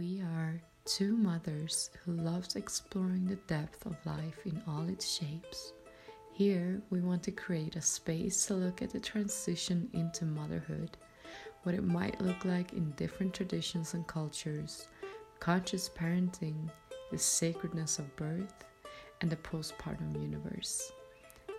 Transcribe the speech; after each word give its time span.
We 0.00 0.22
are 0.22 0.58
two 0.86 1.14
mothers 1.14 1.90
who 2.02 2.12
loves 2.12 2.56
exploring 2.56 3.26
the 3.26 3.36
depth 3.36 3.84
of 3.84 3.98
life 4.06 4.46
in 4.46 4.62
all 4.66 4.88
its 4.88 5.06
shapes. 5.06 5.74
Here, 6.32 6.80
we 6.88 7.02
want 7.02 7.22
to 7.24 7.30
create 7.30 7.76
a 7.76 7.82
space 7.82 8.46
to 8.46 8.54
look 8.54 8.80
at 8.80 8.88
the 8.88 8.98
transition 8.98 9.90
into 9.92 10.24
motherhood, 10.24 10.96
what 11.64 11.74
it 11.74 11.84
might 11.84 12.18
look 12.22 12.46
like 12.46 12.72
in 12.72 12.92
different 12.92 13.34
traditions 13.34 13.92
and 13.92 14.06
cultures, 14.06 14.88
conscious 15.38 15.90
parenting, 15.90 16.70
the 17.10 17.18
sacredness 17.18 17.98
of 17.98 18.16
birth, 18.16 18.64
and 19.20 19.28
the 19.28 19.36
postpartum 19.36 20.18
universe. 20.18 20.92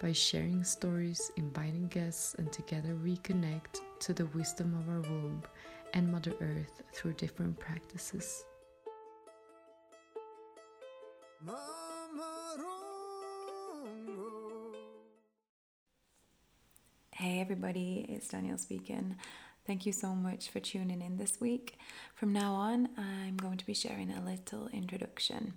By 0.01 0.13
sharing 0.13 0.63
stories, 0.63 1.31
inviting 1.37 1.89
guests, 1.89 2.33
and 2.39 2.51
together 2.51 2.95
reconnect 2.95 3.81
to 3.99 4.13
the 4.13 4.25
wisdom 4.25 4.75
of 4.79 4.89
our 4.89 5.01
womb 5.01 5.43
and 5.93 6.11
Mother 6.11 6.33
Earth 6.41 6.81
through 6.93 7.13
different 7.13 7.59
practices. 7.59 8.45
Hey 17.11 17.39
everybody, 17.39 18.05
it's 18.09 18.29
Danielle 18.29 18.57
speaking. 18.57 19.15
Thank 19.67 19.85
you 19.85 19.91
so 19.91 20.15
much 20.15 20.49
for 20.49 20.59
tuning 20.59 21.01
in 21.01 21.17
this 21.17 21.39
week. 21.39 21.77
From 22.15 22.33
now 22.33 22.53
on, 22.53 22.89
I'm 22.97 23.37
going 23.37 23.57
to 23.57 23.65
be 23.65 23.75
sharing 23.75 24.11
a 24.11 24.23
little 24.25 24.67
introduction 24.69 25.53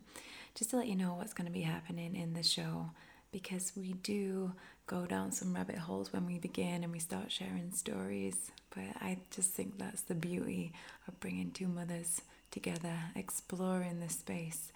just 0.54 0.70
to 0.70 0.76
let 0.76 0.88
you 0.88 0.94
know 0.94 1.14
what's 1.14 1.32
going 1.32 1.46
to 1.46 1.52
be 1.52 1.62
happening 1.62 2.14
in 2.14 2.34
the 2.34 2.42
show 2.42 2.90
because 3.34 3.72
we 3.76 3.94
do 3.94 4.52
go 4.86 5.06
down 5.06 5.32
some 5.32 5.52
rabbit 5.52 5.76
holes 5.76 6.12
when 6.12 6.24
we 6.24 6.38
begin 6.38 6.84
and 6.84 6.92
we 6.92 7.00
start 7.00 7.32
sharing 7.32 7.72
stories. 7.72 8.52
But 8.72 8.94
I 9.00 9.18
just 9.32 9.50
think 9.50 9.76
that's 9.76 10.02
the 10.02 10.14
beauty 10.14 10.72
of 11.08 11.18
bringing 11.18 11.50
two 11.50 11.66
mothers 11.66 12.22
together, 12.52 12.96
exploring 13.16 13.98
the 13.98 14.08
space. 14.08 14.70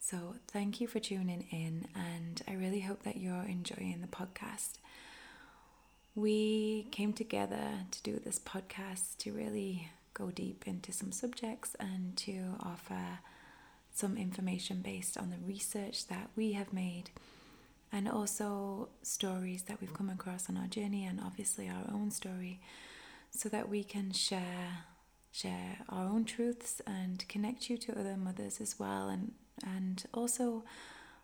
So, 0.00 0.34
thank 0.48 0.80
you 0.80 0.88
for 0.88 0.98
tuning 0.98 1.46
in, 1.52 1.86
and 1.94 2.42
I 2.48 2.54
really 2.54 2.80
hope 2.80 3.04
that 3.04 3.18
you're 3.18 3.44
enjoying 3.44 4.00
the 4.00 4.08
podcast. 4.08 4.78
We 6.16 6.88
came 6.90 7.12
together 7.12 7.86
to 7.88 8.02
do 8.02 8.18
this 8.18 8.40
podcast 8.40 9.16
to 9.18 9.32
really 9.32 9.90
go 10.12 10.32
deep 10.32 10.64
into 10.66 10.92
some 10.92 11.12
subjects 11.12 11.76
and 11.78 12.16
to 12.16 12.56
offer 12.60 13.20
some 13.94 14.16
information 14.16 14.80
based 14.80 15.16
on 15.16 15.30
the 15.30 15.46
research 15.46 16.08
that 16.08 16.30
we 16.34 16.52
have 16.54 16.72
made 16.72 17.10
and 17.92 18.08
also 18.08 18.88
stories 19.02 19.64
that 19.64 19.80
we've 19.80 19.94
come 19.94 20.08
across 20.08 20.48
on 20.48 20.56
our 20.56 20.66
journey 20.66 21.04
and 21.04 21.20
obviously 21.20 21.68
our 21.68 21.84
own 21.92 22.10
story 22.10 22.60
so 23.30 23.48
that 23.48 23.68
we 23.68 23.84
can 23.84 24.12
share 24.12 24.84
share 25.30 25.78
our 25.88 26.04
own 26.04 26.24
truths 26.24 26.82
and 26.86 27.26
connect 27.28 27.70
you 27.70 27.78
to 27.78 27.98
other 27.98 28.16
mothers 28.16 28.60
as 28.60 28.78
well 28.78 29.08
and 29.08 29.32
and 29.64 30.04
also 30.12 30.62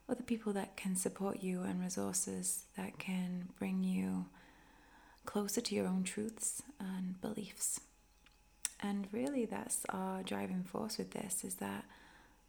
other 0.09 0.23
people 0.23 0.53
that 0.53 0.77
can 0.77 0.97
support 0.97 1.43
you 1.43 1.63
and 1.63 1.81
resources 1.81 2.65
that 2.77 2.99
can 2.99 3.49
bring 3.59 3.83
you 3.85 4.27
closer 5.27 5.61
to 5.61 5.75
your 5.75 5.87
own 5.87 6.03
truths 6.03 6.63
and 6.81 7.21
beliefs. 7.21 7.81
And 8.81 9.09
really, 9.13 9.45
that's 9.45 9.85
our 9.91 10.23
driving 10.23 10.63
force 10.63 10.97
with 10.97 11.11
this 11.11 11.45
is 11.45 11.57
that 11.57 11.85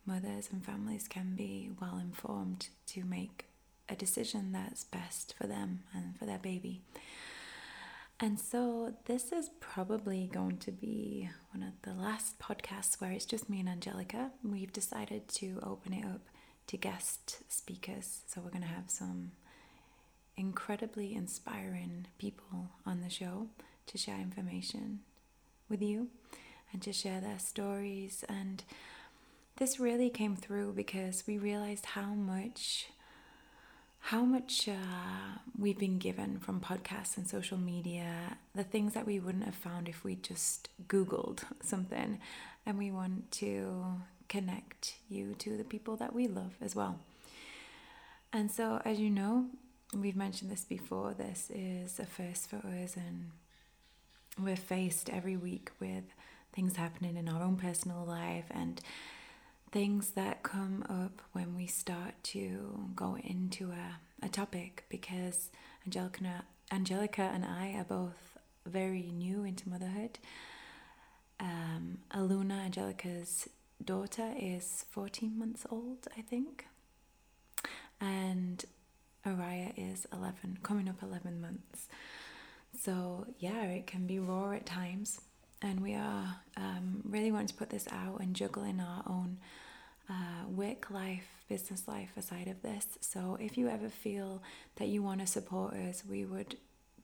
mothers 0.06 0.50
and 0.52 0.64
families 0.64 1.08
can 1.08 1.36
be 1.36 1.72
well 1.82 1.98
informed 1.98 2.70
to 2.88 3.04
make 3.04 3.49
a 3.90 3.96
decision 3.96 4.52
that's 4.52 4.84
best 4.84 5.34
for 5.38 5.48
them 5.48 5.82
and 5.94 6.18
for 6.18 6.26
their 6.26 6.38
baby. 6.40 6.82
And 8.22 8.38
so, 8.38 8.94
this 9.06 9.32
is 9.32 9.50
probably 9.62 10.30
going 10.32 10.58
to 10.58 10.72
be 10.72 11.30
one 11.54 11.64
of 11.64 11.74
the 11.84 11.94
last 11.94 12.38
podcasts 12.38 13.00
where 13.00 13.12
it's 13.12 13.24
just 13.26 13.50
me 13.50 13.62
and 13.62 13.70
Angelica. 13.70 14.32
We've 14.44 14.74
decided 14.74 15.30
to 15.30 15.60
open 15.64 15.94
it 15.94 16.04
up 16.04 16.22
to 16.68 16.76
guest 16.76 17.42
speakers. 17.48 18.24
So, 18.28 18.42
we're 18.42 18.50
going 18.52 18.64
to 18.64 18.68
have 18.68 18.90
some 18.90 19.32
incredibly 20.36 21.16
inspiring 21.16 22.08
people 22.18 22.72
on 22.86 23.02
the 23.02 23.10
show 23.10 23.48
to 23.88 23.98
share 23.98 24.20
information 24.20 25.00
with 25.70 25.82
you 25.82 26.10
and 26.74 26.82
to 26.82 26.92
share 26.92 27.22
their 27.22 27.40
stories. 27.40 28.26
And 28.28 28.64
this 29.58 29.80
really 29.80 30.10
came 30.10 30.36
through 30.36 30.74
because 30.74 31.24
we 31.26 31.38
realized 31.38 31.86
how 31.86 32.14
much 32.14 32.88
how 34.00 34.24
much 34.24 34.68
uh, 34.68 35.38
we've 35.58 35.78
been 35.78 36.00
given 36.00 36.40
from 36.40 36.60
podcasts 36.60 37.18
and 37.18 37.28
social 37.28 37.58
media, 37.58 38.38
the 38.56 38.64
things 38.64 38.94
that 38.94 39.06
we 39.06 39.20
wouldn't 39.20 39.44
have 39.44 39.56
found 39.56 39.88
if 39.88 40.04
we 40.04 40.16
just 40.16 40.70
Googled 40.88 41.44
something. 41.62 42.20
And 42.66 42.78
we 42.78 42.92
want 42.92 43.32
to 43.34 43.84
connect 44.28 44.96
you 45.10 45.34
to 45.40 45.58
the 45.58 45.64
people 45.64 45.96
that 45.98 46.14
we 46.14 46.28
love 46.28 46.54
as 46.62 46.76
well. 46.76 47.00
And 48.32 48.52
so, 48.52 48.82
as 48.86 49.00
you 49.00 49.10
know, 49.10 49.48
we've 49.96 50.16
mentioned 50.16 50.52
this 50.52 50.64
before, 50.64 51.14
this 51.14 51.52
is 51.54 52.00
a 52.00 52.06
first 52.06 52.50
for 52.50 52.58
us, 52.58 52.96
and 52.96 53.32
we're 54.40 54.56
faced 54.56 55.10
every 55.10 55.36
week 55.36 55.72
with 55.80 56.04
things 56.54 56.76
happening 56.76 57.18
in 57.18 57.28
our 57.28 57.42
own 57.42 57.56
personal 57.56 58.06
life 58.06 58.46
and 58.52 58.82
things 59.72 60.12
that 60.12 60.44
come 60.44 60.84
up 60.90 61.22
when 61.34 61.56
we 61.56 61.68
start 61.68 62.16
to 62.24 62.90
go 62.96 63.18
into 63.24 63.72
a, 63.72 64.26
a 64.26 64.30
topic 64.30 64.86
because 64.90 65.50
Angelica, 65.86 66.44
Angelica 66.72 67.22
and 67.22 67.46
I 67.46 67.74
are 67.78 67.84
both 67.84 68.38
very 68.66 69.12
new 69.12 69.44
into 69.44 69.70
motherhood. 69.70 70.20
Um, 71.40 72.00
Aluna, 72.14 72.66
Angelica's 72.66 73.48
daughter, 73.84 74.34
is 74.38 74.86
14 74.90 75.38
months 75.38 75.66
old, 75.70 76.08
I 76.18 76.22
think. 76.22 76.66
And 78.02 78.64
Araya 79.26 79.74
is 79.78 80.08
11, 80.12 80.60
coming 80.64 80.90
up 80.90 81.02
11 81.02 81.40
months. 81.42 81.88
So, 82.80 83.28
yeah, 83.40 83.64
it 83.64 83.88
can 83.88 84.08
be 84.08 84.20
raw 84.20 84.52
at 84.52 84.66
times. 84.66 85.22
And 85.62 85.82
we 85.82 85.94
are 85.94 86.38
um, 86.56 87.02
really 87.04 87.32
wanting 87.32 87.50
to 87.50 87.54
put 87.54 87.70
this 87.70 87.88
out 87.92 88.22
and 88.22 88.36
juggling 88.36 88.80
our 88.80 89.04
own 89.08 89.38
uh, 90.10 90.48
work 90.48 90.90
life, 90.90 91.28
business 91.50 91.88
life 91.88 92.12
aside 92.18 92.48
of 92.48 92.62
this. 92.62 92.98
So, 93.02 93.38
if 93.40 93.58
you 93.58 93.68
ever 93.68 93.90
feel 93.90 94.42
that 94.78 94.88
you 94.88 95.04
want 95.04 95.20
to 95.20 95.28
support 95.28 95.74
us, 95.74 96.04
we 96.10 96.24
would 96.26 96.56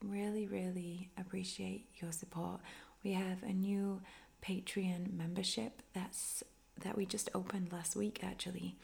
really, 0.03 0.47
really 0.47 1.09
appreciate 1.17 1.87
your 2.01 2.11
support. 2.11 2.61
We 3.03 3.11
have 3.13 3.43
a 3.43 3.53
new 3.53 4.01
Patreon 4.43 5.13
membership 5.13 5.81
that's 5.93 6.43
that 6.81 6.97
we 6.97 7.05
just 7.05 7.29
opened 7.33 7.71
last 7.71 7.95
week 7.95 8.19
actually. 8.23 8.75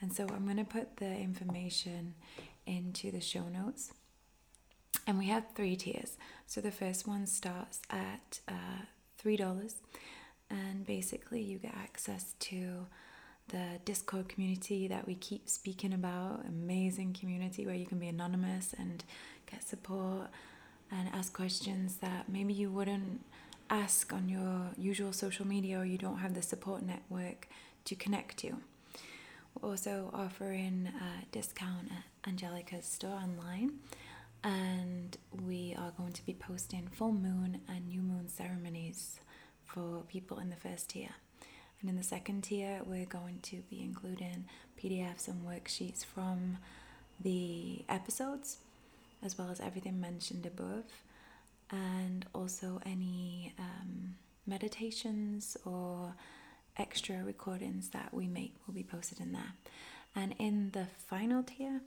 And 0.00 0.12
so 0.12 0.26
I'm 0.28 0.44
going 0.44 0.58
to 0.58 0.64
put 0.64 0.98
the 0.98 1.16
information 1.16 2.14
into 2.66 3.10
the 3.10 3.20
show 3.20 3.44
notes. 3.48 3.92
And 5.06 5.18
we 5.18 5.26
have 5.26 5.44
three 5.54 5.76
tiers. 5.76 6.16
So 6.46 6.60
the 6.60 6.70
first 6.70 7.06
one 7.06 7.26
starts 7.26 7.80
at 7.90 8.40
uh, 8.48 8.84
$3, 9.26 9.74
and 10.50 10.86
basically, 10.86 11.42
you 11.42 11.58
get 11.58 11.74
access 11.74 12.34
to 12.38 12.86
the 13.48 13.80
Discord 13.84 14.28
community 14.28 14.88
that 14.88 15.06
we 15.06 15.14
keep 15.14 15.48
speaking 15.48 15.92
about. 15.92 16.44
Amazing 16.48 17.16
community 17.18 17.66
where 17.66 17.74
you 17.74 17.86
can 17.86 17.98
be 17.98 18.08
anonymous 18.08 18.74
and 18.78 19.04
get 19.50 19.62
support 19.66 20.28
and 20.90 21.08
ask 21.12 21.32
questions 21.32 21.96
that 21.96 22.28
maybe 22.28 22.52
you 22.52 22.70
wouldn't 22.70 23.24
ask 23.70 24.12
on 24.12 24.28
your 24.28 24.70
usual 24.76 25.12
social 25.12 25.46
media 25.46 25.78
or 25.80 25.84
you 25.84 25.98
don't 25.98 26.18
have 26.18 26.34
the 26.34 26.42
support 26.42 26.82
network 26.82 27.48
to 27.84 27.94
connect 27.96 28.36
to. 28.38 28.56
We're 29.54 29.70
also 29.70 30.10
offering 30.12 30.88
a 31.00 31.26
discount 31.32 31.90
at 31.90 32.28
Angelica's 32.28 32.84
store 32.84 33.14
online, 33.14 33.78
and 34.46 35.18
we 35.44 35.74
are 35.76 35.90
going 35.98 36.12
to 36.12 36.24
be 36.24 36.32
posting 36.32 36.86
full 36.86 37.12
moon 37.12 37.60
and 37.68 37.88
new 37.88 38.00
moon 38.00 38.28
ceremonies 38.28 39.18
for 39.64 40.04
people 40.08 40.38
in 40.38 40.50
the 40.50 40.56
first 40.56 40.90
tier. 40.90 41.10
And 41.80 41.90
in 41.90 41.96
the 41.96 42.04
second 42.04 42.44
tier, 42.44 42.80
we're 42.86 43.06
going 43.06 43.40
to 43.42 43.56
be 43.68 43.82
including 43.82 44.44
PDFs 44.80 45.26
and 45.26 45.44
worksheets 45.44 46.04
from 46.04 46.58
the 47.20 47.84
episodes, 47.88 48.58
as 49.20 49.36
well 49.36 49.50
as 49.50 49.58
everything 49.58 50.00
mentioned 50.00 50.46
above, 50.46 50.84
and 51.72 52.24
also 52.32 52.80
any 52.86 53.52
um, 53.58 54.14
meditations 54.46 55.56
or 55.64 56.14
extra 56.76 57.16
recordings 57.24 57.88
that 57.88 58.14
we 58.14 58.28
make 58.28 58.54
will 58.64 58.74
be 58.74 58.84
posted 58.84 59.18
in 59.18 59.32
there. 59.32 59.54
And 60.14 60.36
in 60.38 60.70
the 60.70 60.86
final 61.08 61.42
tier, 61.42 61.80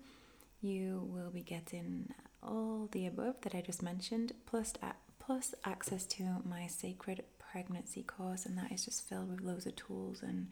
you 0.62 1.08
will 1.10 1.30
be 1.30 1.42
getting 1.42 2.14
all 2.42 2.88
the 2.92 3.06
above 3.06 3.42
that 3.42 3.56
I 3.56 3.62
just 3.62 3.82
mentioned, 3.82 4.34
plus 4.46 4.74
plus 5.20 5.54
access 5.64 6.06
to 6.06 6.24
my 6.48 6.68
sacred 6.68 7.24
pregnancy 7.52 8.04
course, 8.04 8.46
and 8.46 8.58
that 8.58 8.72
is 8.72 8.86
just 8.86 9.08
filled 9.08 9.30
with 9.30 9.42
loads 9.42 9.66
of 9.66 9.76
tools 9.76 10.22
and 10.22 10.48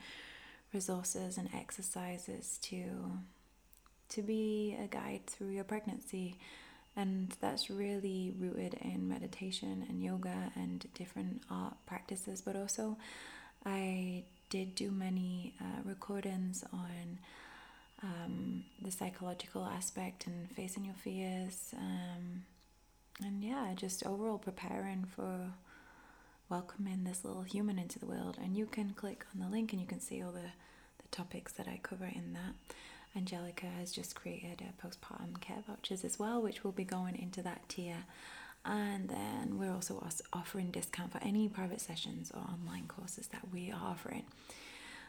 resources 0.74 1.38
and 1.38 1.50
exercises 1.54 2.60
to 2.62 3.19
to 4.10 4.22
be 4.22 4.78
a 4.81 4.88
guide 4.88 5.25
through 5.28 5.50
your 5.50 5.63
pregnancy. 5.63 6.38
And 6.95 7.36
that's 7.42 7.69
really 7.69 8.34
rooted 8.39 8.74
in 8.81 9.07
meditation 9.07 9.86
and 9.88 10.01
yoga 10.01 10.51
and 10.56 10.88
different 10.95 11.44
art 11.51 11.75
practices, 11.86 12.42
but 12.42 12.56
also 12.56 12.98
I 13.66 14.24
did 14.50 14.75
do 14.75 14.92
many 14.92 15.54
uh, 15.62 15.81
recordings 15.84 16.63
on 16.74 17.19
um, 18.04 18.64
the 18.82 18.92
psychological 18.92 19.66
aspect 19.66 20.28
and 20.28 20.50
facing 20.52 20.86
your 20.86 20.96
fears. 20.96 21.74
Um, 21.78 22.44
and 23.24 23.44
yeah, 23.44 23.74
just 23.76 24.06
overall 24.06 24.38
preparing 24.38 25.06
for 25.16 25.52
welcoming 26.50 27.04
this 27.04 27.26
little 27.26 27.42
human 27.42 27.80
into 27.80 28.00
the 28.00 28.06
world. 28.06 28.38
And 28.42 28.56
you 28.56 28.66
can 28.66 28.92
click 28.92 29.26
on 29.34 29.42
the 29.42 29.50
link 29.50 29.72
and 29.72 29.82
you 29.82 29.88
can 29.88 30.00
see 30.00 30.22
all 30.22 30.32
the, 30.32 30.40
the 30.40 31.08
topics 31.12 31.54
that 31.54 31.68
I 31.68 31.80
cover 31.82 32.06
in 32.06 32.34
that. 32.34 32.54
Angelica 33.16 33.66
has 33.66 33.92
just 33.92 34.16
created 34.16 34.62
a 34.62 34.86
postpartum 34.86 35.42
care 35.42 35.64
vouchers 35.68 36.06
as 36.06 36.20
well, 36.20 36.42
which 36.42 36.64
will 36.64 36.72
be 36.72 36.84
going 36.84 37.16
into 37.18 37.42
that 37.42 37.68
tier. 37.68 38.06
And 38.64 39.10
then 39.10 39.58
we're 39.58 39.72
also 39.72 40.06
offering 40.34 40.72
discount 40.72 41.14
for 41.14 41.24
any 41.24 41.48
private 41.48 41.82
sessions 41.82 42.32
or 42.34 42.42
online 42.42 42.86
courses 42.88 43.28
that 43.28 43.42
we 43.52 43.72
are 43.72 43.82
offering. 43.82 44.24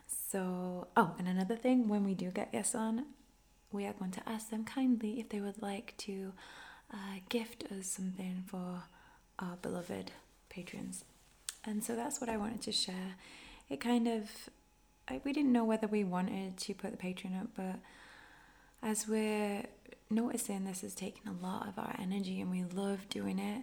So, 0.08 0.88
oh, 0.96 1.14
and 1.19 1.28
another 1.28 1.56
thing, 1.56 1.87
when 1.87 2.02
we 2.02 2.14
do 2.14 2.31
get 2.31 2.52
guests 2.52 2.75
on, 2.75 3.05
we 3.70 3.87
are 3.87 3.93
going 3.93 4.10
to 4.12 4.28
ask 4.28 4.50
them 4.50 4.64
kindly 4.64 5.20
if 5.20 5.28
they 5.28 5.40
would 5.40 5.60
like 5.60 5.94
to 5.99 6.32
uh, 6.93 7.20
gift 7.28 7.64
us 7.70 7.87
something 7.87 8.44
for 8.46 8.84
our 9.38 9.56
beloved 9.60 10.12
patrons. 10.49 11.05
And 11.64 11.84
so 11.84 11.94
that's 11.94 12.20
what 12.20 12.31
I 12.31 12.38
wanted 12.38 12.62
to 12.62 12.72
share. 12.72 13.16
It 13.69 13.81
kind 13.81 14.08
of, 14.08 14.31
I, 15.08 15.20
we 15.25 15.32
didn't 15.34 15.52
know 15.52 15.64
whether 15.64 15.87
we 15.87 16.05
wanted 16.05 16.56
to 16.56 16.75
put 16.75 16.90
the 16.90 16.96
Patreon 16.96 17.40
up, 17.40 17.49
but 17.54 17.76
as 18.82 19.06
we're 19.06 19.64
noticing 20.08 20.64
this 20.64 20.82
is 20.82 20.94
taking 20.94 21.28
a 21.28 21.44
lot 21.44 21.69
of 21.69 21.78
our 21.78 21.94
energy 21.99 22.40
and 22.40 22.50
we 22.50 22.64
love 22.64 23.08
doing 23.11 23.38
it, 23.38 23.62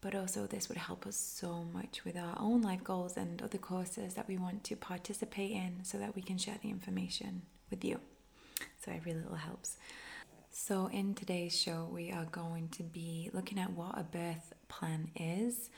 but 0.00 0.14
also 0.14 0.46
this 0.46 0.68
would 0.68 0.78
help 0.78 1.06
us 1.06 1.16
so 1.16 1.64
much 1.72 2.04
with 2.04 2.16
our 2.16 2.36
own 2.38 2.62
life 2.62 2.84
goals 2.84 3.16
and 3.16 3.42
other 3.42 3.58
courses 3.58 4.14
that 4.14 4.28
we 4.28 4.36
want 4.36 4.64
to 4.64 4.76
participate 4.76 5.50
in 5.50 5.80
so 5.82 5.98
that 5.98 6.14
we 6.14 6.22
can 6.22 6.38
share 6.38 6.58
the 6.62 6.70
information 6.70 7.42
with 7.70 7.84
you. 7.84 8.00
So 8.84 8.92
it 8.92 9.02
really 9.04 9.24
helps. 9.36 9.76
So, 10.50 10.86
in 10.86 11.14
today's 11.14 11.56
show, 11.56 11.88
we 11.92 12.10
are 12.10 12.24
going 12.24 12.68
to 12.70 12.82
be 12.82 13.30
looking 13.32 13.58
at 13.58 13.70
what 13.72 13.96
a 13.96 14.02
birth 14.02 14.54
plan 14.66 15.10
is, 15.14 15.70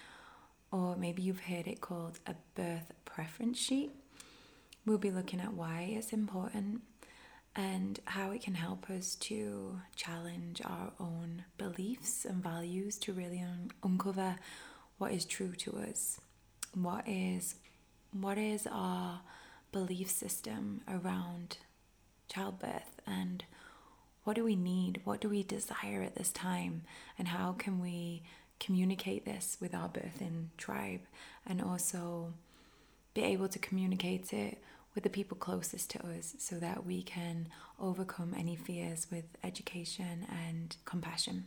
or 0.72 0.96
maybe 0.96 1.22
you've 1.22 1.40
heard 1.40 1.67
it 1.67 1.81
called 1.82 2.19
a 2.26 2.34
birth 2.55 2.93
preference 3.05 3.58
sheet. 3.58 3.90
We'll 4.87 4.96
be 4.96 5.11
looking 5.11 5.40
at 5.40 5.52
why 5.52 5.93
it's 5.96 6.12
important 6.12 6.81
and 7.56 7.99
how 8.05 8.31
it 8.31 8.43
can 8.43 8.55
help 8.55 8.88
us 8.88 9.14
to 9.17 9.81
challenge 9.97 10.62
our 10.64 10.93
own 11.00 11.44
beliefs 11.58 12.25
and 12.25 12.43
values 12.43 12.97
to 12.99 13.12
really 13.12 13.41
un- 13.41 13.70
uncover 13.82 14.37
what 14.99 15.12
is 15.12 15.25
true 15.25 15.52
to 15.52 15.76
us. 15.79 16.20
What 16.75 17.08
is 17.08 17.56
what 18.12 18.38
is 18.38 18.67
our 18.70 19.20
belief 19.73 20.11
system 20.11 20.81
around 20.88 21.58
childbirth 22.29 23.00
and 23.06 23.44
what 24.25 24.37
do 24.37 24.44
we 24.44 24.56
need? 24.56 25.00
What 25.05 25.20
do 25.20 25.29
we 25.29 25.43
desire 25.43 26.03
at 26.03 26.14
this 26.17 26.31
time? 26.31 26.82
And 27.19 27.29
how 27.29 27.53
can 27.53 27.81
we 27.81 28.23
communicate 28.58 29.25
this 29.25 29.56
with 29.61 29.75
our 29.75 29.88
birthing 29.88 30.49
tribe 30.58 31.00
and 31.46 31.62
also 31.62 32.35
be 33.14 33.23
able 33.23 33.49
to 33.49 33.58
communicate 33.58 34.32
it 34.32 34.62
with 34.94 35.04
the 35.04 35.10
people 35.10 35.37
closest 35.37 35.90
to 35.90 36.06
us 36.06 36.34
so 36.38 36.56
that 36.56 36.84
we 36.84 37.02
can 37.02 37.48
overcome 37.78 38.34
any 38.37 38.56
fears 38.56 39.06
with 39.10 39.25
education 39.44 40.26
and 40.28 40.76
compassion. 40.84 41.44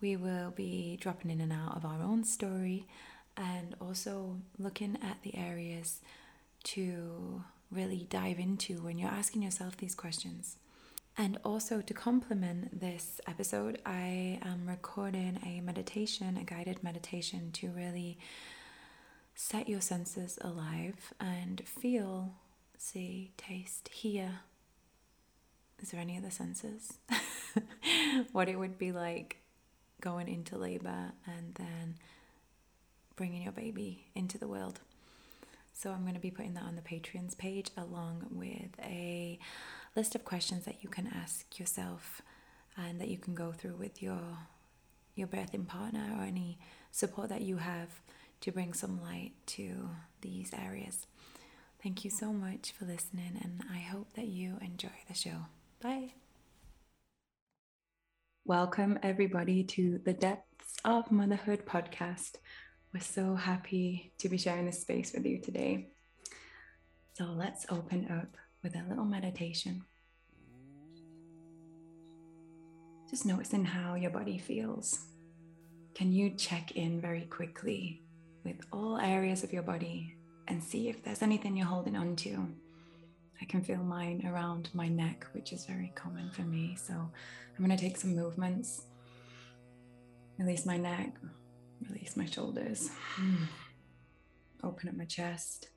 We 0.00 0.16
will 0.16 0.50
be 0.50 0.98
dropping 1.00 1.30
in 1.30 1.40
and 1.40 1.52
out 1.52 1.76
of 1.76 1.84
our 1.84 2.02
own 2.02 2.24
story 2.24 2.86
and 3.36 3.74
also 3.80 4.36
looking 4.58 4.98
at 5.02 5.22
the 5.22 5.36
areas 5.36 6.00
to 6.64 7.44
really 7.70 8.06
dive 8.10 8.38
into 8.38 8.82
when 8.82 8.98
you're 8.98 9.08
asking 9.10 9.42
yourself 9.42 9.76
these 9.76 9.94
questions. 9.94 10.56
And 11.16 11.38
also 11.44 11.80
to 11.80 11.94
complement 11.94 12.80
this 12.80 13.20
episode, 13.28 13.80
I 13.86 14.40
am 14.42 14.66
recording 14.66 15.38
a 15.46 15.60
meditation, 15.60 16.36
a 16.36 16.44
guided 16.44 16.82
meditation 16.82 17.50
to 17.52 17.68
really 17.68 18.18
set 19.34 19.68
your 19.68 19.80
senses 19.80 20.38
alive 20.40 21.12
and 21.20 21.62
feel, 21.66 22.34
see, 22.78 23.32
taste, 23.36 23.88
hear. 23.88 24.40
Is 25.80 25.90
there 25.90 26.00
any 26.00 26.16
other 26.16 26.30
senses? 26.30 26.98
what 28.32 28.48
it 28.48 28.58
would 28.58 28.78
be 28.78 28.92
like 28.92 29.38
going 30.00 30.28
into 30.28 30.56
labor 30.56 31.12
and 31.26 31.54
then 31.54 31.96
bringing 33.16 33.42
your 33.42 33.52
baby 33.52 34.06
into 34.14 34.38
the 34.38 34.48
world. 34.48 34.80
So 35.72 35.90
I'm 35.90 36.02
going 36.02 36.14
to 36.14 36.20
be 36.20 36.30
putting 36.30 36.54
that 36.54 36.64
on 36.64 36.76
the 36.76 36.82
Patreon's 36.82 37.34
page 37.34 37.70
along 37.76 38.26
with 38.30 38.78
a 38.80 39.38
list 39.96 40.14
of 40.14 40.24
questions 40.24 40.64
that 40.64 40.82
you 40.82 40.88
can 40.88 41.08
ask 41.08 41.58
yourself 41.58 42.22
and 42.76 43.00
that 43.00 43.08
you 43.08 43.18
can 43.18 43.34
go 43.34 43.52
through 43.52 43.74
with 43.74 44.02
your 44.02 44.20
your 45.14 45.28
birthing 45.28 45.66
partner 45.66 46.12
or 46.18 46.24
any 46.24 46.58
support 46.90 47.28
that 47.28 47.42
you 47.42 47.58
have 47.58 47.88
to 48.44 48.52
bring 48.52 48.74
some 48.74 49.00
light 49.00 49.32
to 49.46 49.88
these 50.20 50.50
areas. 50.52 51.06
Thank 51.82 52.04
you 52.04 52.10
so 52.10 52.30
much 52.30 52.72
for 52.72 52.84
listening, 52.84 53.40
and 53.42 53.62
I 53.72 53.78
hope 53.78 54.12
that 54.16 54.26
you 54.26 54.58
enjoy 54.60 54.92
the 55.08 55.14
show. 55.14 55.46
Bye. 55.80 56.12
Welcome, 58.44 58.98
everybody, 59.02 59.64
to 59.64 59.98
the 60.04 60.12
Depths 60.12 60.76
of 60.84 61.10
Motherhood 61.10 61.64
podcast. 61.64 62.34
We're 62.92 63.00
so 63.00 63.34
happy 63.34 64.12
to 64.18 64.28
be 64.28 64.36
sharing 64.36 64.66
this 64.66 64.82
space 64.82 65.14
with 65.14 65.24
you 65.24 65.40
today. 65.40 65.88
So 67.14 67.24
let's 67.24 67.64
open 67.70 68.08
up 68.10 68.36
with 68.62 68.74
a 68.76 68.84
little 68.90 69.06
meditation. 69.06 69.86
Just 73.08 73.24
noticing 73.24 73.64
how 73.64 73.94
your 73.94 74.10
body 74.10 74.36
feels. 74.36 75.06
Can 75.94 76.12
you 76.12 76.28
check 76.28 76.72
in 76.72 77.00
very 77.00 77.22
quickly 77.22 78.03
with 78.44 78.60
all 78.72 78.98
areas 78.98 79.42
of 79.42 79.52
your 79.52 79.62
body 79.62 80.14
and 80.48 80.62
see 80.62 80.88
if 80.88 81.02
there's 81.02 81.22
anything 81.22 81.56
you're 81.56 81.66
holding 81.66 81.96
on 81.96 82.16
to? 82.16 82.46
I 83.40 83.44
can 83.46 83.62
feel 83.62 83.78
mine 83.78 84.26
around 84.26 84.70
my 84.74 84.88
neck, 84.88 85.26
which 85.32 85.52
is 85.52 85.66
very 85.66 85.92
common 85.94 86.30
for 86.30 86.42
me. 86.42 86.76
So 86.76 86.94
I'm 86.94 87.64
going 87.64 87.76
to 87.76 87.82
take 87.82 87.96
some 87.96 88.14
movements. 88.14 88.82
Release 90.38 90.66
my 90.66 90.76
neck, 90.76 91.14
release 91.88 92.16
my 92.16 92.26
shoulders, 92.26 92.90
hmm. 93.14 93.44
open 94.64 94.88
up 94.88 94.96
my 94.96 95.04
chest. 95.04 95.68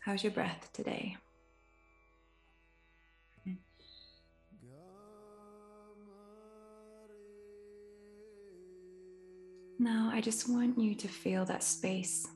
How's 0.00 0.22
your 0.22 0.32
breath 0.32 0.68
today? 0.74 1.16
Now, 9.82 10.12
I 10.12 10.20
just 10.20 10.48
want 10.48 10.78
you 10.78 10.94
to 10.94 11.08
feel 11.08 11.44
that 11.46 11.64
space 11.64 12.28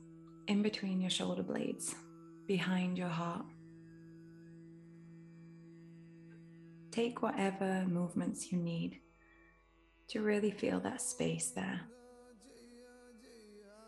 in 0.49 0.61
between 0.61 0.99
your 0.99 1.09
shoulder 1.09 1.43
blades, 1.43 1.95
behind 2.45 2.97
your 2.97 3.07
heart. 3.07 3.45
Take 6.91 7.21
whatever 7.21 7.85
movements 7.87 8.51
you 8.51 8.57
need 8.57 8.99
to 10.09 10.19
really 10.19 10.51
feel 10.51 10.81
that 10.81 11.01
space 11.01 11.51
there. 11.51 11.79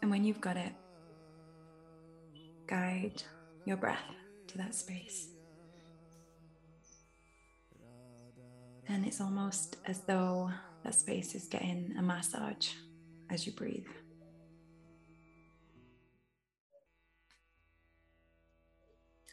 And 0.02 0.10
when 0.10 0.24
you've 0.24 0.40
got 0.40 0.56
it, 0.56 0.72
guide 2.66 3.22
your 3.66 3.76
breath 3.76 4.16
to 4.48 4.58
that 4.58 4.74
space. 4.74 5.32
And 8.88 9.06
it's 9.06 9.20
almost 9.20 9.76
as 9.86 10.00
though 10.04 10.50
that 10.86 10.96
space 10.96 11.36
is 11.36 11.48
getting 11.48 11.94
a 12.00 12.02
massage 12.02 12.70
as 13.30 13.46
you 13.46 13.52
breathe. 13.52 13.86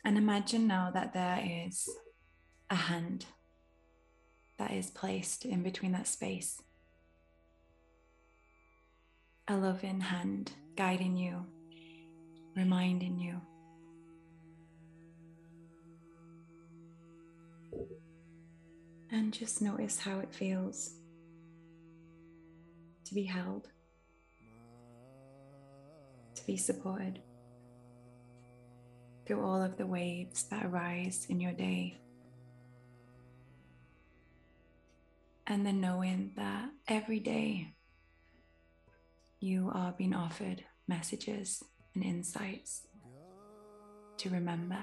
And 0.04 0.16
imagine 0.16 0.68
now 0.68 0.90
that 0.92 1.14
there 1.14 1.42
is 1.44 1.88
a 2.70 2.76
hand 2.76 3.26
that 4.56 4.70
is 4.70 4.90
placed 4.90 5.44
in 5.44 5.62
between 5.62 5.92
that 5.92 6.06
space. 6.06 6.62
A 9.48 9.56
loving 9.56 10.00
hand 10.00 10.52
guiding 10.76 11.16
you, 11.16 11.44
reminding 12.54 13.18
you. 13.18 13.40
And 19.10 19.32
just 19.32 19.60
notice 19.60 19.98
how 19.98 20.20
it 20.20 20.32
feels 20.32 20.94
to 23.06 23.14
be 23.14 23.24
held 23.24 23.68
be 26.46 26.56
supported 26.56 27.20
through 29.26 29.44
all 29.44 29.60
of 29.60 29.76
the 29.76 29.86
waves 29.86 30.44
that 30.44 30.64
arise 30.64 31.26
in 31.28 31.40
your 31.40 31.52
day. 31.52 31.98
And 35.46 35.66
then 35.66 35.80
knowing 35.80 36.32
that 36.36 36.70
every 36.88 37.20
day 37.20 37.72
you 39.40 39.70
are 39.74 39.94
being 39.96 40.14
offered 40.14 40.64
messages 40.88 41.62
and 41.94 42.04
insights 42.04 42.86
to 44.18 44.30
remember. 44.30 44.78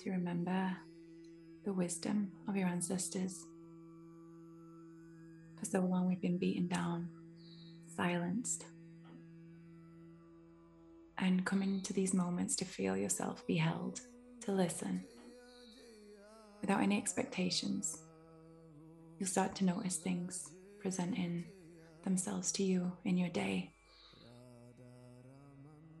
To 0.00 0.10
remember 0.10 0.76
the 1.64 1.72
wisdom 1.72 2.32
of 2.48 2.56
your 2.56 2.66
ancestors. 2.66 3.46
For 5.58 5.64
so 5.64 5.80
long, 5.80 6.08
we've 6.08 6.20
been 6.20 6.38
beaten 6.38 6.66
down, 6.66 7.08
silenced, 7.96 8.64
and 11.18 11.44
coming 11.44 11.80
to 11.82 11.92
these 11.92 12.14
moments 12.14 12.56
to 12.56 12.64
feel 12.64 12.96
yourself 12.96 13.46
be 13.46 13.56
held, 13.56 14.00
to 14.40 14.52
listen 14.52 15.04
without 16.60 16.80
any 16.80 16.96
expectations. 16.96 17.98
You'll 19.18 19.28
start 19.28 19.54
to 19.56 19.64
notice 19.64 19.96
things 19.96 20.50
presenting 20.80 21.44
themselves 22.02 22.50
to 22.52 22.64
you 22.64 22.92
in 23.04 23.16
your 23.16 23.28
day. 23.28 23.70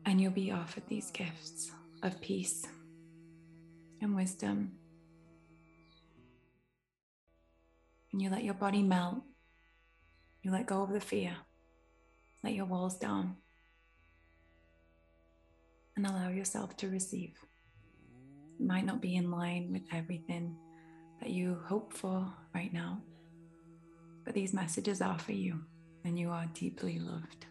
And 0.04 0.20
you'll 0.20 0.32
be 0.32 0.50
offered 0.50 0.82
these 0.88 1.10
gifts 1.12 1.70
of 2.02 2.20
peace 2.20 2.66
and 4.00 4.16
wisdom. 4.16 4.72
And 8.12 8.20
you 8.20 8.28
let 8.28 8.42
your 8.42 8.54
body 8.54 8.82
melt. 8.82 9.22
You 10.42 10.50
let 10.50 10.66
go 10.66 10.82
of 10.82 10.90
the 10.90 11.00
fear. 11.00 11.36
Let 12.42 12.54
your 12.54 12.64
walls 12.66 12.98
down 12.98 13.36
and 15.96 16.06
allow 16.06 16.28
yourself 16.28 16.76
to 16.78 16.88
receive. 16.88 17.34
It 18.58 18.66
might 18.66 18.84
not 18.84 19.00
be 19.00 19.14
in 19.14 19.30
line 19.30 19.72
with 19.72 19.82
everything 19.92 20.56
that 21.20 21.30
you 21.30 21.58
hope 21.66 21.92
for 21.92 22.32
right 22.52 22.72
now, 22.72 23.00
but 24.24 24.34
these 24.34 24.52
messages 24.52 25.00
are 25.00 25.18
for 25.18 25.32
you, 25.32 25.60
and 26.04 26.18
you 26.18 26.30
are 26.30 26.46
deeply 26.52 26.98
loved. 26.98 27.46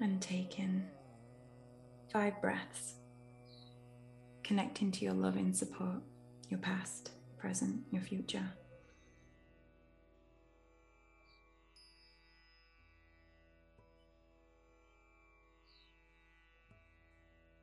And 0.00 0.20
take 0.20 0.58
in 0.58 0.86
five 2.10 2.40
breaths, 2.40 2.94
connecting 4.42 4.90
to 4.92 5.04
your 5.04 5.14
loving 5.14 5.52
support, 5.52 6.02
your 6.48 6.58
past, 6.58 7.10
present, 7.38 7.82
your 7.90 8.02
future. 8.02 8.48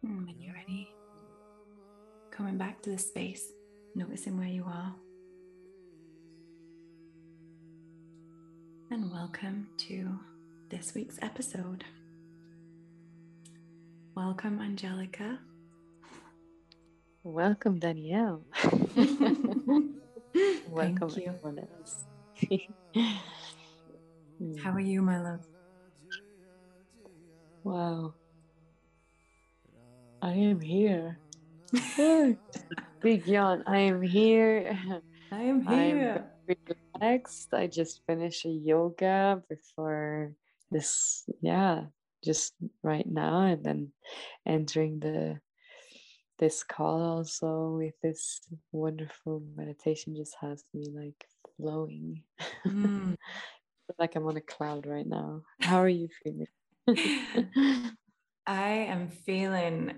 And 0.09 0.25
when 0.25 0.39
you're 0.39 0.55
ready, 0.55 0.91
coming 2.31 2.57
back 2.57 2.81
to 2.81 2.89
the 2.89 2.97
space, 2.97 3.51
noticing 3.93 4.39
where 4.39 4.47
you 4.47 4.63
are. 4.65 4.95
And 8.89 9.11
welcome 9.11 9.67
to 9.87 10.19
this 10.71 10.95
week's 10.95 11.19
episode. 11.21 11.83
Welcome, 14.15 14.59
Angelica. 14.59 15.37
Welcome, 17.23 17.77
Danielle. 17.77 18.41
welcome, 20.67 21.09
you. 21.17 21.27
everyone 21.27 21.59
else. 21.77 22.05
How 24.63 24.71
are 24.71 24.79
you, 24.79 25.03
my 25.03 25.21
love? 25.21 25.45
Wow. 27.63 28.15
I 30.21 30.33
am 30.33 30.59
here. 30.59 31.17
Big 33.01 33.25
yawn. 33.25 33.63
I 33.67 33.77
am 33.79 34.01
here. 34.01 34.77
I 35.31 35.41
am 35.41 35.61
here. 35.67 36.25
I'm 36.49 36.75
relaxed. 36.95 37.53
I 37.53 37.67
just 37.67 38.01
finished 38.05 38.45
a 38.45 38.49
yoga 38.49 39.41
before 39.49 40.33
this, 40.71 41.23
yeah, 41.41 41.83
just 42.23 42.53
right 42.83 43.07
now, 43.07 43.41
and 43.41 43.63
then 43.63 43.91
entering 44.45 44.99
the 44.99 45.39
this 46.37 46.63
call 46.63 47.01
also 47.01 47.75
with 47.77 47.93
this 48.01 48.39
wonderful 48.71 49.43
meditation 49.57 50.15
just 50.15 50.35
has 50.39 50.63
me 50.73 50.87
like 50.93 51.25
flowing. 51.57 52.23
Mm. 52.65 53.15
like 53.99 54.15
I'm 54.15 54.25
on 54.25 54.37
a 54.37 54.41
cloud 54.41 54.85
right 54.85 55.07
now. 55.07 55.41
How 55.61 55.77
are 55.77 55.89
you 55.89 56.07
feeling? 56.23 56.47
I 58.49 58.87
am 58.89 59.09
feeling 59.09 59.93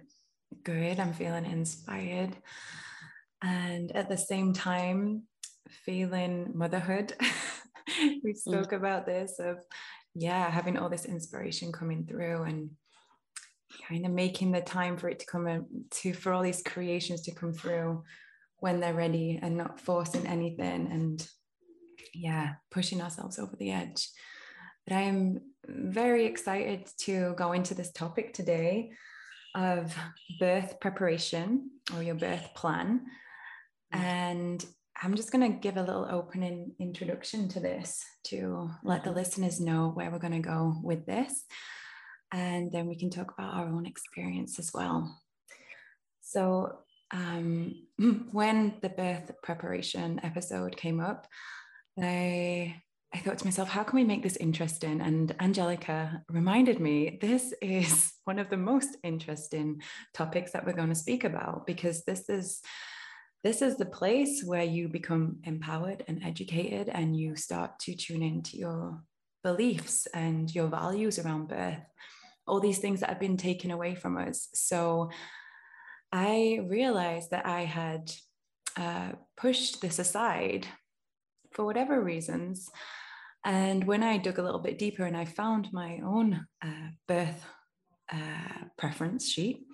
good. 0.61 0.99
I'm 0.99 1.13
feeling 1.13 1.45
inspired. 1.45 2.35
And 3.41 3.95
at 3.95 4.09
the 4.09 4.17
same 4.17 4.51
time, 4.51 5.23
feeling 5.69 6.51
motherhood. 6.53 7.13
we 7.87 8.33
mm. 8.33 8.37
spoke 8.37 8.71
mm. 8.71 8.75
about 8.75 9.05
this 9.05 9.39
of, 9.39 9.59
yeah, 10.13 10.51
having 10.51 10.77
all 10.77 10.89
this 10.89 11.05
inspiration 11.05 11.71
coming 11.71 12.05
through 12.05 12.43
and 12.43 12.71
kind 13.87 14.05
of 14.05 14.11
making 14.11 14.51
the 14.51 14.59
time 14.59 14.97
for 14.97 15.07
it 15.07 15.19
to 15.19 15.25
come 15.25 15.47
in, 15.47 15.85
to 15.89 16.13
for 16.13 16.33
all 16.33 16.43
these 16.43 16.61
creations 16.61 17.21
to 17.21 17.33
come 17.33 17.53
through 17.53 18.03
when 18.57 18.81
they're 18.81 18.93
ready 18.93 19.39
and 19.41 19.55
not 19.55 19.79
forcing 19.79 20.27
anything 20.27 20.91
and 20.91 21.25
yeah, 22.13 22.55
pushing 22.69 23.01
ourselves 23.01 23.39
over 23.39 23.55
the 23.55 23.71
edge. 23.71 24.09
But 24.87 24.95
I 24.95 25.01
am 25.01 25.41
very 25.67 26.25
excited 26.25 26.89
to 26.99 27.33
go 27.37 27.53
into 27.53 27.73
this 27.73 27.91
topic 27.91 28.33
today 28.33 28.91
of 29.55 29.95
birth 30.39 30.79
preparation 30.79 31.71
or 31.95 32.01
your 32.01 32.15
birth 32.15 32.49
plan. 32.55 33.01
And 33.91 34.65
I'm 35.03 35.15
just 35.15 35.31
going 35.31 35.51
to 35.51 35.59
give 35.59 35.77
a 35.77 35.83
little 35.83 36.07
opening 36.09 36.73
introduction 36.79 37.49
to 37.49 37.59
this 37.59 38.03
to 38.25 38.69
let 38.83 39.03
the 39.03 39.11
listeners 39.11 39.59
know 39.59 39.89
where 39.89 40.11
we're 40.11 40.19
going 40.19 40.33
to 40.33 40.39
go 40.39 40.75
with 40.83 41.05
this. 41.05 41.43
And 42.31 42.71
then 42.71 42.87
we 42.87 42.95
can 42.95 43.09
talk 43.09 43.33
about 43.33 43.55
our 43.55 43.67
own 43.67 43.85
experience 43.85 44.57
as 44.59 44.71
well. 44.73 45.19
So, 46.21 46.79
um, 47.11 47.75
when 48.31 48.75
the 48.81 48.89
birth 48.89 49.31
preparation 49.43 50.21
episode 50.23 50.77
came 50.77 51.01
up, 51.01 51.27
I 52.01 52.81
I 53.13 53.19
thought 53.19 53.39
to 53.39 53.45
myself, 53.45 53.67
how 53.67 53.83
can 53.83 53.97
we 53.97 54.05
make 54.05 54.23
this 54.23 54.37
interesting? 54.37 55.01
And 55.01 55.35
Angelica 55.41 56.23
reminded 56.29 56.79
me 56.79 57.17
this 57.19 57.53
is 57.61 58.13
one 58.23 58.39
of 58.39 58.49
the 58.49 58.57
most 58.57 58.95
interesting 59.03 59.81
topics 60.13 60.51
that 60.51 60.65
we're 60.65 60.73
going 60.73 60.89
to 60.89 60.95
speak 60.95 61.23
about 61.23 61.67
because 61.67 62.03
this 62.03 62.29
is 62.29 62.61
this 63.43 63.63
is 63.63 63.75
the 63.75 63.87
place 63.87 64.43
where 64.45 64.63
you 64.63 64.87
become 64.87 65.37
empowered 65.45 66.03
and 66.07 66.23
educated 66.23 66.89
and 66.89 67.17
you 67.17 67.35
start 67.35 67.79
to 67.79 67.95
tune 67.95 68.21
into 68.21 68.55
your 68.55 69.01
beliefs 69.43 70.07
and 70.13 70.53
your 70.53 70.67
values 70.67 71.17
around 71.17 71.47
birth 71.47 71.79
all 72.47 72.59
these 72.59 72.77
things 72.77 72.99
that 72.99 73.09
have 73.09 73.19
been 73.19 73.37
taken 73.37 73.71
away 73.71 73.95
from 73.95 74.15
us 74.15 74.47
so 74.53 75.09
i 76.11 76.59
realized 76.67 77.31
that 77.31 77.47
i 77.47 77.61
had 77.61 78.11
uh, 78.77 79.09
pushed 79.35 79.81
this 79.81 79.97
aside 79.97 80.67
for 81.51 81.65
whatever 81.65 81.99
reasons 81.99 82.69
and 83.43 83.85
when 83.85 84.03
I 84.03 84.17
dug 84.17 84.39
a 84.39 84.43
little 84.43 84.59
bit 84.59 84.77
deeper 84.77 85.05
and 85.05 85.17
I 85.17 85.25
found 85.25 85.71
my 85.73 85.99
own 86.05 86.45
uh, 86.63 86.89
birth 87.07 87.43
uh, 88.11 88.65
preference 88.77 89.29
sheet, 89.29 89.65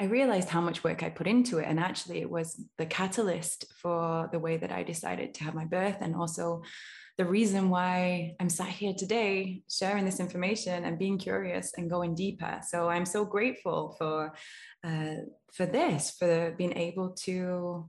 I 0.00 0.06
realized 0.06 0.48
how 0.48 0.60
much 0.60 0.82
work 0.82 1.04
I 1.04 1.10
put 1.10 1.28
into 1.28 1.58
it. 1.58 1.66
And 1.68 1.78
actually, 1.78 2.20
it 2.20 2.30
was 2.30 2.60
the 2.78 2.86
catalyst 2.86 3.66
for 3.80 4.28
the 4.32 4.40
way 4.40 4.56
that 4.56 4.72
I 4.72 4.82
decided 4.82 5.34
to 5.34 5.44
have 5.44 5.54
my 5.54 5.64
birth 5.64 5.98
and 6.00 6.16
also 6.16 6.62
the 7.18 7.24
reason 7.24 7.70
why 7.70 8.34
I'm 8.40 8.48
sat 8.48 8.68
here 8.68 8.94
today 8.98 9.62
sharing 9.70 10.04
this 10.04 10.18
information 10.18 10.84
and 10.84 10.98
being 10.98 11.18
curious 11.18 11.72
and 11.76 11.90
going 11.90 12.14
deeper. 12.14 12.60
So 12.66 12.88
I'm 12.88 13.04
so 13.04 13.24
grateful 13.24 13.94
for 13.98 14.32
uh, 14.82 15.16
for 15.52 15.66
this, 15.66 16.16
for 16.18 16.52
being 16.58 16.76
able 16.76 17.10
to 17.26 17.88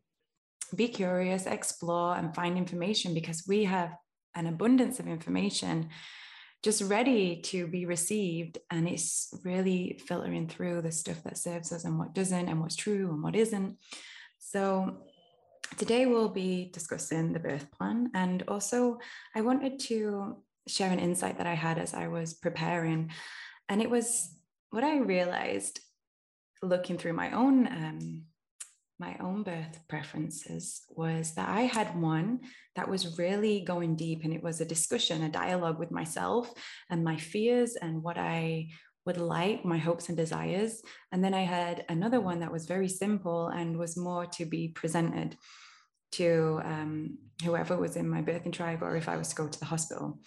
be 0.75 0.89
curious, 0.89 1.45
explore, 1.45 2.15
and 2.15 2.35
find 2.35 2.57
information 2.57 3.13
because 3.13 3.45
we 3.47 3.63
have 3.63 3.95
an 4.35 4.47
abundance 4.47 4.99
of 4.99 5.07
information 5.07 5.89
just 6.63 6.81
ready 6.83 7.41
to 7.41 7.67
be 7.67 7.85
received 7.85 8.57
and 8.71 8.87
it's 8.87 9.33
really 9.43 9.99
filtering 10.07 10.47
through 10.47 10.81
the 10.81 10.91
stuff 10.91 11.21
that 11.23 11.37
serves 11.37 11.73
us 11.73 11.83
and 11.83 11.99
what 11.99 12.13
doesn't 12.13 12.47
and 12.47 12.61
what's 12.61 12.77
true 12.77 13.09
and 13.09 13.21
what 13.21 13.35
isn't. 13.35 13.77
So 14.39 14.97
today 15.77 16.05
we'll 16.05 16.29
be 16.29 16.69
discussing 16.71 17.33
the 17.33 17.39
birth 17.39 17.71
plan 17.71 18.09
and 18.13 18.43
also 18.47 18.99
i 19.35 19.41
wanted 19.41 19.79
to 19.79 20.37
share 20.67 20.91
an 20.91 20.99
insight 20.99 21.37
that 21.37 21.47
i 21.47 21.53
had 21.53 21.79
as 21.79 21.93
i 21.93 22.07
was 22.07 22.33
preparing 22.33 23.09
and 23.69 23.81
it 23.81 23.89
was 23.89 24.35
what 24.69 24.83
i 24.83 24.97
realized 24.99 25.79
looking 26.61 26.97
through 26.97 27.13
my 27.13 27.31
own 27.31 27.67
um, 27.67 28.23
my 28.99 29.15
own 29.19 29.43
birth 29.43 29.79
preferences 29.87 30.83
was 30.89 31.33
that 31.35 31.49
I 31.49 31.61
had 31.61 31.99
one 31.99 32.41
that 32.75 32.89
was 32.89 33.17
really 33.17 33.61
going 33.61 33.95
deep 33.95 34.23
and 34.23 34.33
it 34.33 34.43
was 34.43 34.61
a 34.61 34.65
discussion, 34.65 35.23
a 35.23 35.29
dialogue 35.29 35.79
with 35.79 35.91
myself 35.91 36.51
and 36.89 37.03
my 37.03 37.17
fears 37.17 37.75
and 37.75 38.03
what 38.03 38.17
I 38.17 38.69
would 39.05 39.17
like, 39.17 39.65
my 39.65 39.77
hopes 39.77 40.07
and 40.07 40.17
desires. 40.17 40.81
And 41.11 41.23
then 41.23 41.33
I 41.33 41.41
had 41.41 41.85
another 41.89 42.21
one 42.21 42.39
that 42.39 42.51
was 42.51 42.65
very 42.65 42.87
simple 42.87 43.47
and 43.47 43.77
was 43.77 43.97
more 43.97 44.25
to 44.27 44.45
be 44.45 44.69
presented 44.69 45.37
to 46.13 46.61
um, 46.63 47.17
whoever 47.43 47.75
was 47.75 47.95
in 47.95 48.07
my 48.07 48.21
birthing 48.21 48.53
tribe 48.53 48.81
or 48.81 48.95
if 48.95 49.09
I 49.09 49.17
was 49.17 49.29
to 49.29 49.35
go 49.35 49.47
to 49.47 49.59
the 49.59 49.65
hospital. 49.65 50.19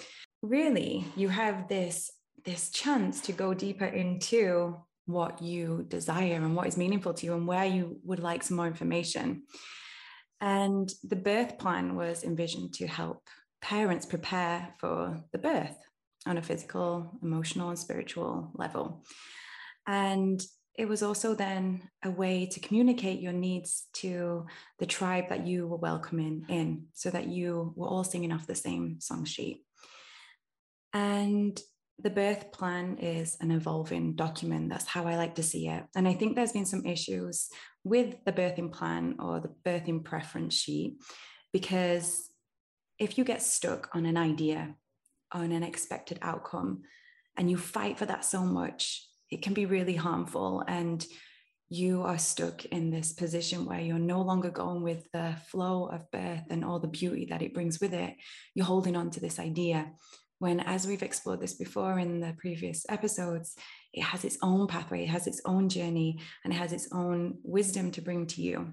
Really, 0.43 1.05
you 1.17 1.29
have 1.29 1.69
this 1.69 2.11
this 2.45 2.71
chance 2.71 3.21
to 3.23 3.33
go 3.33 3.55
deeper 3.55 3.87
into 3.87 4.77
what 5.07 5.41
you 5.41 5.85
desire 5.89 6.35
and 6.35 6.55
what 6.55 6.67
is 6.67 6.77
meaningful 6.77 7.15
to 7.15 7.27
you 7.27 7.35
and 7.35 7.47
where 7.47 7.65
you 7.65 7.99
would 8.05 8.21
like 8.21 8.43
some 8.43 8.57
more 8.57 8.67
information. 8.67 9.45
And 10.41 10.93
the 11.03 11.17
birth 11.17 11.59
plan 11.59 11.97
was 11.97 12.25
envisioned 12.25 12.75
to 12.75 12.87
help 12.87 13.23
parents 13.63 14.05
prepare 14.05 14.75
for 14.79 15.25
the 15.33 15.39
birth 15.39 15.77
on 16.27 16.37
a 16.37 16.43
physical, 16.43 17.19
emotional, 17.23 17.71
and 17.71 17.79
spiritual 17.79 18.51
level. 18.55 19.05
And 19.87 20.45
it 20.77 20.89
was 20.89 21.03
also 21.03 21.35
then 21.35 21.89
a 22.05 22.11
way 22.11 22.47
to 22.47 22.61
communicate 22.61 23.21
your 23.21 23.33
needs 23.33 23.87
to 23.95 24.47
the 24.79 24.87
tribe 24.87 25.31
that 25.31 25.47
you 25.47 25.67
were 25.67 25.79
welcoming 25.79 26.45
in 26.49 26.87
so 26.93 27.11
that 27.11 27.29
you 27.29 27.73
were 27.77 27.89
all 27.89 28.05
singing 28.05 28.33
off 28.33 28.47
the 28.47 28.55
same 28.55 29.01
song 29.01 29.25
sheet. 29.25 29.65
And 30.93 31.59
the 31.99 32.11
birth 32.11 32.53
plan 32.53 32.99
is 32.99 33.37
an 33.41 33.51
evolving 33.51 34.15
document. 34.15 34.69
That's 34.69 34.87
how 34.87 35.07
I 35.07 35.17
like 35.17 35.37
to 35.37 35.43
see 35.43 35.69
it. 35.69 35.85
And 35.95 36.07
I 36.07 36.15
think 36.15 36.37
there's 36.37 36.53
been 36.53 36.67
some 36.67 36.85
issues 36.85 37.49
with 37.85 38.17
the 38.25 38.33
birthing 38.33 38.73
plan 38.73 39.17
or 39.19 39.41
the 39.41 39.53
birthing 39.65 40.05
preference 40.05 40.55
sheet 40.55 40.99
because 41.53 42.29
if 42.99 43.17
you 43.17 43.25
get 43.25 43.43
stuck 43.43 43.89
on 43.95 44.05
an 44.07 44.17
idea, 44.17 44.75
on 45.33 45.53
an 45.53 45.63
expected 45.63 46.19
outcome, 46.23 46.83
and 47.37 47.51
you 47.51 47.57
fight 47.57 47.99
for 47.99 48.07
that 48.07 48.25
so 48.25 48.43
much, 48.43 49.07
it 49.31 49.43
can 49.43 49.55
be 49.55 49.67
really 49.67 49.97
harmful. 49.97 50.63
And 50.67 51.05
you 51.69 52.03
are 52.03 52.19
stuck 52.19 52.65
in 52.67 52.91
this 52.91 53.13
position 53.13 53.65
where 53.65 53.81
you're 53.81 53.99
no 53.99 54.23
longer 54.23 54.51
going 54.51 54.83
with 54.83 55.11
the 55.13 55.35
flow 55.49 55.87
of 55.87 56.11
birth 56.11 56.45
and 56.49 56.65
all 56.65 56.79
the 56.79 56.89
beauty 56.89 57.27
that 57.31 57.43
it 57.43 57.55
brings 57.55 57.81
with 57.81 57.93
it. 57.93 58.15
You're 58.55 58.67
holding 58.67 58.97
on 58.97 59.11
to 59.11 59.21
this 59.21 59.39
idea 59.39 59.93
when, 60.39 60.61
as 60.61 60.87
we've 60.87 61.03
explored 61.03 61.41
this 61.41 61.55
before 61.55 61.99
in 61.99 62.21
the 62.21 62.35
previous 62.39 62.85
episodes, 62.89 63.57
it 63.93 64.03
has 64.03 64.25
its 64.25 64.39
own 64.43 64.67
pathway, 64.67 65.05
it 65.05 65.09
has 65.09 65.27
its 65.27 65.41
own 65.45 65.69
journey, 65.69 66.21
and 66.45 66.53
it 66.53 66.57
has 66.57 66.73
its 66.73 66.89
own 66.93 67.39
wisdom 67.43 67.91
to 67.93 68.03
bring 68.03 68.27
to 68.27 68.43
you. 68.43 68.73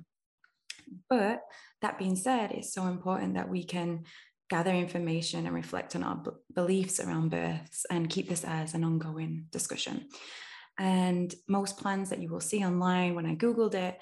But 1.10 1.42
that 1.82 1.98
being 1.98 2.16
said, 2.16 2.52
it's 2.52 2.74
so 2.74 2.88
important 2.88 3.36
that 3.36 3.50
we 3.50 3.64
can 3.64 4.04
gather 4.50 4.72
information 4.72 5.46
and 5.46 5.56
reflect 5.56 5.96
on 5.96 6.04
our 6.04 6.16
b- 6.16 6.32
beliefs 6.54 7.00
around 7.00 7.30
births 7.30 7.86
and 7.90 8.10
keep 8.10 8.30
this 8.30 8.44
as 8.44 8.74
an 8.74 8.84
ongoing 8.84 9.46
discussion. 9.52 10.08
And 10.78 11.34
most 11.48 11.78
plans 11.78 12.10
that 12.10 12.22
you 12.22 12.30
will 12.30 12.42
see 12.42 12.66
online, 12.66 13.16
when 13.16 13.26
I 13.26 13.36
Googled 13.36 13.76
it, 13.76 14.00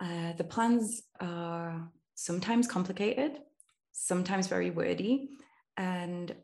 uh, 0.00 0.32
the 0.34 0.44
plans 0.44 1.02
are 1.20 1.90
sometimes 2.14 2.66
complicated, 2.66 3.38
sometimes 3.92 4.46
very 4.46 4.70
wordy, 4.70 5.30
and 5.76 6.34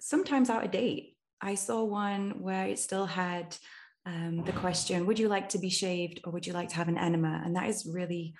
sometimes 0.00 0.50
out 0.50 0.64
of 0.64 0.70
date. 0.70 1.16
I 1.40 1.54
saw 1.54 1.84
one 1.84 2.42
where 2.42 2.66
it 2.66 2.78
still 2.78 3.06
had 3.06 3.56
um, 4.06 4.44
the 4.44 4.52
question 4.52 5.06
Would 5.06 5.18
you 5.18 5.28
like 5.28 5.50
to 5.50 5.58
be 5.58 5.68
shaved 5.68 6.20
or 6.24 6.32
would 6.32 6.46
you 6.46 6.52
like 6.52 6.70
to 6.70 6.76
have 6.76 6.88
an 6.88 6.98
enema? 6.98 7.42
And 7.44 7.56
that 7.56 7.68
is 7.68 7.86
really 7.86 8.34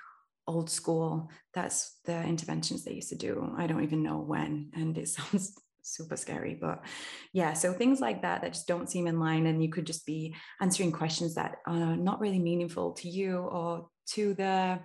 old 0.47 0.71
school. 0.71 1.31
That's 1.55 1.99
the 2.05 2.23
interventions 2.23 2.85
they 2.85 2.95
used 2.95 3.09
to 3.11 3.17
do. 3.17 3.53
I 3.57 3.67
don't 3.67 3.83
even 3.83 4.03
know 4.03 4.19
when. 4.19 4.71
And 4.75 4.97
it 4.97 5.09
sounds 5.17 5.59
super 5.83 6.17
scary. 6.17 6.57
But 6.61 6.85
yeah, 7.33 7.53
so 7.53 7.73
things 7.73 8.01
like 8.01 8.23
that 8.23 8.43
that 8.43 8.53
just 8.53 8.69
don't 8.69 8.91
seem 8.91 9.07
in 9.07 9.21
line. 9.21 9.47
And 9.47 9.63
you 9.63 9.71
could 9.71 9.87
just 9.87 10.07
be 10.07 10.35
answering 10.61 10.93
questions 10.93 11.35
that 11.35 11.57
are 11.67 11.97
not 11.97 12.21
really 12.21 12.39
meaningful 12.39 12.93
to 12.93 13.09
you 13.09 13.39
or 13.39 13.89
to 14.11 14.35
the 14.35 14.81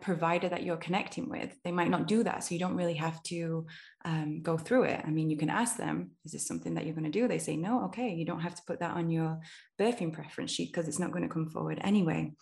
provider 0.00 0.48
that 0.48 0.62
you're 0.62 0.76
connecting 0.76 1.28
with. 1.28 1.54
They 1.64 1.72
might 1.72 1.90
not 1.90 2.06
do 2.06 2.22
that. 2.24 2.44
So 2.44 2.54
you 2.54 2.58
don't 2.58 2.76
really 2.76 2.94
have 2.94 3.22
to 3.24 3.66
um, 4.04 4.42
go 4.42 4.56
through 4.56 4.84
it. 4.84 5.00
I 5.04 5.10
mean, 5.10 5.30
you 5.30 5.36
can 5.36 5.50
ask 5.50 5.76
them, 5.76 6.10
is 6.24 6.32
this 6.32 6.46
something 6.46 6.74
that 6.74 6.84
you're 6.84 6.94
going 6.94 7.10
to 7.10 7.20
do? 7.20 7.28
They 7.28 7.38
say, 7.38 7.56
no, 7.56 7.84
okay. 7.84 8.10
You 8.10 8.24
don't 8.24 8.40
have 8.40 8.54
to 8.54 8.62
put 8.66 8.80
that 8.80 8.96
on 8.96 9.10
your 9.10 9.40
birthing 9.80 10.12
preference 10.12 10.50
sheet 10.50 10.72
because 10.72 10.88
it's 10.88 10.98
not 10.98 11.12
going 11.12 11.22
to 11.22 11.32
come 11.32 11.48
forward 11.48 11.80
anyway. 11.82 12.32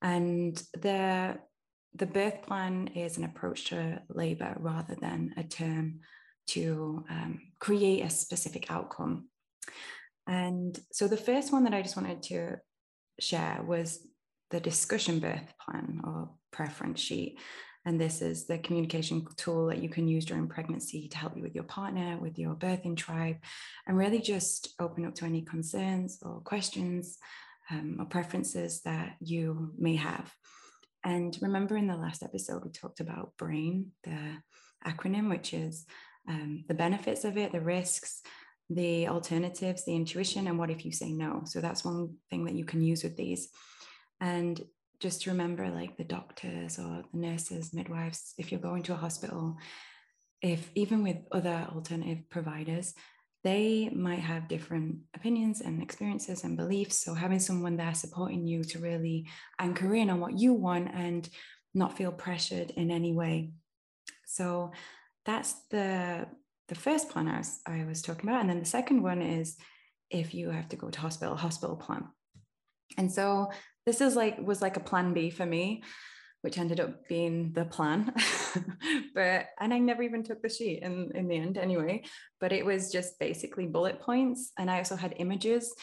And 0.00 0.60
the 0.74 1.38
the 1.94 2.06
birth 2.06 2.42
plan 2.42 2.88
is 2.94 3.18
an 3.18 3.24
approach 3.24 3.66
to 3.66 4.00
labor 4.08 4.56
rather 4.58 4.96
than 4.98 5.34
a 5.36 5.44
term 5.44 6.00
to 6.46 7.04
um, 7.10 7.40
create 7.58 8.02
a 8.02 8.10
specific 8.10 8.70
outcome. 8.70 9.28
And 10.26 10.78
so 10.90 11.06
the 11.06 11.16
first 11.16 11.52
one 11.52 11.64
that 11.64 11.74
I 11.74 11.82
just 11.82 11.96
wanted 11.96 12.22
to 12.24 12.56
share 13.20 13.62
was 13.66 14.06
the 14.52 14.60
discussion 14.60 15.18
birth 15.18 15.52
plan 15.58 16.00
or 16.04 16.30
preference 16.52 17.00
sheet. 17.00 17.38
And 17.84 18.00
this 18.00 18.22
is 18.22 18.46
the 18.46 18.58
communication 18.58 19.26
tool 19.36 19.66
that 19.66 19.82
you 19.82 19.88
can 19.88 20.06
use 20.06 20.24
during 20.24 20.46
pregnancy 20.46 21.08
to 21.08 21.18
help 21.18 21.36
you 21.36 21.42
with 21.42 21.54
your 21.56 21.64
partner, 21.64 22.16
with 22.20 22.38
your 22.38 22.54
birthing 22.54 22.96
tribe, 22.96 23.38
and 23.88 23.98
really 23.98 24.20
just 24.20 24.74
open 24.78 25.04
up 25.04 25.16
to 25.16 25.24
any 25.24 25.42
concerns 25.42 26.20
or 26.22 26.40
questions 26.42 27.18
um, 27.70 27.96
or 27.98 28.04
preferences 28.04 28.82
that 28.82 29.16
you 29.20 29.72
may 29.76 29.96
have. 29.96 30.32
And 31.02 31.36
remember, 31.42 31.76
in 31.76 31.88
the 31.88 31.96
last 31.96 32.22
episode, 32.22 32.62
we 32.64 32.70
talked 32.70 33.00
about 33.00 33.32
BRAIN, 33.36 33.86
the 34.04 34.36
acronym, 34.86 35.28
which 35.28 35.52
is 35.52 35.84
um, 36.28 36.64
the 36.68 36.74
benefits 36.74 37.24
of 37.24 37.36
it, 37.36 37.50
the 37.50 37.60
risks, 37.60 38.22
the 38.70 39.08
alternatives, 39.08 39.84
the 39.84 39.96
intuition, 39.96 40.46
and 40.46 40.56
what 40.56 40.70
if 40.70 40.84
you 40.84 40.92
say 40.92 41.12
no. 41.12 41.42
So 41.46 41.60
that's 41.60 41.84
one 41.84 42.14
thing 42.30 42.44
that 42.44 42.54
you 42.54 42.64
can 42.64 42.80
use 42.80 43.02
with 43.02 43.16
these. 43.16 43.48
And 44.22 44.58
just 45.00 45.26
remember, 45.26 45.68
like 45.68 45.96
the 45.96 46.04
doctors 46.04 46.78
or 46.78 47.02
the 47.12 47.18
nurses, 47.18 47.74
midwives, 47.74 48.34
if 48.38 48.50
you're 48.50 48.60
going 48.60 48.84
to 48.84 48.94
a 48.94 48.96
hospital, 48.96 49.58
if 50.40 50.70
even 50.74 51.02
with 51.02 51.16
other 51.32 51.66
alternative 51.74 52.30
providers, 52.30 52.94
they 53.42 53.90
might 53.92 54.20
have 54.20 54.46
different 54.46 54.98
opinions 55.14 55.60
and 55.60 55.82
experiences 55.82 56.44
and 56.44 56.56
beliefs. 56.56 57.04
So 57.04 57.14
having 57.14 57.40
someone 57.40 57.76
there 57.76 57.94
supporting 57.94 58.46
you 58.46 58.62
to 58.62 58.78
really 58.78 59.26
anchor 59.58 59.92
in 59.94 60.08
on 60.08 60.20
what 60.20 60.38
you 60.38 60.54
want 60.54 60.94
and 60.94 61.28
not 61.74 61.96
feel 61.96 62.12
pressured 62.12 62.70
in 62.70 62.92
any 62.92 63.12
way. 63.12 63.50
So 64.24 64.70
that's 65.24 65.54
the 65.70 66.28
the 66.68 66.74
first 66.76 67.10
plan 67.10 67.28
I 67.28 67.38
was, 67.38 67.60
I 67.66 67.84
was 67.84 68.00
talking 68.00 68.30
about. 68.30 68.40
And 68.40 68.48
then 68.48 68.60
the 68.60 68.64
second 68.64 69.02
one 69.02 69.20
is 69.20 69.56
if 70.10 70.32
you 70.32 70.50
have 70.50 70.68
to 70.70 70.76
go 70.76 70.88
to 70.88 71.00
hospital, 71.00 71.36
hospital 71.36 71.76
plan. 71.76 72.04
And 72.96 73.12
so 73.12 73.50
this 73.86 74.00
is 74.00 74.16
like 74.16 74.38
was 74.38 74.62
like 74.62 74.76
a 74.76 74.80
plan 74.80 75.12
B 75.12 75.30
for 75.30 75.46
me, 75.46 75.82
which 76.42 76.58
ended 76.58 76.80
up 76.80 77.08
being 77.08 77.52
the 77.52 77.64
plan. 77.64 78.12
but 79.14 79.46
and 79.60 79.72
I 79.72 79.78
never 79.78 80.02
even 80.02 80.22
took 80.22 80.42
the 80.42 80.48
sheet 80.48 80.82
in, 80.82 81.10
in 81.14 81.28
the 81.28 81.36
end 81.36 81.58
anyway. 81.58 82.04
But 82.40 82.52
it 82.52 82.64
was 82.64 82.92
just 82.92 83.18
basically 83.18 83.66
bullet 83.66 84.00
points. 84.00 84.52
And 84.58 84.70
I 84.70 84.78
also 84.78 84.96
had 84.96 85.14
images 85.18 85.74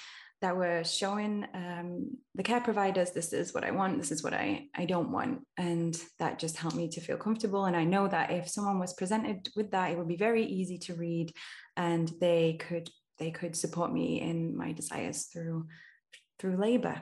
that 0.41 0.55
were 0.55 0.83
showing 0.85 1.45
um, 1.53 2.17
the 2.35 2.43
care 2.43 2.61
providers 2.61 3.11
this 3.11 3.33
is 3.33 3.53
what 3.53 3.65
I 3.65 3.71
want, 3.71 3.97
this 3.97 4.11
is 4.11 4.23
what 4.23 4.33
I, 4.33 4.67
I 4.73 4.85
don't 4.85 5.11
want. 5.11 5.41
And 5.57 6.01
that 6.19 6.39
just 6.39 6.55
helped 6.55 6.77
me 6.77 6.87
to 6.89 7.01
feel 7.01 7.17
comfortable. 7.17 7.65
And 7.65 7.75
I 7.75 7.83
know 7.83 8.07
that 8.07 8.31
if 8.31 8.47
someone 8.47 8.79
was 8.79 8.93
presented 8.93 9.49
with 9.55 9.71
that, 9.71 9.91
it 9.91 9.97
would 9.97 10.07
be 10.07 10.15
very 10.15 10.45
easy 10.45 10.77
to 10.79 10.95
read 10.95 11.33
and 11.75 12.11
they 12.21 12.53
could 12.53 12.89
they 13.17 13.31
could 13.31 13.53
support 13.53 13.91
me 13.91 14.21
in 14.21 14.55
my 14.55 14.71
desires 14.71 15.25
through 15.25 15.67
through 16.39 16.55
labor. 16.55 17.01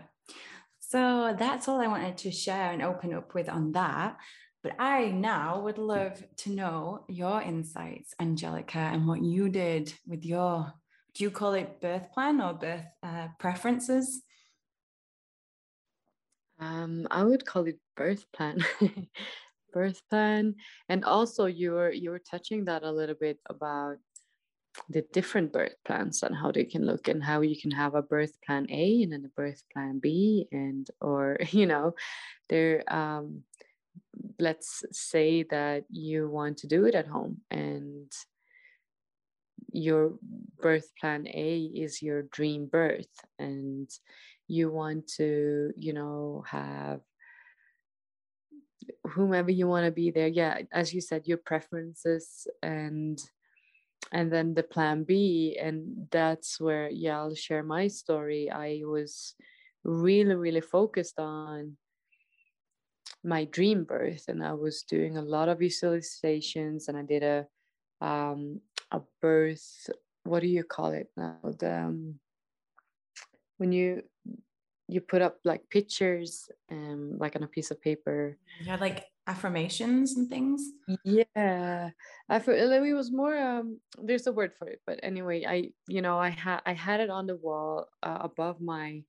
So 0.90 1.36
that's 1.38 1.68
all 1.68 1.82
I 1.82 1.88
wanted 1.88 2.18
to 2.20 2.32
share 2.32 2.72
and 2.72 2.82
open 2.82 3.14
up 3.14 3.34
with 3.34 3.50
on 3.50 3.74
that. 3.74 4.16
But 4.64 4.76
I 4.80 5.10
now 5.10 5.60
would 5.60 5.78
love 5.78 6.24
to 6.38 6.50
know 6.50 7.04
your 7.10 7.42
insights, 7.42 8.14
Angelica, 8.22 8.78
and 8.78 9.06
what 9.06 9.22
you 9.22 9.50
did 9.50 9.94
with 10.08 10.24
your, 10.24 10.72
do 11.14 11.26
you 11.26 11.30
call 11.30 11.56
it 11.56 11.82
birth 11.82 12.10
plan 12.14 12.40
or 12.40 12.54
birth 12.54 12.86
uh, 13.04 13.28
preferences? 13.38 14.24
Um, 16.58 17.06
I 17.12 17.22
would 17.24 17.46
call 17.46 17.66
it 17.66 17.80
birth 17.98 18.26
plan. 18.32 18.64
birth 19.74 20.02
plan. 20.10 20.56
And 20.88 21.04
also 21.04 21.48
you 21.48 21.72
were 21.72 21.92
you 21.92 22.12
were 22.12 22.24
touching 22.32 22.64
that 22.66 22.84
a 22.84 22.92
little 22.92 23.16
bit 23.20 23.40
about 23.50 23.98
the 24.90 25.02
different 25.14 25.52
birth 25.54 25.76
plans 25.86 26.24
and 26.24 26.36
how 26.36 26.52
they 26.52 26.64
can 26.64 26.86
look 26.86 27.08
and 27.08 27.24
how 27.24 27.42
you 27.42 27.60
can 27.60 27.72
have 27.72 27.96
a 27.96 28.02
birth 28.02 28.40
plan 28.46 28.68
A 28.70 29.04
and 29.04 29.12
then 29.12 29.26
a 29.26 29.30
birth 29.30 29.64
plan 29.72 30.00
B 30.00 30.48
and 30.52 30.90
or 31.02 31.38
you 31.52 31.66
know 31.66 31.96
there 32.50 32.84
um 32.94 33.44
let's 34.40 34.84
say 34.92 35.44
that 35.44 35.86
you 35.90 36.30
want 36.30 36.58
to 36.60 36.68
do 36.68 36.86
it 36.86 36.96
at 36.96 37.08
home 37.08 37.42
and 37.52 38.12
your 39.72 40.14
birth 40.62 40.92
plan 41.00 41.28
A 41.28 41.60
is 41.60 42.02
your 42.02 42.24
dream 42.24 42.68
birth 42.68 43.26
and 43.38 43.90
you 44.48 44.72
want 44.72 45.08
to 45.18 45.74
you 45.76 45.94
know 45.94 46.44
have 46.48 47.02
whomever 49.04 49.52
you 49.52 49.68
want 49.68 49.86
to 49.86 49.92
be 49.92 50.12
there. 50.12 50.28
Yeah 50.28 50.62
as 50.72 50.94
you 50.94 51.02
said 51.02 51.28
your 51.28 51.38
preferences 51.38 52.48
and 52.62 53.20
and 54.12 54.32
then 54.32 54.54
the 54.54 54.64
plan 54.64 55.04
b 55.04 55.58
and 55.62 56.08
that's 56.12 56.60
where 56.60 56.90
yeah 56.90 57.18
i'll 57.20 57.36
share 57.36 57.64
my 57.64 57.88
story. 57.88 58.50
I 58.50 58.82
was 58.84 59.36
really 59.84 60.36
really 60.36 60.62
focused 60.62 61.20
on 61.20 61.78
my 63.24 63.46
dream 63.46 63.84
birth 63.84 64.26
and 64.28 64.44
i 64.44 64.54
was 64.54 64.84
doing 64.84 65.18
a 65.18 65.22
lot 65.22 65.50
of 65.50 65.60
visualizations 65.60 66.88
and 66.88 66.98
i 66.98 67.02
did 67.02 67.24
a 67.24 67.46
um 68.02 68.60
a 68.92 69.02
birth 69.22 69.90
what 70.28 70.42
do 70.42 70.48
you 70.48 70.64
call 70.64 70.92
it 70.92 71.08
now? 71.16 71.40
The 71.44 71.88
um, 71.88 72.20
when 73.58 73.72
you 73.72 74.04
you 74.88 75.02
put 75.02 75.22
up 75.22 75.38
like 75.44 75.70
pictures 75.70 76.50
um 76.72 77.18
like 77.18 77.36
on 77.36 77.44
a 77.44 77.48
piece 77.48 77.72
of 77.72 77.82
paper. 77.82 78.38
Yeah 78.62 78.76
like 78.76 79.06
affirmations 79.28 80.16
and 80.16 80.30
things? 80.30 80.72
Yeah. 81.04 81.92
I 82.30 82.40
feel 82.40 82.56
it 82.56 82.94
was 82.94 83.12
more 83.12 83.38
um 83.38 83.80
there's 84.02 84.28
a 84.28 84.32
word 84.32 84.54
for 84.58 84.68
it 84.68 84.82
but 84.86 85.00
anyway 85.02 85.46
i 85.48 85.70
you 85.88 86.02
know 86.02 86.18
i 86.18 86.30
had 86.30 86.60
i 86.66 86.74
had 86.74 87.00
it 87.00 87.10
on 87.10 87.28
the 87.28 87.36
wall 87.36 87.88
uh, 88.04 88.18
above 88.22 88.60
my 88.60 89.04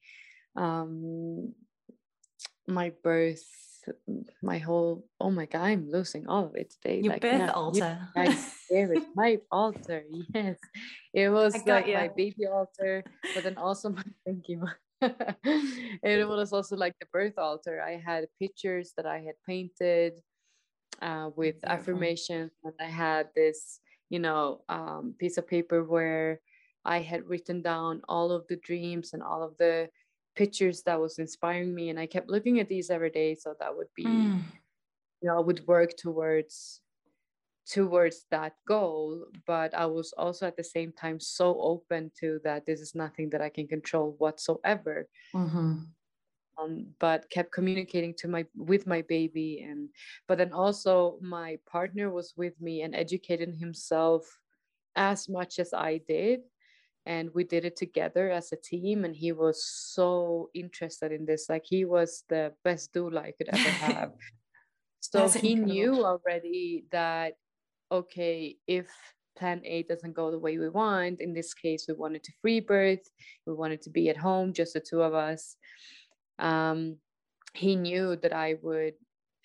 um 0.57 1.53
my 2.67 2.93
birth 3.03 3.45
my 4.43 4.59
whole 4.59 5.05
oh 5.21 5.31
my 5.31 5.47
god 5.47 5.63
i'm 5.63 5.91
losing 5.91 6.29
all 6.29 6.47
of 6.47 6.55
it 6.55 6.71
today. 6.71 7.01
Your 7.01 7.15
like, 7.15 7.23
birth 7.23 7.41
yeah, 7.41 7.51
altar. 7.53 7.99
there 8.71 8.93
is 8.93 9.03
my 9.15 9.39
altar 9.51 10.05
yes. 10.35 10.59
It 11.15 11.29
was 11.39 11.55
like 11.67 11.87
you. 11.87 11.95
my 11.95 12.09
baby 12.09 12.47
altar 12.47 13.03
but 13.35 13.43
then 13.43 13.57
also 13.57 13.89
my 13.99 14.05
thank 14.25 14.49
you 14.49 14.63
it 16.03 16.29
was 16.29 16.53
also 16.53 16.77
like 16.77 16.95
the 16.99 17.07
birth 17.13 17.39
altar 17.39 17.81
i 17.83 17.93
had 17.97 18.27
pictures 18.39 18.93
that 18.97 19.07
i 19.07 19.19
had 19.19 19.35
painted 19.47 20.21
uh, 21.01 21.31
with 21.37 21.61
Beautiful. 21.61 21.71
affirmations 21.71 22.51
and 22.65 22.75
i 22.81 22.87
had 22.87 23.29
this 23.37 23.81
you 24.11 24.19
know 24.19 24.63
um, 24.69 25.15
piece 25.19 25.39
of 25.39 25.47
paper 25.47 25.85
where 25.85 26.41
i 26.85 26.99
had 26.99 27.29
written 27.29 27.63
down 27.63 28.03
all 28.09 28.33
of 28.33 28.47
the 28.49 28.57
dreams 28.57 29.13
and 29.13 29.23
all 29.23 29.43
of 29.43 29.57
the 29.59 29.89
pictures 30.35 30.83
that 30.83 31.01
was 31.01 31.19
inspiring 31.19 31.75
me 31.75 31.91
and 31.91 31.99
i 31.99 32.07
kept 32.07 32.29
looking 32.29 32.59
at 32.59 32.69
these 32.69 32.91
every 32.91 33.11
day 33.11 33.35
so 33.35 33.55
that 33.61 33.77
would 33.77 33.89
be 33.95 34.05
mm. 34.05 34.41
you 35.21 35.29
know 35.29 35.37
i 35.37 35.41
would 35.41 35.67
work 35.67 35.97
towards 35.97 36.81
towards 37.69 38.25
that 38.31 38.55
goal 38.67 39.27
but 39.47 39.75
i 39.75 39.85
was 39.85 40.13
also 40.17 40.47
at 40.47 40.57
the 40.57 40.65
same 40.65 40.91
time 40.93 41.21
so 41.21 41.61
open 41.61 42.11
to 42.19 42.41
that 42.43 42.65
this 42.65 42.81
is 42.81 42.95
nothing 42.95 43.29
that 43.29 43.43
i 43.43 43.49
can 43.49 43.67
control 43.67 44.15
whatsoever 44.19 45.07
mm-hmm. 45.35 45.75
um, 46.59 46.87
but 46.99 47.29
kept 47.31 47.53
communicating 47.53 48.15
to 48.15 48.27
my 48.27 48.45
with 48.57 48.87
my 48.87 49.03
baby 49.03 49.67
and 49.69 49.91
but 50.27 50.39
then 50.39 50.53
also 50.53 51.19
my 51.21 51.59
partner 51.71 52.11
was 52.11 52.33
with 52.37 52.59
me 52.61 52.83
and 52.83 52.95
educated 52.95 53.55
himself 53.55 54.25
as 54.97 55.29
much 55.29 55.59
as 55.59 55.75
i 55.75 56.01
did 56.09 56.41
and 57.05 57.31
we 57.35 57.45
did 57.45 57.65
it 57.65 57.77
together 57.77 58.31
as 58.31 58.51
a 58.51 58.57
team 58.57 59.05
and 59.05 59.15
he 59.15 59.33
was 59.33 59.63
so 59.65 60.49
interested 60.55 61.13
in 61.13 61.27
this 61.27 61.51
like 61.51 61.65
he 61.67 61.85
was 61.85 62.25
the 62.31 62.51
best 62.65 62.95
doula 62.95 63.25
i 63.25 63.33
could 63.33 63.49
ever 63.49 63.71
have 63.93 64.13
so 65.01 65.21
That's 65.21 65.35
he 65.35 65.53
incredible. 65.53 65.75
knew 65.75 66.05
already 66.05 66.85
that 66.91 67.35
okay 67.91 68.57
if 68.67 68.89
plan 69.37 69.61
a 69.65 69.85
doesn't 69.85 70.15
go 70.15 70.31
the 70.31 70.39
way 70.39 70.59
we 70.59 70.69
want 70.69 71.21
in 71.21 71.33
this 71.33 71.55
case 71.55 71.87
we 71.87 71.95
wanted 71.95 72.23
to 72.25 72.33
free 72.43 72.61
birth 72.61 73.09
we 73.47 73.55
wanted 73.55 73.81
to 73.81 73.91
be 73.91 74.09
at 74.09 74.17
home 74.17 74.53
just 74.53 74.75
the 74.75 74.81
two 74.81 75.03
of 75.03 75.15
us 75.15 75.57
um, 76.39 76.97
he 77.55 77.77
knew 77.77 78.17
that 78.17 78.33
i 78.33 78.57
would 78.63 78.95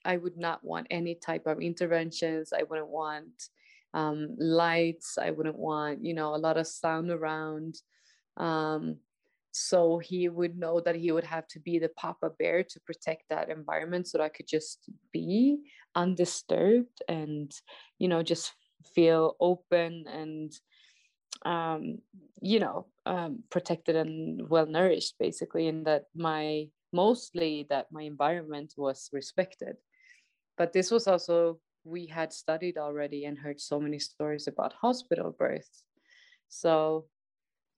i 0.04 0.18
would 0.18 0.38
not 0.38 0.64
want 0.64 0.88
any 0.90 1.16
type 1.16 1.46
of 1.46 1.62
interventions 1.62 2.52
i 2.54 2.64
wouldn't 2.64 2.90
want 2.90 3.50
um, 3.94 4.36
lights. 4.38 5.18
I 5.18 5.32
wouldn't 5.32 5.58
want, 5.58 6.04
you 6.04 6.14
know, 6.14 6.36
a 6.36 6.38
lot 6.38 6.58
of 6.58 6.68
sound 6.68 7.10
around. 7.10 7.76
Um, 8.38 8.98
so 9.54 10.00
he 10.00 10.30
would 10.30 10.58
know 10.58 10.82
that 10.82 10.96
he 10.96 11.12
would 11.12 11.24
have 11.24 11.48
to 11.50 11.60
be 11.60 11.78
the 11.80 11.90
papa 11.90 12.32
bear 12.40 12.64
to 12.64 12.80
protect 12.82 13.24
that 13.30 13.50
environment 13.50 14.08
so 14.08 14.18
that 14.18 14.24
I 14.24 14.30
could 14.30 14.48
just 14.48 14.90
be 15.12 15.60
undisturbed 15.96 17.04
and, 17.08 17.52
you 18.00 18.08
know, 18.08 18.24
just 18.24 18.54
feel 18.96 19.36
open 19.40 20.06
and, 20.08 20.52
um, 21.46 22.00
you 22.42 22.60
know, 22.60 22.88
um, 23.06 23.44
protected 23.52 23.96
and 23.96 24.50
well 24.50 24.66
nourished, 24.66 25.16
basically, 25.20 25.68
and 25.68 25.86
that 25.86 26.06
my 26.16 26.68
mostly 26.92 27.66
that 27.70 27.88
my 27.92 28.04
environment 28.04 28.74
was 28.78 29.10
respected. 29.14 29.76
But 30.58 30.74
this 30.74 30.92
was 30.92 31.08
also 31.08 31.60
we 31.84 32.08
had 32.08 32.34
studied 32.34 32.78
already 32.78 33.26
and 33.26 33.38
heard 33.38 33.60
so 33.60 33.80
many 33.80 34.00
stories 34.00 34.48
about 34.48 34.74
hospital 34.74 35.32
births. 35.32 35.84
So, 36.50 37.08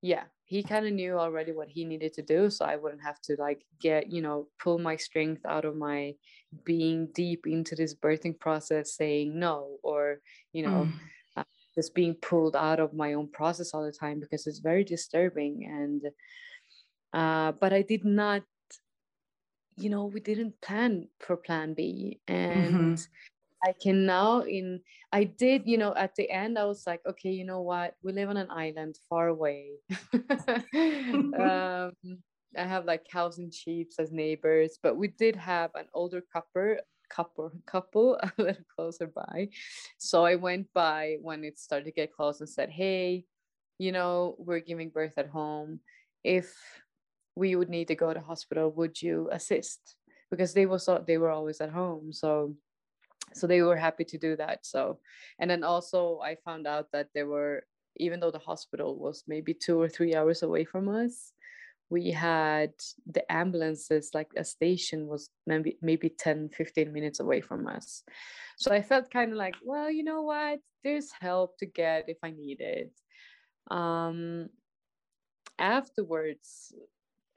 yeah, 0.06 0.26
he 0.44 0.62
kind 0.62 0.86
of 0.86 0.94
knew 0.94 1.18
already 1.18 1.52
what 1.52 1.68
he 1.68 1.84
needed 1.84 2.14
to 2.14 2.22
do. 2.22 2.52
So 2.52 2.64
I 2.64 2.76
wouldn't 2.76 3.02
have 3.02 3.20
to 3.22 3.36
like 3.40 3.66
get, 3.82 4.12
you 4.12 4.22
know, 4.22 4.48
pull 4.60 4.78
my 4.78 4.98
strength 4.98 5.44
out 5.48 5.66
of 5.66 5.76
my 5.76 6.14
being 6.64 7.08
deep 7.16 7.48
into 7.48 7.76
this 7.76 7.96
birthing 7.96 8.40
process, 8.40 8.96
saying 8.96 9.40
no, 9.40 9.78
or, 9.82 10.20
you 10.54 10.62
know, 10.62 10.88
mm. 10.88 10.94
uh, 11.36 11.44
just 11.74 11.96
being 11.96 12.14
pulled 12.14 12.56
out 12.56 12.80
of 12.80 12.94
my 12.94 13.14
own 13.14 13.28
process 13.32 13.74
all 13.74 13.84
the 13.84 13.92
time 13.92 14.20
because 14.20 14.46
it's 14.46 14.60
very 14.60 14.84
disturbing. 14.84 15.66
And, 15.66 16.04
uh, 17.12 17.54
but 17.54 17.74
I 17.74 17.82
did 17.82 18.06
not 18.06 18.44
you 19.78 19.90
know 19.90 20.06
we 20.06 20.22
didn't 20.22 20.54
plan 20.62 21.06
for 21.20 21.36
plan 21.36 21.74
b 21.74 22.18
and 22.30 22.74
mm-hmm. 22.74 22.96
I 23.64 23.74
can 23.82 24.06
now 24.06 24.42
in 24.42 24.82
I 25.12 25.24
did, 25.24 25.64
you 25.66 25.78
know, 25.78 25.94
at 25.96 26.16
the 26.16 26.30
end 26.30 26.58
I 26.58 26.66
was 26.66 26.84
like, 26.86 27.02
okay, 27.08 27.32
you 27.32 27.46
know 27.46 27.62
what? 27.62 27.96
We 28.04 28.14
live 28.14 28.30
on 28.30 28.38
an 28.38 28.52
island 28.52 28.98
far 29.10 29.28
away. 29.28 29.80
um, 30.74 31.92
I 32.58 32.64
have 32.64 32.86
like 32.86 33.08
cows 33.12 33.38
and 33.38 33.54
sheep 33.54 33.92
as 34.00 34.12
neighbors, 34.12 34.78
but 34.82 34.98
we 34.98 35.08
did 35.08 35.36
have 35.36 35.72
an 35.76 35.86
older 35.94 36.22
couple 36.32 36.78
couple 37.10 37.52
couple 37.66 38.18
a 38.22 38.32
little 38.38 38.64
closer 38.76 39.08
by. 39.08 39.50
So 39.98 40.26
I 40.26 40.36
went 40.36 40.68
by 40.74 41.18
when 41.22 41.44
it 41.44 41.60
started 41.60 41.86
to 41.86 41.92
get 41.92 42.14
close 42.14 42.40
and 42.40 42.50
said, 42.50 42.70
Hey, 42.70 43.26
you 43.78 43.92
know, 43.92 44.36
we're 44.38 44.60
giving 44.60 44.90
birth 44.90 45.18
at 45.18 45.30
home. 45.30 45.80
If 46.24 46.54
we 47.36 47.56
would 47.56 47.70
need 47.70 47.90
to 47.90 47.96
go 47.96 48.14
to 48.14 48.20
hospital, 48.20 48.72
would 48.72 49.02
you 49.02 49.30
assist? 49.32 49.96
Because 50.32 50.54
they 50.54 50.66
was 50.66 50.90
they 51.06 51.18
were 51.18 51.30
always 51.30 51.62
at 51.62 51.70
home. 51.70 52.12
So 52.12 52.56
so 53.36 53.48
they 53.48 53.62
were 53.62 53.76
happy 53.76 54.04
to 54.06 54.18
do 54.18 54.36
that 54.36 54.66
so. 54.66 55.00
And 55.40 55.50
then 55.50 55.64
also 55.64 56.20
i 56.24 56.36
found 56.36 56.68
out 56.68 56.92
that 56.94 57.10
there 57.14 57.28
were 57.28 57.64
even 57.98 58.20
though 58.20 58.32
the 58.32 58.40
hospital 58.40 58.98
was 58.98 59.24
maybe 59.28 59.54
two 59.54 59.80
or 59.80 59.90
three 59.90 60.16
hours 60.16 60.44
away 60.44 60.66
from 60.66 60.90
us 60.90 61.34
we 61.90 62.12
had 62.12 62.74
the 63.06 63.30
ambulances 63.32 64.12
like 64.14 64.32
a 64.36 64.44
station 64.44 65.08
was 65.08 65.30
maybe 65.46 65.78
maybe 65.82 66.10
10 66.10 66.50
15 66.50 66.92
minutes 66.92 67.20
away 67.20 67.42
from 67.42 67.68
us. 67.68 68.04
So 68.58 68.74
i 68.74 68.82
felt 68.82 69.12
kind 69.12 69.32
of 69.32 69.38
like 69.38 69.56
well 69.64 69.90
you 69.92 70.04
know 70.04 70.24
what? 70.24 70.60
There's 70.84 71.12
help 71.12 71.58
to 71.60 71.66
get 71.66 72.10
if 72.10 72.18
i 72.24 72.32
need 72.32 72.62
it. 72.62 72.92
Um 73.70 74.50
afterwards 75.58 76.74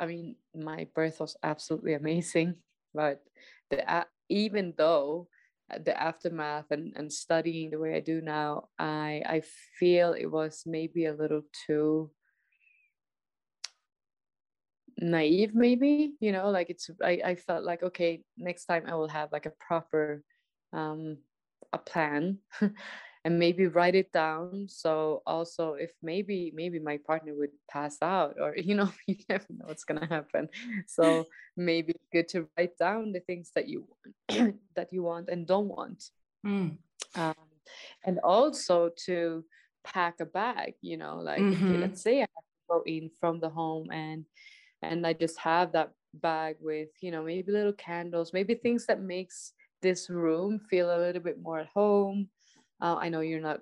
i 0.01 0.07
mean 0.07 0.35
my 0.55 0.89
birth 0.95 1.21
was 1.21 1.37
absolutely 1.43 1.95
amazing 2.03 2.57
but 2.95 3.23
the 3.71 3.79
uh, 3.91 4.05
even 4.29 4.75
though 4.77 5.29
the 5.85 6.01
aftermath 6.01 6.71
and, 6.71 6.93
and 6.97 7.13
studying 7.13 7.71
the 7.71 7.79
way 7.79 7.95
I 7.95 8.01
do 8.01 8.21
now, 8.21 8.69
I 8.79 9.23
I 9.27 9.43
feel 9.79 10.13
it 10.13 10.27
was 10.27 10.63
maybe 10.67 11.07
a 11.07 11.15
little 11.15 11.43
too 11.67 12.11
naive 15.01 15.55
maybe 15.55 16.15
you 16.21 16.33
know 16.33 16.51
like 16.51 16.71
it's 16.71 16.91
I, 17.03 17.21
I 17.25 17.35
felt 17.37 17.65
like 17.65 17.83
okay 17.83 18.23
next 18.37 18.65
time 18.65 18.85
i 18.87 18.95
will 18.95 19.09
have 19.09 19.31
like 19.31 19.47
a 19.47 19.53
proper 19.61 20.25
um 20.73 21.19
a 21.73 21.79
plan 21.79 22.39
and 23.25 23.39
maybe 23.39 23.67
write 23.67 23.95
it 23.95 24.13
down 24.13 24.67
so 24.69 25.23
also 25.27 25.75
if 25.75 25.91
maybe 26.03 26.53
maybe 26.55 26.79
my 26.79 26.99
partner 27.07 27.35
would 27.35 27.51
pass 27.71 27.99
out 28.03 28.37
or 28.41 28.57
you 28.57 28.75
know 28.75 28.91
you 29.07 29.17
never 29.29 29.47
know 29.51 29.67
what's 29.67 29.85
going 29.85 30.01
to 30.01 30.07
happen 30.07 30.49
so 30.87 31.27
maybe 31.57 31.93
it's 31.93 32.09
good 32.13 32.29
to 32.29 32.49
write 32.57 32.77
down 32.79 33.13
the 33.13 33.21
things 33.21 33.51
that 33.55 33.69
you 33.69 33.87
want 34.29 34.57
that 34.77 34.93
you 34.93 35.03
want 35.03 35.29
and 35.29 35.47
don't 35.47 35.69
want 35.69 36.11
mm. 36.47 36.77
um, 37.17 37.35
and 38.05 38.19
also 38.21 38.91
to 38.97 39.45
pack 39.85 40.21
a 40.21 40.27
bag 40.27 40.75
you 40.81 40.97
know 40.97 41.17
like 41.17 41.41
mm-hmm. 41.41 41.71
okay, 41.71 41.79
let's 41.79 42.03
say 42.03 42.17
i 42.19 42.21
have 42.21 42.29
to 42.29 42.69
go 42.69 42.83
in 42.87 43.11
from 43.21 43.41
the 43.41 43.49
home 43.49 43.91
and 43.91 44.25
and 44.83 45.07
i 45.07 45.13
just 45.13 45.39
have 45.39 45.73
that 45.73 45.93
bag 46.15 46.57
with 46.61 46.89
you 47.01 47.11
know 47.11 47.23
maybe 47.23 47.53
little 47.53 47.73
candles 47.73 48.33
maybe 48.33 48.55
things 48.55 48.87
that 48.87 49.01
makes 49.01 49.53
this 49.83 50.11
room 50.11 50.61
feel 50.71 50.95
a 50.95 50.99
little 50.99 51.23
bit 51.23 51.41
more 51.41 51.61
at 51.61 51.69
home 51.69 52.29
uh, 52.81 52.97
I 52.97 53.09
know 53.09 53.21
you're 53.21 53.41
not, 53.41 53.61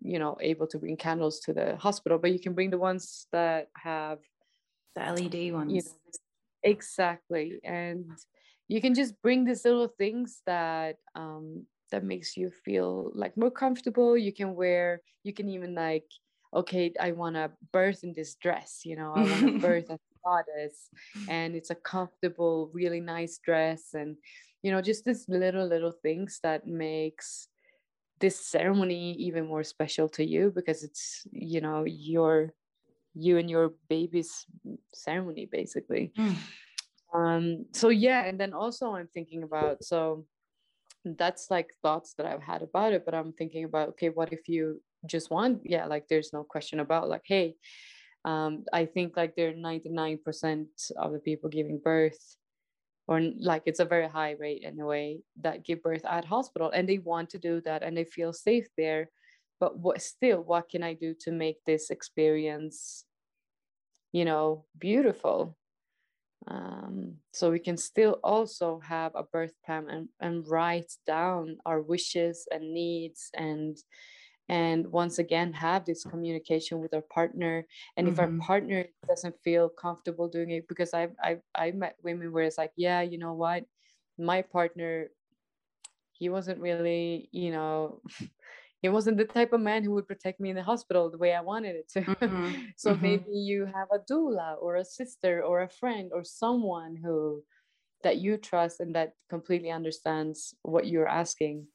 you 0.00 0.18
know, 0.18 0.36
able 0.40 0.66
to 0.68 0.78
bring 0.78 0.96
candles 0.96 1.40
to 1.40 1.52
the 1.52 1.76
hospital, 1.76 2.18
but 2.18 2.32
you 2.32 2.40
can 2.40 2.54
bring 2.54 2.70
the 2.70 2.78
ones 2.78 3.26
that 3.32 3.68
have 3.74 4.18
the 4.94 5.02
LED 5.06 5.52
ones. 5.52 5.72
You 5.72 5.82
know, 5.82 6.12
exactly, 6.62 7.60
and 7.64 8.04
you 8.68 8.80
can 8.80 8.94
just 8.94 9.20
bring 9.22 9.44
these 9.44 9.64
little 9.64 9.88
things 9.88 10.42
that 10.46 10.96
um, 11.14 11.66
that 11.90 12.04
makes 12.04 12.36
you 12.36 12.50
feel 12.64 13.10
like 13.14 13.36
more 13.36 13.50
comfortable. 13.50 14.16
You 14.16 14.32
can 14.32 14.54
wear. 14.54 15.00
You 15.24 15.32
can 15.32 15.48
even 15.48 15.74
like, 15.74 16.04
okay, 16.54 16.92
I 17.00 17.12
want 17.12 17.36
to 17.36 17.50
birth 17.72 18.04
in 18.04 18.12
this 18.12 18.34
dress. 18.34 18.82
You 18.84 18.96
know, 18.96 19.14
I 19.14 19.24
want 19.24 19.46
to 19.46 19.52
birth 19.60 19.90
as 19.90 19.98
a 19.98 20.28
goddess, 20.28 20.90
and 21.28 21.54
it's 21.54 21.70
a 21.70 21.74
comfortable, 21.74 22.70
really 22.74 23.00
nice 23.00 23.38
dress 23.38 23.94
and 23.94 24.16
you 24.62 24.72
know 24.72 24.82
just 24.82 25.04
these 25.04 25.24
little 25.28 25.66
little 25.66 25.92
things 26.02 26.40
that 26.42 26.66
makes 26.66 27.48
this 28.20 28.38
ceremony 28.38 29.12
even 29.14 29.46
more 29.46 29.64
special 29.64 30.08
to 30.08 30.24
you 30.24 30.52
because 30.54 30.82
it's 30.82 31.26
you 31.32 31.60
know 31.60 31.84
your 31.84 32.52
you 33.14 33.38
and 33.38 33.50
your 33.50 33.72
baby's 33.88 34.46
ceremony 34.92 35.48
basically 35.50 36.12
mm. 36.18 36.34
um 37.14 37.64
so 37.72 37.88
yeah 37.88 38.24
and 38.24 38.38
then 38.38 38.52
also 38.52 38.94
i'm 38.94 39.08
thinking 39.08 39.42
about 39.42 39.82
so 39.82 40.24
that's 41.04 41.50
like 41.50 41.70
thoughts 41.82 42.14
that 42.14 42.26
i've 42.26 42.42
had 42.42 42.62
about 42.62 42.92
it 42.92 43.04
but 43.04 43.14
i'm 43.14 43.32
thinking 43.32 43.64
about 43.64 43.88
okay 43.90 44.08
what 44.08 44.32
if 44.32 44.48
you 44.48 44.80
just 45.06 45.30
want 45.30 45.60
yeah 45.64 45.86
like 45.86 46.06
there's 46.08 46.32
no 46.32 46.42
question 46.42 46.80
about 46.80 47.08
like 47.08 47.22
hey 47.24 47.54
um 48.24 48.64
i 48.72 48.84
think 48.84 49.16
like 49.16 49.34
there 49.36 49.50
are 49.50 49.52
99% 49.52 50.66
of 50.96 51.12
the 51.12 51.20
people 51.20 51.48
giving 51.48 51.78
birth 51.78 52.36
or 53.08 53.20
like 53.40 53.62
it's 53.66 53.80
a 53.80 53.84
very 53.84 54.06
high 54.08 54.36
rate 54.38 54.62
in 54.62 54.78
a 54.78 54.86
way 54.86 55.20
that 55.40 55.64
give 55.64 55.82
birth 55.82 56.04
at 56.04 56.24
hospital 56.24 56.70
and 56.70 56.88
they 56.88 56.98
want 56.98 57.30
to 57.30 57.38
do 57.38 57.60
that 57.62 57.82
and 57.82 57.96
they 57.96 58.04
feel 58.04 58.32
safe 58.32 58.68
there 58.76 59.10
but 59.58 59.78
what 59.78 60.00
still 60.00 60.42
what 60.42 60.68
can 60.68 60.82
i 60.82 60.92
do 60.92 61.14
to 61.18 61.32
make 61.32 61.56
this 61.64 61.90
experience 61.90 63.04
you 64.12 64.24
know 64.24 64.64
beautiful? 64.78 65.56
Um, 66.46 67.16
so 67.32 67.50
we 67.50 67.58
can 67.58 67.76
still 67.76 68.20
also 68.24 68.80
have 68.80 69.12
a 69.14 69.24
birth 69.24 69.52
plan 69.66 69.88
and, 69.90 70.08
and 70.20 70.48
write 70.48 70.90
down 71.06 71.58
our 71.66 71.82
wishes 71.82 72.46
and 72.50 72.72
needs 72.72 73.30
and 73.34 73.76
and 74.48 74.86
once 74.86 75.18
again 75.18 75.52
have 75.52 75.84
this 75.84 76.04
communication 76.04 76.80
with 76.80 76.94
our 76.94 77.02
partner 77.02 77.66
and 77.96 78.06
mm-hmm. 78.06 78.14
if 78.14 78.18
our 78.18 78.26
mm-hmm. 78.26 78.40
partner 78.40 78.84
doesn't 79.06 79.34
feel 79.44 79.68
comfortable 79.68 80.28
doing 80.28 80.50
it 80.50 80.68
because 80.68 80.94
i've 80.94 81.12
i've, 81.22 81.40
I've 81.54 81.74
met 81.74 81.96
women 82.02 82.32
where 82.32 82.44
it's 82.44 82.58
like 82.58 82.72
yeah 82.76 83.02
you 83.02 83.18
know 83.18 83.34
what 83.34 83.64
my 84.18 84.42
partner 84.42 85.08
he 86.12 86.28
wasn't 86.28 86.60
really 86.60 87.28
you 87.32 87.50
know 87.50 88.00
he 88.80 88.88
wasn't 88.88 89.16
the 89.16 89.24
type 89.24 89.52
of 89.52 89.60
man 89.60 89.82
who 89.82 89.90
would 89.92 90.06
protect 90.06 90.40
me 90.40 90.50
in 90.50 90.56
the 90.56 90.62
hospital 90.62 91.10
the 91.10 91.18
way 91.18 91.34
i 91.34 91.40
wanted 91.40 91.76
it 91.76 91.88
to 91.90 92.00
mm-hmm. 92.00 92.54
so 92.76 92.92
mm-hmm. 92.92 93.02
maybe 93.02 93.30
you 93.32 93.66
have 93.66 93.88
a 93.92 94.12
doula 94.12 94.56
or 94.60 94.76
a 94.76 94.84
sister 94.84 95.42
or 95.42 95.62
a 95.62 95.68
friend 95.68 96.10
or 96.14 96.24
someone 96.24 96.96
who 96.96 97.42
that 98.04 98.18
you 98.18 98.36
trust 98.36 98.78
and 98.80 98.94
that 98.94 99.14
completely 99.28 99.70
understands 99.70 100.54
what 100.62 100.86
you're 100.86 101.08
asking 101.08 101.66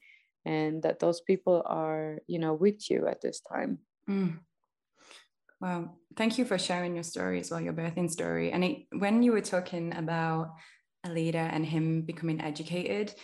and 0.44 0.82
that 0.82 0.98
those 0.98 1.20
people 1.20 1.62
are 1.66 2.18
you 2.26 2.38
know 2.38 2.54
with 2.54 2.90
you 2.90 3.06
at 3.06 3.20
this 3.20 3.40
time 3.40 3.78
mm. 4.08 4.36
well 5.60 5.98
thank 6.16 6.38
you 6.38 6.44
for 6.44 6.58
sharing 6.58 6.94
your 6.94 7.04
story 7.04 7.40
as 7.40 7.50
well 7.50 7.60
your 7.60 7.72
birthing 7.72 8.10
story 8.10 8.52
and 8.52 8.64
it, 8.64 8.78
when 8.98 9.22
you 9.22 9.32
were 9.32 9.40
talking 9.40 9.94
about 9.94 10.54
alida 11.04 11.38
and 11.52 11.66
him 11.66 12.02
becoming 12.02 12.40
educated 12.40 13.14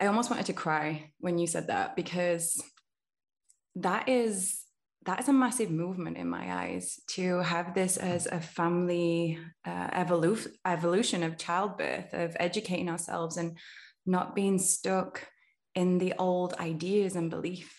i 0.00 0.06
almost 0.06 0.30
wanted 0.30 0.46
to 0.46 0.52
cry 0.52 1.10
when 1.18 1.38
you 1.38 1.46
said 1.46 1.68
that 1.68 1.96
because 1.96 2.62
that 3.74 4.08
is 4.08 4.62
that 5.06 5.20
is 5.20 5.28
a 5.28 5.32
massive 5.32 5.70
movement 5.70 6.16
in 6.16 6.28
my 6.28 6.64
eyes 6.64 7.00
to 7.06 7.38
have 7.38 7.74
this 7.74 7.96
as 7.96 8.26
a 8.26 8.40
family 8.40 9.38
uh, 9.64 9.88
evolu- 9.90 10.52
evolution 10.64 11.22
of 11.22 11.38
childbirth 11.38 12.12
of 12.12 12.36
educating 12.40 12.88
ourselves 12.88 13.36
and 13.36 13.56
not 14.04 14.34
being 14.34 14.58
stuck 14.58 15.22
in 15.76 15.98
the 15.98 16.14
old 16.18 16.54
ideas 16.54 17.14
and 17.14 17.30
beliefs 17.30 17.70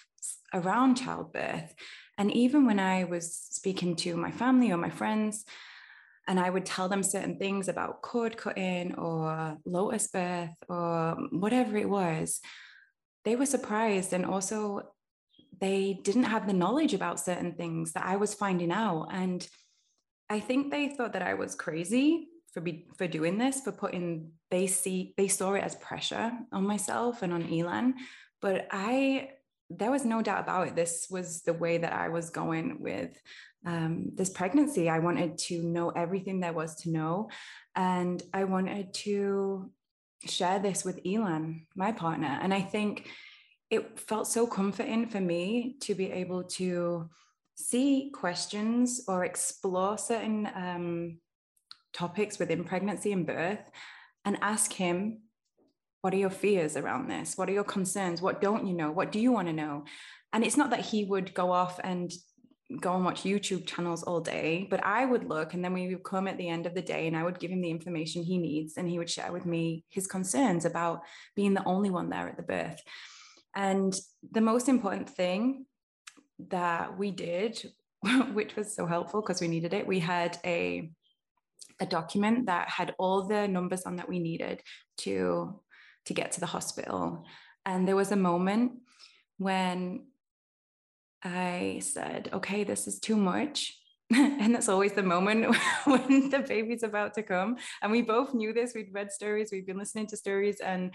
around 0.53 0.95
childbirth. 0.95 1.73
And 2.17 2.31
even 2.31 2.65
when 2.65 2.79
I 2.79 3.03
was 3.03 3.35
speaking 3.35 3.95
to 3.97 4.15
my 4.15 4.31
family 4.31 4.71
or 4.71 4.77
my 4.77 4.89
friends, 4.89 5.43
and 6.27 6.39
I 6.39 6.49
would 6.49 6.65
tell 6.65 6.89
them 6.89 7.03
certain 7.03 7.37
things 7.37 7.67
about 7.67 8.01
cord 8.01 8.37
cutting 8.37 8.95
or 8.95 9.57
lotus 9.65 10.07
birth 10.07 10.55
or 10.69 11.17
whatever 11.31 11.77
it 11.77 11.89
was, 11.89 12.39
they 13.25 13.35
were 13.35 13.45
surprised. 13.45 14.13
And 14.13 14.25
also, 14.25 14.81
they 15.59 15.99
didn't 16.03 16.23
have 16.23 16.45
the 16.45 16.53
knowledge 16.53 16.93
about 16.93 17.19
certain 17.19 17.53
things 17.53 17.93
that 17.93 18.05
I 18.05 18.17
was 18.17 18.33
finding 18.33 18.71
out. 18.71 19.07
And 19.11 19.47
I 20.29 20.39
think 20.39 20.69
they 20.69 20.89
thought 20.89 21.13
that 21.13 21.23
I 21.23 21.33
was 21.33 21.55
crazy 21.55 22.27
for 22.57 22.61
be, 22.61 22.87
for 22.97 23.07
doing 23.07 23.37
this, 23.37 23.61
for 23.61 23.71
putting 23.71 24.31
they 24.49 24.65
see 24.65 25.13
they 25.15 25.27
saw 25.27 25.53
it 25.53 25.63
as 25.63 25.75
pressure 25.75 26.31
on 26.51 26.65
myself 26.65 27.21
and 27.21 27.31
on 27.31 27.53
Elan. 27.53 27.93
But 28.41 28.67
I 28.71 29.29
there 29.69 29.91
was 29.91 30.03
no 30.03 30.23
doubt 30.23 30.41
about 30.41 30.69
it. 30.69 30.75
This 30.75 31.05
was 31.11 31.43
the 31.43 31.53
way 31.53 31.77
that 31.77 31.93
I 31.93 32.09
was 32.09 32.31
going 32.31 32.81
with 32.81 33.15
um, 33.63 34.09
this 34.15 34.31
pregnancy. 34.31 34.89
I 34.89 34.97
wanted 34.97 35.37
to 35.49 35.61
know 35.61 35.89
everything 35.91 36.39
there 36.39 36.53
was 36.53 36.75
to 36.77 36.89
know, 36.89 37.29
and 37.75 38.23
I 38.33 38.45
wanted 38.45 38.91
to 39.05 39.69
share 40.25 40.57
this 40.57 40.83
with 40.83 41.05
Elan, 41.05 41.67
my 41.75 41.91
partner. 41.91 42.39
And 42.41 42.55
I 42.55 42.61
think 42.61 43.07
it 43.69 43.99
felt 43.99 44.27
so 44.27 44.47
comforting 44.47 45.05
for 45.05 45.21
me 45.21 45.75
to 45.81 45.93
be 45.93 46.11
able 46.11 46.43
to 46.43 47.07
see 47.53 48.09
questions 48.15 49.03
or 49.07 49.25
explore 49.25 49.99
certain 49.99 50.49
um, 50.55 51.19
topics 51.93 52.39
within 52.39 52.63
pregnancy 52.63 53.11
and 53.11 53.25
birth 53.25 53.69
and 54.25 54.37
ask 54.41 54.73
him 54.73 55.19
what 56.01 56.13
are 56.13 56.17
your 56.17 56.29
fears 56.29 56.77
around 56.77 57.09
this? 57.09 57.37
What 57.37 57.49
are 57.49 57.53
your 57.53 57.63
concerns? 57.63 58.21
What 58.21 58.39
don't 58.39 58.67
you 58.67 58.73
know? 58.73 58.91
What 58.91 59.11
do 59.11 59.19
you 59.19 59.31
want 59.31 59.47
to 59.47 59.53
know? 59.53 59.85
And 60.31 60.43
it's 60.43 60.55
not 60.55 60.69
that 60.69 60.85
he 60.85 61.03
would 61.03 61.33
go 61.33 61.51
off 61.51 61.79
and 61.83 62.13
go 62.81 62.95
and 62.95 63.05
watch 63.05 63.23
youtube 63.23 63.65
channels 63.65 64.03
all 64.03 64.19
day 64.19 64.67
but 64.69 64.85
i 64.85 65.05
would 65.05 65.23
look 65.29 65.53
and 65.53 65.63
then 65.63 65.71
we 65.71 65.87
would 65.87 66.03
come 66.03 66.27
at 66.27 66.37
the 66.37 66.49
end 66.49 66.65
of 66.65 66.73
the 66.73 66.81
day 66.81 67.07
and 67.07 67.15
i 67.15 67.23
would 67.23 67.39
give 67.39 67.49
him 67.49 67.61
the 67.61 67.69
information 67.69 68.21
he 68.21 68.37
needs 68.37 68.75
and 68.75 68.89
he 68.89 68.97
would 68.97 69.09
share 69.09 69.31
with 69.31 69.45
me 69.45 69.85
his 69.87 70.05
concerns 70.05 70.65
about 70.65 71.01
being 71.33 71.53
the 71.53 71.63
only 71.63 71.89
one 71.89 72.09
there 72.09 72.27
at 72.27 72.35
the 72.35 72.43
birth. 72.43 72.81
And 73.55 73.97
the 74.31 74.41
most 74.41 74.67
important 74.67 75.09
thing 75.09 75.65
that 76.49 76.97
we 76.97 77.09
did 77.11 77.63
which 78.33 78.55
was 78.55 78.75
so 78.75 78.85
helpful 78.85 79.21
because 79.21 79.41
we 79.41 79.47
needed 79.47 79.73
it 79.73 79.87
we 79.87 79.99
had 79.99 80.37
a 80.45 80.91
a 81.79 81.85
document 81.85 82.47
that 82.47 82.69
had 82.69 82.95
all 82.97 83.27
the 83.27 83.47
numbers 83.47 83.83
on 83.83 83.97
that 83.97 84.09
we 84.09 84.19
needed 84.19 84.61
to 84.97 85.59
to 86.05 86.13
get 86.13 86.31
to 86.33 86.39
the 86.39 86.45
hospital. 86.45 87.25
And 87.65 87.87
there 87.87 87.95
was 87.95 88.11
a 88.11 88.15
moment 88.15 88.73
when 89.37 90.07
i 91.23 91.79
said 91.83 92.29
okay 92.33 92.63
this 92.63 92.87
is 92.87 92.99
too 92.99 93.17
much. 93.17 93.77
And 94.15 94.55
that's 94.55 94.69
always 94.69 94.93
the 94.93 95.03
moment 95.03 95.53
when 95.85 96.29
the 96.29 96.39
baby's 96.39 96.83
about 96.83 97.13
to 97.15 97.23
come. 97.23 97.57
And 97.81 97.91
we 97.91 98.01
both 98.01 98.33
knew 98.33 98.53
this. 98.53 98.71
We'd 98.73 98.93
read 98.93 99.11
stories. 99.11 99.49
We'd 99.51 99.65
been 99.65 99.77
listening 99.77 100.07
to 100.07 100.17
stories. 100.17 100.61
And 100.61 100.93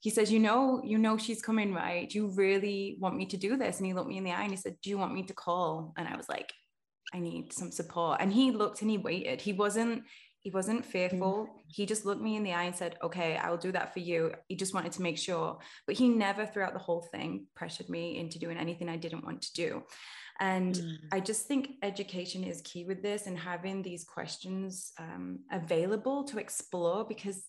he 0.00 0.10
says 0.10 0.30
you 0.30 0.38
know 0.38 0.80
you 0.84 0.98
know 0.98 1.16
she's 1.16 1.42
coming 1.42 1.74
right? 1.74 2.12
You 2.14 2.28
really 2.28 2.96
want 3.00 3.16
me 3.16 3.26
to 3.26 3.36
do 3.36 3.56
this. 3.56 3.78
And 3.78 3.86
he 3.86 3.94
looked 3.94 4.08
me 4.08 4.18
in 4.18 4.24
the 4.24 4.30
eye 4.30 4.42
and 4.42 4.52
he 4.52 4.56
said 4.56 4.76
do 4.82 4.90
you 4.90 4.98
want 4.98 5.14
me 5.14 5.24
to 5.24 5.34
call? 5.34 5.92
And 5.96 6.06
i 6.06 6.16
was 6.16 6.28
like 6.28 6.52
I 7.12 7.20
need 7.20 7.52
some 7.52 7.70
support. 7.70 8.20
And 8.20 8.32
he 8.32 8.50
looked 8.50 8.82
and 8.82 8.90
he 8.90 8.98
waited. 8.98 9.40
He 9.40 9.52
wasn't 9.52 10.04
he 10.40 10.50
wasn't 10.50 10.84
fearful. 10.84 11.46
Mm. 11.46 11.48
He 11.68 11.86
just 11.86 12.04
looked 12.04 12.20
me 12.20 12.34
in 12.34 12.42
the 12.42 12.52
eye 12.52 12.64
and 12.64 12.74
said, 12.74 12.96
"Okay, 13.00 13.36
I 13.36 13.48
will 13.48 13.58
do 13.58 13.70
that 13.72 13.92
for 13.92 14.00
you." 14.00 14.32
He 14.48 14.56
just 14.56 14.74
wanted 14.74 14.90
to 14.92 15.02
make 15.02 15.16
sure, 15.16 15.58
but 15.86 15.94
he 15.96 16.08
never 16.08 16.44
throughout 16.46 16.72
the 16.72 16.80
whole 16.80 17.02
thing 17.02 17.46
pressured 17.54 17.88
me 17.88 18.18
into 18.18 18.40
doing 18.40 18.56
anything 18.56 18.88
I 18.88 18.96
didn't 18.96 19.24
want 19.24 19.42
to 19.42 19.52
do. 19.52 19.84
And 20.40 20.74
mm. 20.74 20.96
I 21.12 21.20
just 21.20 21.46
think 21.46 21.74
education 21.82 22.42
is 22.42 22.60
key 22.62 22.84
with 22.84 23.02
this 23.02 23.28
and 23.28 23.38
having 23.38 23.82
these 23.82 24.02
questions 24.02 24.92
um, 24.98 25.40
available 25.52 26.24
to 26.24 26.38
explore 26.38 27.04
because 27.04 27.44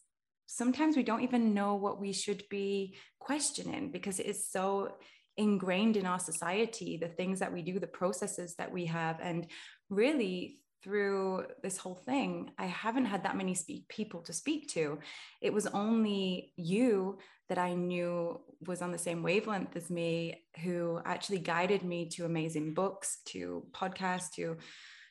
sometimes 0.45 0.95
we 0.95 1.01
don't 1.01 1.23
even 1.23 1.55
know 1.55 1.73
what 1.73 1.99
we 1.99 2.13
should 2.13 2.43
be 2.49 2.95
questioning 3.19 3.89
because 3.91 4.19
it 4.19 4.27
is 4.27 4.47
so 4.47 4.95
ingrained 5.37 5.97
in 5.97 6.05
our 6.05 6.19
society 6.19 6.97
the 6.97 7.07
things 7.07 7.39
that 7.39 7.51
we 7.51 7.61
do 7.61 7.79
the 7.79 7.87
processes 7.87 8.55
that 8.55 8.71
we 8.71 8.85
have. 8.85 9.19
And 9.21 9.47
really 9.89 10.59
through 10.83 11.45
this 11.61 11.77
whole 11.77 11.95
thing 11.95 12.51
i 12.57 12.65
haven't 12.65 13.05
had 13.05 13.23
that 13.23 13.37
many 13.37 13.55
speak 13.55 13.87
people 13.87 14.21
to 14.21 14.33
speak 14.33 14.67
to. 14.69 14.99
It 15.41 15.53
was 15.53 15.67
only 15.67 16.51
you 16.57 17.19
that 17.49 17.57
i 17.57 17.73
knew 17.73 18.39
was 18.67 18.81
on 18.81 18.91
the 18.91 18.97
same 18.97 19.23
wavelength 19.23 19.75
as 19.75 19.89
me 19.89 20.43
who 20.61 20.99
actually 21.05 21.39
guided 21.39 21.83
me 21.83 22.09
to 22.09 22.25
amazing 22.25 22.73
books 22.73 23.19
to 23.25 23.65
podcasts 23.71 24.31
to 24.35 24.57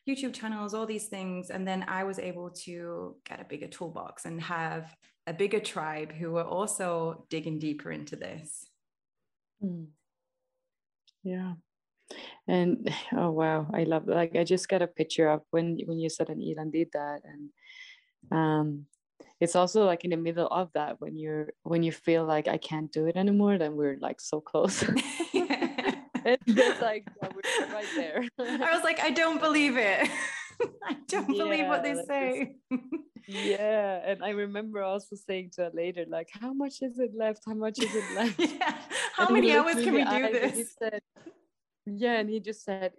youtube 0.09 0.35
channels 0.35 0.75
all 0.75 0.87
these 0.87 1.07
things. 1.07 1.51
And 1.51 1.67
then 1.67 1.85
i 1.89 2.05
was 2.05 2.19
able 2.19 2.51
to 2.65 3.17
get 3.25 3.41
a 3.41 3.45
bigger 3.45 3.69
toolbox 3.69 4.27
and 4.27 4.41
have 4.43 4.95
a 5.27 5.33
bigger 5.33 5.61
tribe 5.61 6.13
who 6.13 6.33
were 6.33 6.45
also 6.45 7.25
digging 7.31 7.59
deeper 7.59 7.93
into 7.93 8.17
this. 8.17 8.67
Mm. 9.63 9.87
Yeah. 11.23 11.55
And 12.49 12.93
oh 13.17 13.31
wow, 13.31 13.67
I 13.73 13.85
love 13.85 14.07
like 14.07 14.37
I 14.37 14.45
just 14.45 14.69
got 14.69 14.83
a 14.83 14.87
picture 14.87 15.29
of 15.29 15.43
when 15.51 15.79
when 15.87 15.99
you 15.99 16.09
said 16.09 16.29
and 16.29 16.43
Elan 16.43 16.71
did 16.71 16.89
that 16.93 17.21
and 17.25 17.51
um 18.31 18.87
it's 19.41 19.57
also 19.57 19.85
like 19.85 20.05
in 20.05 20.11
the 20.11 20.17
middle 20.17 20.47
of 20.47 20.71
that 20.75 21.01
when 21.01 21.17
you're 21.17 21.49
when 21.65 21.83
you 21.83 21.91
feel 21.91 22.25
like 22.25 22.47
I 22.47 22.59
can't 22.59 22.93
do 22.93 23.07
it 23.07 23.17
anymore, 23.17 23.59
then 23.59 23.75
we're 23.75 23.99
like 24.01 24.21
so 24.21 24.41
close. 24.41 24.85
it's 26.25 26.55
just 26.55 26.81
like 26.81 27.05
yeah, 27.21 27.29
we're 27.35 27.75
right 27.75 27.87
there. 27.97 28.25
I 28.39 28.75
was 28.75 28.85
like, 28.85 29.01
I 29.01 29.11
don't 29.11 29.41
believe 29.41 29.77
it. 29.77 30.09
I 30.85 30.97
don't 31.09 31.35
yeah, 31.35 31.45
believe 31.45 31.67
what 31.67 31.83
they 31.83 31.95
say. 32.07 32.57
yeah. 33.29 34.01
And 34.05 34.23
I 34.23 34.31
remember 34.31 34.83
also 34.83 35.17
saying 35.17 35.51
to 35.55 35.65
her 35.65 35.71
later, 35.73 36.05
like, 36.09 36.29
how 36.33 36.53
much 36.53 36.83
is 36.83 36.99
it 36.99 37.13
left? 37.17 37.43
How 37.47 37.55
much 37.55 37.79
is 37.79 37.95
it 37.95 38.05
left? 38.15 38.39
yeah. 38.39 38.77
How 39.15 39.27
and 39.27 39.35
many 39.35 39.53
hours 39.53 39.77
can 39.77 39.95
we 39.95 40.05
do 40.05 40.33
this? 40.33 40.75
Said, 40.79 41.01
yeah. 41.87 42.19
And 42.19 42.29
he 42.29 42.41
just 42.41 42.65
said, 42.65 42.93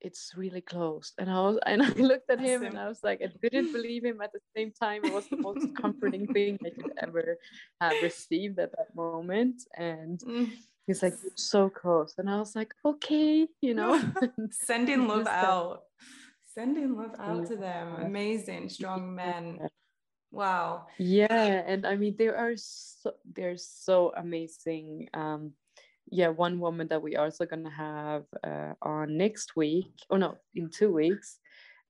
it's 0.00 0.32
really 0.36 0.60
close. 0.60 1.12
And 1.18 1.30
I 1.30 1.40
was 1.40 1.58
and 1.66 1.82
I 1.82 1.88
looked 1.88 2.30
at 2.30 2.40
him 2.40 2.62
and 2.62 2.78
I 2.78 2.88
was 2.88 3.00
like, 3.02 3.20
I 3.22 3.30
didn't 3.42 3.72
believe 3.72 4.04
him 4.04 4.20
at 4.20 4.32
the 4.32 4.40
same 4.56 4.72
time. 4.72 5.04
It 5.04 5.12
was 5.12 5.28
the 5.28 5.36
most 5.36 5.74
comforting 5.76 6.26
thing 6.32 6.58
I 6.64 6.70
could 6.70 6.92
ever 6.98 7.36
have 7.80 7.94
received 8.02 8.58
at 8.58 8.70
that 8.72 8.94
moment. 8.94 9.62
And 9.76 10.20
mm. 10.20 10.50
he's 10.86 11.02
like, 11.02 11.14
so 11.34 11.68
close. 11.68 12.14
And 12.18 12.30
I 12.30 12.38
was 12.38 12.54
like, 12.54 12.72
okay, 12.84 13.48
you 13.60 13.74
know. 13.74 14.00
Sending 14.50 15.08
love 15.08 15.26
out. 15.26 15.82
Sending 16.54 16.96
love 16.96 17.14
out 17.18 17.46
to 17.46 17.56
them. 17.56 17.96
Amazing, 18.00 18.68
strong 18.68 19.14
men. 19.14 19.60
Wow. 20.30 20.86
Yeah. 20.98 21.62
And 21.66 21.86
I 21.86 21.96
mean, 21.96 22.16
they 22.18 22.28
are 22.28 22.54
so 22.56 23.12
they're 23.34 23.56
so 23.56 24.12
amazing. 24.16 25.08
Um 25.14 25.52
yeah, 26.10 26.28
one 26.28 26.58
woman 26.58 26.88
that 26.88 27.02
we 27.02 27.16
also 27.16 27.44
gonna 27.44 27.70
have 27.70 28.24
uh, 28.42 28.74
on 28.82 29.16
next 29.16 29.56
week, 29.56 29.92
or 30.08 30.16
oh, 30.16 30.20
no, 30.20 30.38
in 30.54 30.70
two 30.70 30.92
weeks. 30.92 31.38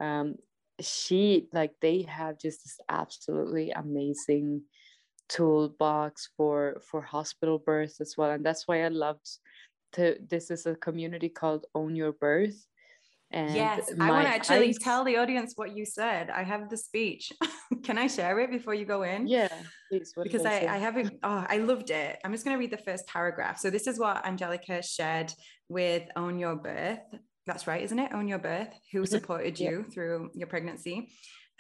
Um, 0.01 0.37
she 0.81 1.49
like 1.53 1.75
they 1.81 2.03
have 2.03 2.38
just 2.38 2.64
this 2.64 2.79
absolutely 2.88 3.71
amazing 3.71 4.62
toolbox 5.29 6.31
for 6.37 6.81
for 6.83 7.01
hospital 7.03 7.59
births 7.59 8.01
as 8.01 8.16
well, 8.16 8.31
and 8.31 8.44
that's 8.44 8.66
why 8.66 8.85
I 8.85 8.88
loved 8.88 9.29
to. 9.92 10.16
This 10.29 10.51
is 10.51 10.66
a 10.66 10.75
community 10.75 11.29
called 11.29 11.66
Own 11.75 11.94
Your 11.94 12.12
Birth, 12.12 12.66
and 13.31 13.55
yes, 13.55 13.91
I 14.01 14.11
want 14.11 14.27
to 14.27 14.35
actually 14.35 14.73
tell 14.73 15.05
the 15.05 15.19
audience 15.19 15.53
what 15.57 15.77
you 15.77 15.85
said. 15.85 16.31
I 16.31 16.43
have 16.43 16.71
the 16.71 16.79
speech. 16.79 17.31
Can 17.85 17.99
I 17.99 18.07
share 18.07 18.41
it 18.41 18.51
before 18.51 18.73
you 18.73 18.87
go 18.87 19.03
in? 19.03 19.27
Yeah, 19.27 19.49
please. 19.91 20.14
because 20.23 20.47
I, 20.47 20.61
I, 20.61 20.75
I 20.75 20.79
have 20.79 20.97
it. 20.97 21.19
Oh, 21.23 21.45
I 21.47 21.59
loved 21.59 21.91
it. 21.91 22.19
I'm 22.25 22.33
just 22.33 22.45
going 22.45 22.55
to 22.55 22.59
read 22.59 22.71
the 22.71 22.83
first 22.83 23.07
paragraph. 23.07 23.59
So 23.59 23.69
this 23.69 23.87
is 23.87 23.99
what 23.99 24.25
Angelica 24.27 24.83
shared 24.83 25.33
with 25.69 26.05
Own 26.17 26.38
Your 26.38 26.57
Birth. 26.57 27.01
That's 27.47 27.67
right, 27.67 27.83
isn't 27.83 27.99
it? 27.99 28.12
Own 28.14 28.29
Your 28.29 28.38
Birth, 28.38 28.75
who 28.93 29.03
mm-hmm. 29.03 29.07
supported 29.07 29.61
you 29.61 29.85
through 29.93 30.31
your 30.35 30.47
pregnancy. 30.47 31.11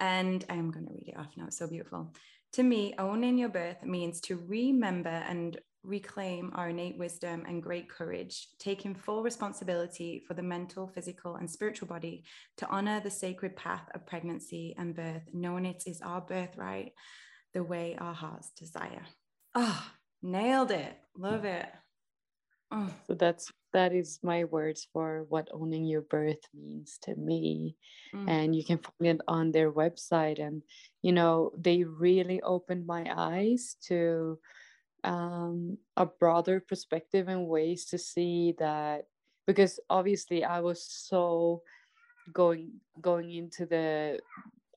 And 0.00 0.44
I'm 0.48 0.70
going 0.70 0.86
to 0.86 0.92
read 0.92 1.08
it 1.08 1.18
off 1.18 1.32
now. 1.36 1.46
It's 1.48 1.58
so 1.58 1.68
beautiful. 1.68 2.14
To 2.54 2.62
me, 2.62 2.94
owning 2.98 3.36
your 3.36 3.50
birth 3.50 3.84
means 3.84 4.20
to 4.22 4.36
remember 4.36 5.10
and 5.10 5.58
reclaim 5.82 6.52
our 6.54 6.70
innate 6.70 6.98
wisdom 6.98 7.44
and 7.46 7.62
great 7.62 7.88
courage, 7.88 8.48
taking 8.58 8.94
full 8.94 9.22
responsibility 9.22 10.22
for 10.26 10.34
the 10.34 10.42
mental, 10.42 10.88
physical, 10.88 11.36
and 11.36 11.50
spiritual 11.50 11.88
body 11.88 12.24
to 12.56 12.68
honor 12.68 13.00
the 13.00 13.10
sacred 13.10 13.56
path 13.56 13.88
of 13.94 14.06
pregnancy 14.06 14.74
and 14.78 14.94
birth, 14.94 15.22
knowing 15.32 15.64
it 15.64 15.84
is 15.86 16.00
our 16.02 16.20
birthright, 16.20 16.92
the 17.54 17.62
way 17.62 17.96
our 17.98 18.14
hearts 18.14 18.50
desire. 18.50 19.02
Oh, 19.54 19.86
nailed 20.22 20.70
it. 20.70 20.98
Love 21.16 21.44
it. 21.44 21.66
Oh. 22.70 22.90
So 23.06 23.14
that's 23.14 23.50
that 23.72 23.92
is 23.92 24.18
my 24.22 24.44
words 24.44 24.88
for 24.92 25.26
what 25.28 25.48
owning 25.52 25.84
your 25.84 26.02
birth 26.02 26.40
means 26.54 26.98
to 27.02 27.14
me. 27.14 27.76
Mm. 28.14 28.28
And 28.28 28.56
you 28.56 28.64
can 28.64 28.78
find 28.78 29.20
it 29.20 29.20
on 29.28 29.52
their 29.52 29.72
website. 29.72 30.40
And 30.40 30.62
you 31.02 31.12
know, 31.12 31.52
they 31.56 31.84
really 31.84 32.40
opened 32.42 32.86
my 32.86 33.10
eyes 33.14 33.76
to 33.86 34.38
um, 35.04 35.78
a 35.96 36.06
broader 36.06 36.60
perspective 36.60 37.28
and 37.28 37.46
ways 37.46 37.86
to 37.86 37.98
see 37.98 38.54
that 38.58 39.06
because 39.46 39.80
obviously 39.88 40.44
I 40.44 40.60
was 40.60 40.82
so 40.82 41.62
going 42.32 42.72
going 43.00 43.32
into 43.32 43.64
the 43.64 44.20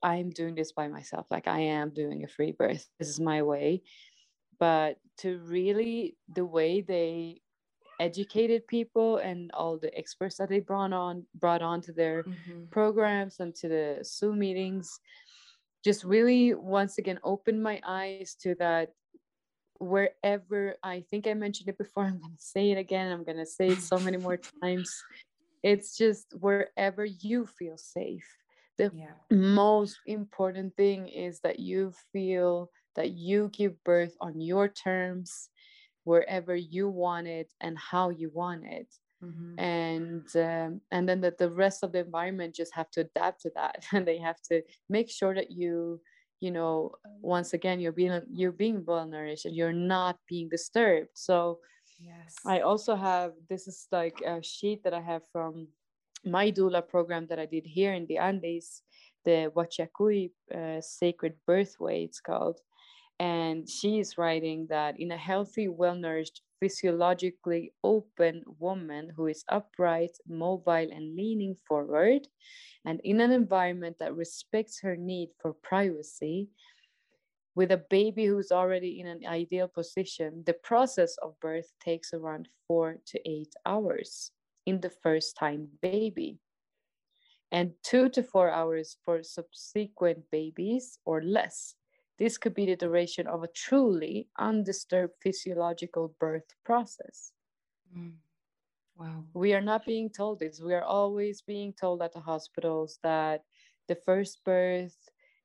I'm 0.02 0.30
doing 0.30 0.56
this 0.56 0.72
by 0.72 0.88
myself 0.88 1.26
like 1.30 1.48
I 1.48 1.60
am 1.60 1.90
doing 1.90 2.24
a 2.24 2.28
free 2.28 2.54
birth 2.54 2.88
this 2.98 3.10
is 3.10 3.20
my 3.20 3.42
way 3.42 3.82
but 4.60 4.98
to 5.18 5.40
really 5.40 6.16
the 6.34 6.46
way 6.46 6.82
they 6.82 7.42
educated 8.00 8.66
people 8.68 9.18
and 9.18 9.52
all 9.54 9.78
the 9.78 9.96
experts 9.98 10.38
that 10.38 10.50
they 10.50 10.60
brought 10.60 10.94
on 10.94 11.24
brought 11.36 11.62
on 11.62 11.82
to 11.82 11.92
their 11.92 12.24
mm-hmm. 12.24 12.64
programs 12.72 13.40
and 13.40 13.54
to 13.54 13.68
the 13.68 14.00
Zoom 14.04 14.40
meetings 14.40 15.00
just 15.84 16.04
really 16.04 16.54
once 16.54 16.98
again 16.98 17.20
opened 17.24 17.62
my 17.62 17.82
eyes 17.86 18.36
to 18.42 18.56
that 18.56 18.94
wherever 19.82 20.76
I 20.84 21.04
think 21.10 21.28
I 21.28 21.34
mentioned 21.34 21.70
it 21.70 21.78
before, 21.78 22.06
I'm 22.06 22.20
going 22.20 22.36
to 22.36 22.42
say 22.42 22.72
it 22.72 22.78
again. 22.78 23.12
I'm 23.12 23.24
going 23.24 23.38
to 23.38 23.46
say 23.46 23.68
it 23.70 23.82
so 23.82 23.98
many 24.00 24.18
more 24.18 24.38
times. 24.62 25.04
It's 25.64 25.98
just 25.98 26.28
wherever 26.40 27.06
you 27.06 27.46
feel 27.46 27.78
safe. 27.78 28.28
The 28.78 28.92
yeah. 28.96 29.14
most 29.30 30.00
important 30.08 30.76
thing 30.76 31.08
is 31.08 31.40
that 31.42 31.60
you 31.60 31.94
feel 32.14 32.72
that 32.96 33.12
you 33.12 33.50
give 33.54 33.84
birth 33.84 34.16
on 34.22 34.40
your 34.42 34.68
terms, 34.68 35.50
wherever 36.04 36.56
you 36.56 36.90
want 36.90 37.28
it 37.28 37.52
and 37.60 37.78
how 37.78 38.10
you 38.10 38.32
want 38.34 38.66
it. 38.66 38.88
Mm-hmm. 39.24 39.60
and 39.60 40.36
um, 40.36 40.82
and 40.90 41.08
then 41.08 41.22
that 41.22 41.38
the 41.38 41.52
rest 41.52 41.84
of 41.84 41.92
the 41.92 42.00
environment 42.00 42.56
just 42.56 42.74
have 42.74 42.90
to 42.90 43.02
adapt 43.02 43.42
to 43.42 43.52
that 43.54 43.86
and 43.94 44.08
they 44.08 44.18
have 44.18 44.42
to 44.50 44.64
make 44.90 45.12
sure 45.12 45.36
that 45.36 45.52
you 45.52 46.02
you 46.42 46.52
know 46.52 46.92
once 47.22 47.54
again 47.54 47.80
you're 47.80 47.94
being 47.94 48.22
you're 48.30 48.52
being 48.52 48.84
well 48.86 49.08
nourished 49.08 49.46
and 49.46 49.56
you're 49.56 49.74
not 49.74 50.18
being 50.28 50.50
disturbed. 50.50 51.10
So 51.14 51.60
yes. 52.00 52.36
i 52.46 52.60
also 52.62 52.96
have 52.96 53.34
this 53.48 53.68
is 53.68 53.88
like 53.92 54.20
a 54.26 54.42
sheet 54.42 54.84
that 54.84 54.94
i 54.94 55.00
have 55.00 55.22
from 55.32 55.68
my 56.26 56.52
doula 56.52 56.82
program 56.82 57.28
that 57.28 57.38
i 57.38 57.46
did 57.46 57.66
here 57.66 57.94
in 57.94 58.08
the 58.08 58.18
andes 58.18 58.82
the 59.24 59.52
Wachacui 59.56 60.32
uh, 60.54 60.82
sacred 60.82 61.36
birthway 61.48 62.06
it's 62.06 62.20
called. 62.20 62.60
And 63.20 63.70
she 63.70 64.00
is 64.00 64.18
writing 64.18 64.68
that 64.70 65.00
in 65.00 65.12
a 65.12 65.18
healthy 65.18 65.68
well-nourished 65.68 66.42
physiologically 66.62 67.74
open 67.84 68.44
woman 68.60 69.12
who 69.18 69.26
is 69.26 69.44
upright 69.50 70.16
mobile 70.28 70.90
and 70.94 71.16
leaning 71.16 71.56
forward 71.68 72.28
and 72.86 73.02
in 73.04 73.20
an 73.20 73.32
environment 73.32 73.98
that 74.00 74.16
respects 74.16 74.80
her 74.80 74.96
need 74.96 75.30
for 75.42 75.54
privacy, 75.54 76.48
with 77.56 77.72
a 77.72 77.84
baby 77.90 78.26
who's 78.26 78.52
already 78.52 79.02
in 79.02 79.08
an 79.08 79.22
ideal 79.28 79.68
position, 79.68 80.44
the 80.46 80.54
process 80.54 81.18
of 81.22 81.40
birth 81.42 81.70
takes 81.84 82.14
around 82.14 82.48
four 82.68 82.98
to 83.08 83.20
eight 83.30 83.54
hours 83.66 84.32
in 84.66 84.80
the 84.80 84.90
first 84.90 85.36
time 85.36 85.68
baby, 85.82 86.38
and 87.52 87.74
two 87.84 88.08
to 88.10 88.24
four 88.24 88.50
hours 88.50 88.98
for 89.04 89.22
subsequent 89.22 90.20
babies 90.32 91.00
or 91.06 91.22
less. 91.22 91.76
This 92.22 92.38
could 92.38 92.54
be 92.54 92.68
the 92.68 92.76
duration 92.76 93.26
of 93.26 93.42
a 93.42 93.48
truly 93.48 94.28
undisturbed 94.38 95.16
physiological 95.24 96.14
birth 96.20 96.46
process. 96.64 97.32
Mm. 97.98 98.14
Wow. 98.96 99.24
We 99.34 99.56
are 99.56 99.66
not 99.72 99.88
being 99.88 100.08
told 100.08 100.38
this. 100.38 100.62
We 100.62 100.76
are 100.76 100.84
always 100.84 101.42
being 101.42 101.74
told 101.74 102.04
at 102.04 102.14
the 102.14 102.20
hospitals 102.20 103.00
that 103.02 103.42
the 103.88 103.96
first 103.96 104.46
birth 104.46 104.96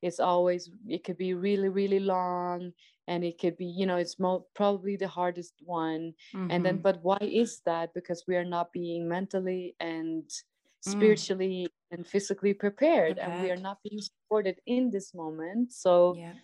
is 0.02 0.20
always, 0.20 0.68
it 0.86 1.02
could 1.02 1.16
be 1.16 1.32
really, 1.32 1.70
really 1.70 1.98
long 1.98 2.72
and 3.08 3.24
it 3.24 3.40
could 3.40 3.56
be, 3.56 3.64
you 3.64 3.86
know, 3.86 3.96
it's 3.96 4.18
mo- 4.18 4.44
probably 4.54 4.96
the 4.96 5.08
hardest 5.08 5.54
one. 5.64 6.12
Mm-hmm. 6.34 6.50
And 6.50 6.60
then, 6.62 6.74
mm-hmm. 6.74 6.82
but 6.82 6.98
why 7.00 7.20
is 7.22 7.62
that? 7.64 7.94
Because 7.94 8.24
we 8.28 8.36
are 8.36 8.44
not 8.44 8.70
being 8.74 9.08
mentally 9.08 9.74
and 9.80 10.24
mm. 10.24 10.90
spiritually 10.90 11.68
mm. 11.70 11.96
and 11.96 12.06
physically 12.06 12.52
prepared, 12.52 13.16
and 13.16 13.42
we 13.42 13.50
are 13.50 13.56
not 13.56 13.78
being 13.82 14.02
supported 14.02 14.60
in 14.66 14.90
this 14.90 15.14
moment. 15.14 15.72
So, 15.72 16.16
yeah. 16.18 16.34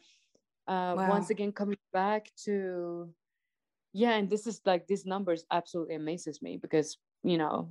Uh, 0.69 0.95
wow. 0.97 1.09
once 1.09 1.31
again, 1.31 1.53
coming 1.53 1.79
back 1.93 2.31
to 2.45 3.13
yeah 3.93 4.13
and 4.13 4.31
this 4.31 4.47
is 4.47 4.61
like 4.65 4.87
these 4.87 5.05
numbers 5.05 5.45
absolutely 5.51 5.95
amazes 5.95 6.41
me 6.43 6.57
because 6.57 6.97
you 7.23 7.37
know 7.37 7.69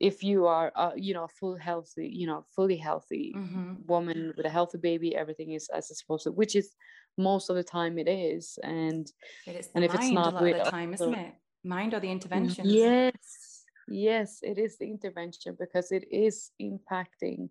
if 0.00 0.22
you 0.22 0.46
are 0.46 0.72
uh, 0.74 0.92
you 0.96 1.14
know 1.14 1.28
full 1.28 1.56
healthy 1.56 2.08
you 2.08 2.26
know 2.26 2.44
fully 2.54 2.76
healthy 2.76 3.34
mm-hmm. 3.36 3.74
woman 3.86 4.32
with 4.36 4.46
a 4.46 4.50
healthy 4.50 4.78
baby 4.78 5.14
everything 5.14 5.52
is 5.52 5.68
as 5.74 5.90
it's 5.90 6.00
supposed 6.00 6.24
to 6.24 6.32
which 6.32 6.56
is 6.56 6.74
most 7.18 7.50
of 7.50 7.56
the 7.56 7.62
time 7.62 7.98
it 7.98 8.08
is 8.08 8.58
and 8.62 9.12
it 9.46 9.56
is 9.56 9.68
and 9.74 9.84
if 9.84 9.94
it's 9.94 10.10
not 10.10 10.32
a 10.32 10.36
lot 10.36 10.48
of 10.48 10.64
the 10.64 10.70
time 10.70 10.94
isn't 10.94 11.14
it 11.14 11.34
mind 11.64 11.94
or 11.94 12.00
the 12.00 12.10
intervention 12.10 12.64
yes 12.66 13.64
yes 13.88 14.38
it 14.42 14.58
is 14.58 14.78
the 14.78 14.86
intervention 14.86 15.56
because 15.58 15.92
it 15.92 16.04
is 16.10 16.50
impacting 16.60 17.48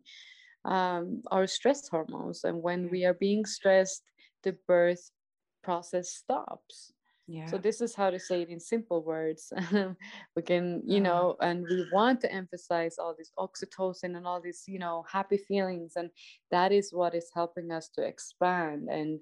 um, 0.65 1.21
our 1.31 1.47
stress 1.47 1.87
hormones 1.87 2.43
and 2.43 2.61
when 2.61 2.89
we 2.89 3.03
are 3.05 3.15
being 3.15 3.45
stressed 3.45 4.10
the 4.43 4.57
birth 4.67 5.11
process 5.63 6.09
stops 6.09 6.93
yeah. 7.31 7.45
So 7.45 7.57
this 7.57 7.79
is 7.79 7.95
how 7.95 8.09
to 8.09 8.19
say 8.19 8.41
it 8.41 8.49
in 8.49 8.59
simple 8.59 9.03
words. 9.03 9.53
we 10.35 10.41
can, 10.41 10.81
you 10.85 10.99
know, 10.99 11.37
and 11.39 11.63
we 11.63 11.85
want 11.93 12.19
to 12.21 12.31
emphasize 12.31 12.97
all 12.97 13.15
this 13.17 13.31
oxytocin 13.39 14.17
and 14.17 14.27
all 14.27 14.41
these, 14.41 14.65
you 14.67 14.79
know, 14.79 15.05
happy 15.09 15.37
feelings, 15.37 15.93
and 15.95 16.09
that 16.49 16.73
is 16.73 16.91
what 16.91 17.15
is 17.15 17.31
helping 17.33 17.71
us 17.71 17.87
to 17.95 18.01
expand 18.03 18.89
and 18.89 19.19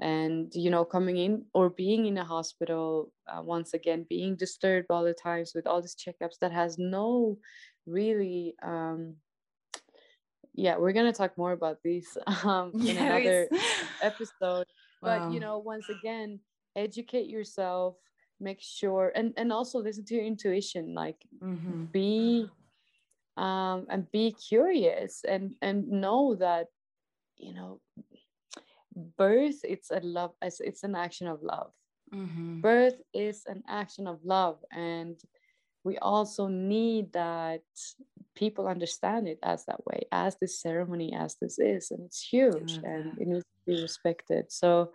and 0.00 0.52
you 0.56 0.68
know 0.68 0.84
coming 0.84 1.16
in 1.18 1.44
or 1.54 1.70
being 1.70 2.06
in 2.06 2.18
a 2.18 2.24
hospital 2.24 3.12
uh, 3.28 3.40
once 3.40 3.74
again 3.74 4.04
being 4.08 4.34
disturbed 4.34 4.88
all 4.90 5.04
the 5.04 5.14
times 5.14 5.52
with 5.54 5.68
all 5.68 5.80
these 5.80 5.94
checkups 5.94 6.36
that 6.40 6.50
has 6.50 6.78
no 6.78 7.38
really 7.86 8.56
um 8.64 9.14
yeah 10.54 10.76
we're 10.76 10.92
gonna 10.92 11.12
talk 11.12 11.36
more 11.36 11.52
about 11.52 11.78
these 11.82 12.16
um 12.44 12.72
in 12.86 12.96
another 12.96 13.48
episode 14.02 14.66
but 15.02 15.20
wow. 15.20 15.30
you 15.30 15.40
know 15.40 15.58
once 15.58 15.88
again 15.88 16.38
educate 16.76 17.28
yourself 17.28 17.96
make 18.40 18.60
sure 18.60 19.12
and 19.14 19.32
and 19.36 19.52
also 19.52 19.78
listen 19.78 20.04
to 20.04 20.14
your 20.14 20.24
intuition 20.24 20.94
like 20.94 21.16
mm-hmm. 21.42 21.84
be 21.84 22.48
um 23.36 23.86
and 23.90 24.10
be 24.12 24.32
curious 24.32 25.24
and 25.28 25.54
and 25.62 25.88
know 25.88 26.34
that 26.34 26.66
you 27.36 27.54
know 27.54 27.80
birth 29.16 29.60
it's 29.64 29.90
a 29.90 30.00
love 30.00 30.32
it's, 30.42 30.60
it's 30.60 30.84
an 30.84 30.94
action 30.94 31.26
of 31.26 31.42
love 31.42 31.72
mm-hmm. 32.12 32.60
birth 32.60 33.00
is 33.12 33.42
an 33.46 33.62
action 33.68 34.06
of 34.06 34.18
love 34.24 34.58
and 34.72 35.20
we 35.84 35.98
also 35.98 36.48
need 36.48 37.12
that 37.12 37.62
people 38.34 38.66
understand 38.66 39.28
it 39.28 39.38
as 39.42 39.64
that 39.66 39.84
way 39.86 40.00
as 40.10 40.36
this 40.40 40.60
ceremony 40.60 41.14
as 41.14 41.36
this 41.40 41.58
is 41.58 41.90
and 41.90 42.00
it's 42.06 42.20
huge 42.20 42.80
and 42.82 43.16
it 43.20 43.28
needs 43.28 43.44
to 43.44 43.72
be 43.74 43.80
respected. 43.80 44.50
So 44.50 44.90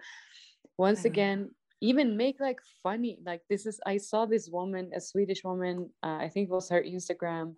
once 0.77 1.05
again 1.05 1.49
even 1.81 2.17
make 2.17 2.39
like 2.39 2.59
funny 2.83 3.17
like 3.25 3.41
this 3.49 3.65
is 3.65 3.79
i 3.85 3.97
saw 3.97 4.25
this 4.25 4.49
woman 4.49 4.89
a 4.95 4.99
swedish 4.99 5.43
woman 5.43 5.89
uh, 6.03 6.17
i 6.19 6.29
think 6.29 6.49
it 6.49 6.51
was 6.51 6.69
her 6.69 6.83
instagram 6.83 7.55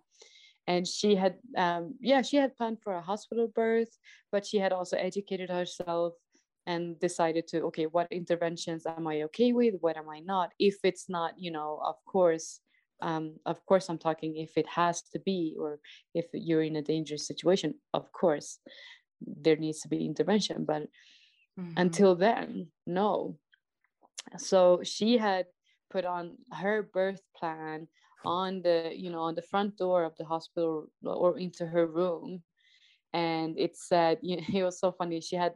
and 0.66 0.86
she 0.86 1.14
had 1.14 1.34
um, 1.56 1.94
yeah 2.00 2.22
she 2.22 2.36
had 2.36 2.56
planned 2.56 2.78
for 2.82 2.94
a 2.94 3.02
hospital 3.02 3.48
birth 3.48 3.98
but 4.30 4.46
she 4.46 4.58
had 4.58 4.72
also 4.72 4.96
educated 4.96 5.50
herself 5.50 6.14
and 6.66 6.98
decided 7.00 7.46
to 7.48 7.62
okay 7.62 7.86
what 7.86 8.06
interventions 8.10 8.86
am 8.86 9.06
i 9.06 9.22
okay 9.22 9.52
with? 9.52 9.74
What 9.80 9.96
am 9.96 10.08
i 10.08 10.20
not? 10.20 10.52
If 10.58 10.76
it's 10.84 11.08
not 11.08 11.34
you 11.36 11.50
know 11.50 11.80
of 11.84 11.96
course 12.06 12.60
um, 13.02 13.36
of 13.44 13.64
course 13.66 13.88
i'm 13.88 13.98
talking 13.98 14.36
if 14.36 14.56
it 14.56 14.66
has 14.66 15.02
to 15.02 15.18
be 15.20 15.54
or 15.58 15.78
if 16.14 16.26
you're 16.32 16.62
in 16.62 16.76
a 16.76 16.82
dangerous 16.82 17.26
situation 17.26 17.74
of 17.92 18.10
course 18.12 18.58
there 19.20 19.56
needs 19.56 19.80
to 19.80 19.88
be 19.88 20.06
intervention 20.06 20.64
but 20.64 20.82
mm-hmm. 21.58 21.72
until 21.76 22.14
then 22.14 22.68
no 22.86 23.36
so 24.38 24.80
she 24.82 25.18
had 25.18 25.46
put 25.90 26.04
on 26.04 26.36
her 26.52 26.82
birth 26.82 27.20
plan 27.36 27.86
on 28.24 28.62
the 28.62 28.92
you 28.94 29.10
know 29.10 29.20
on 29.20 29.34
the 29.34 29.42
front 29.42 29.76
door 29.76 30.04
of 30.04 30.16
the 30.16 30.24
hospital 30.24 30.86
or 31.04 31.38
into 31.38 31.66
her 31.66 31.86
room 31.86 32.42
and 33.12 33.58
it 33.58 33.76
said 33.76 34.18
you 34.22 34.36
know, 34.36 34.42
it 34.52 34.62
was 34.62 34.78
so 34.78 34.92
funny 34.92 35.20
she 35.20 35.36
had 35.36 35.54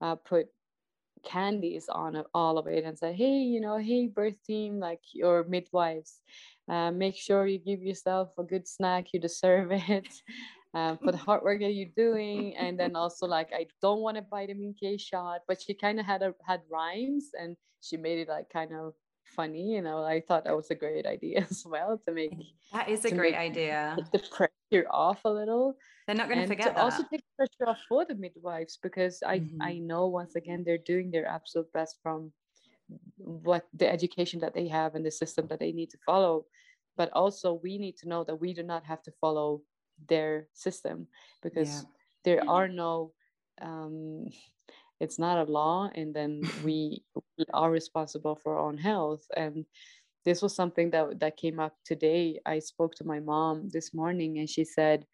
uh, 0.00 0.16
put 0.16 0.46
candies 1.24 1.88
on 1.88 2.22
all 2.34 2.58
of 2.58 2.66
it 2.66 2.84
and 2.84 2.98
said 2.98 3.14
hey 3.14 3.38
you 3.38 3.60
know 3.60 3.76
hey 3.78 4.06
birth 4.06 4.36
team 4.46 4.78
like 4.78 5.00
your 5.12 5.44
midwives 5.48 6.20
uh, 6.68 6.90
make 6.90 7.16
sure 7.16 7.46
you 7.46 7.58
give 7.58 7.82
yourself 7.82 8.30
a 8.38 8.42
good 8.42 8.66
snack 8.66 9.12
you 9.12 9.20
deserve 9.20 9.70
it 9.72 10.08
uh, 10.74 10.96
for 10.96 11.10
the 11.10 11.18
hard 11.18 11.42
work 11.42 11.60
that 11.60 11.72
you're 11.72 11.88
doing. 11.96 12.54
And 12.56 12.78
then 12.78 12.96
also 12.96 13.26
like 13.26 13.50
i 13.52 13.66
don't 13.80 14.00
want 14.00 14.18
a 14.18 14.24
vitamin 14.28 14.74
k 14.78 14.96
shot 14.96 15.40
but 15.48 15.60
she 15.62 15.74
kind 15.74 15.98
of 15.98 16.06
had 16.06 16.22
a, 16.22 16.34
had 16.46 16.60
rhymes 16.70 17.30
and 17.38 17.56
she 17.80 17.96
made 17.96 18.18
it 18.18 18.28
like 18.28 18.50
kind 18.50 18.72
of 18.74 18.94
funny 19.34 19.74
you 19.74 19.82
know 19.82 20.04
i 20.04 20.20
thought 20.20 20.44
that 20.44 20.56
was 20.56 20.70
a 20.70 20.74
great 20.74 21.06
idea 21.06 21.46
as 21.50 21.64
well 21.66 22.00
to 22.06 22.12
make 22.12 22.32
that 22.72 22.88
is 22.88 23.04
a 23.04 23.10
great 23.10 23.34
idea 23.34 23.96
the 24.12 24.18
pressure 24.30 24.86
off 24.90 25.20
a 25.24 25.28
little 25.28 25.76
they're 26.06 26.16
not 26.16 26.28
going 26.28 26.40
to 26.40 26.46
forget 26.46 26.68
to 26.68 26.72
that. 26.74 26.80
also 26.80 27.02
take 27.10 27.22
pressure 27.36 27.68
off 27.68 27.78
for 27.88 28.04
the 28.04 28.14
midwives 28.14 28.78
because 28.82 29.22
i 29.26 29.38
mm-hmm. 29.38 29.62
i 29.62 29.78
know 29.78 30.06
once 30.06 30.36
again 30.36 30.62
they're 30.64 30.78
doing 30.78 31.10
their 31.10 31.26
absolute 31.26 31.70
best 31.72 31.98
from 32.02 32.32
what 33.16 33.66
the 33.74 33.90
education 33.90 34.38
that 34.38 34.54
they 34.54 34.68
have 34.68 34.94
and 34.94 35.04
the 35.04 35.10
system 35.10 35.46
that 35.48 35.58
they 35.58 35.72
need 35.72 35.90
to 35.90 35.98
follow 36.06 36.44
but 36.96 37.10
also 37.12 37.60
we 37.62 37.78
need 37.78 37.96
to 37.96 38.08
know 38.08 38.24
that 38.24 38.40
we 38.40 38.54
do 38.54 38.62
not 38.62 38.84
have 38.84 39.02
to 39.02 39.12
follow 39.20 39.60
their 40.08 40.48
system 40.52 41.06
because 41.42 41.68
yeah. 41.68 41.88
there 42.24 42.48
are 42.48 42.68
no 42.68 43.12
um, 43.60 44.26
it's 45.00 45.18
not 45.18 45.46
a 45.46 45.50
law 45.50 45.90
and 45.94 46.14
then 46.14 46.42
we, 46.64 47.02
are 47.52 47.70
responsible 47.70 48.34
for 48.34 48.56
our 48.56 48.66
own 48.66 48.78
health 48.78 49.26
and 49.36 49.66
this 50.24 50.42
was 50.42 50.54
something 50.54 50.90
that 50.90 51.20
that 51.20 51.36
came 51.36 51.60
up 51.60 51.74
today. 51.84 52.40
I 52.44 52.58
spoke 52.58 52.94
to 52.96 53.04
my 53.04 53.20
mom 53.20 53.68
this 53.68 53.94
morning 53.94 54.38
and 54.38 54.50
she 54.50 54.64
said 54.64 55.06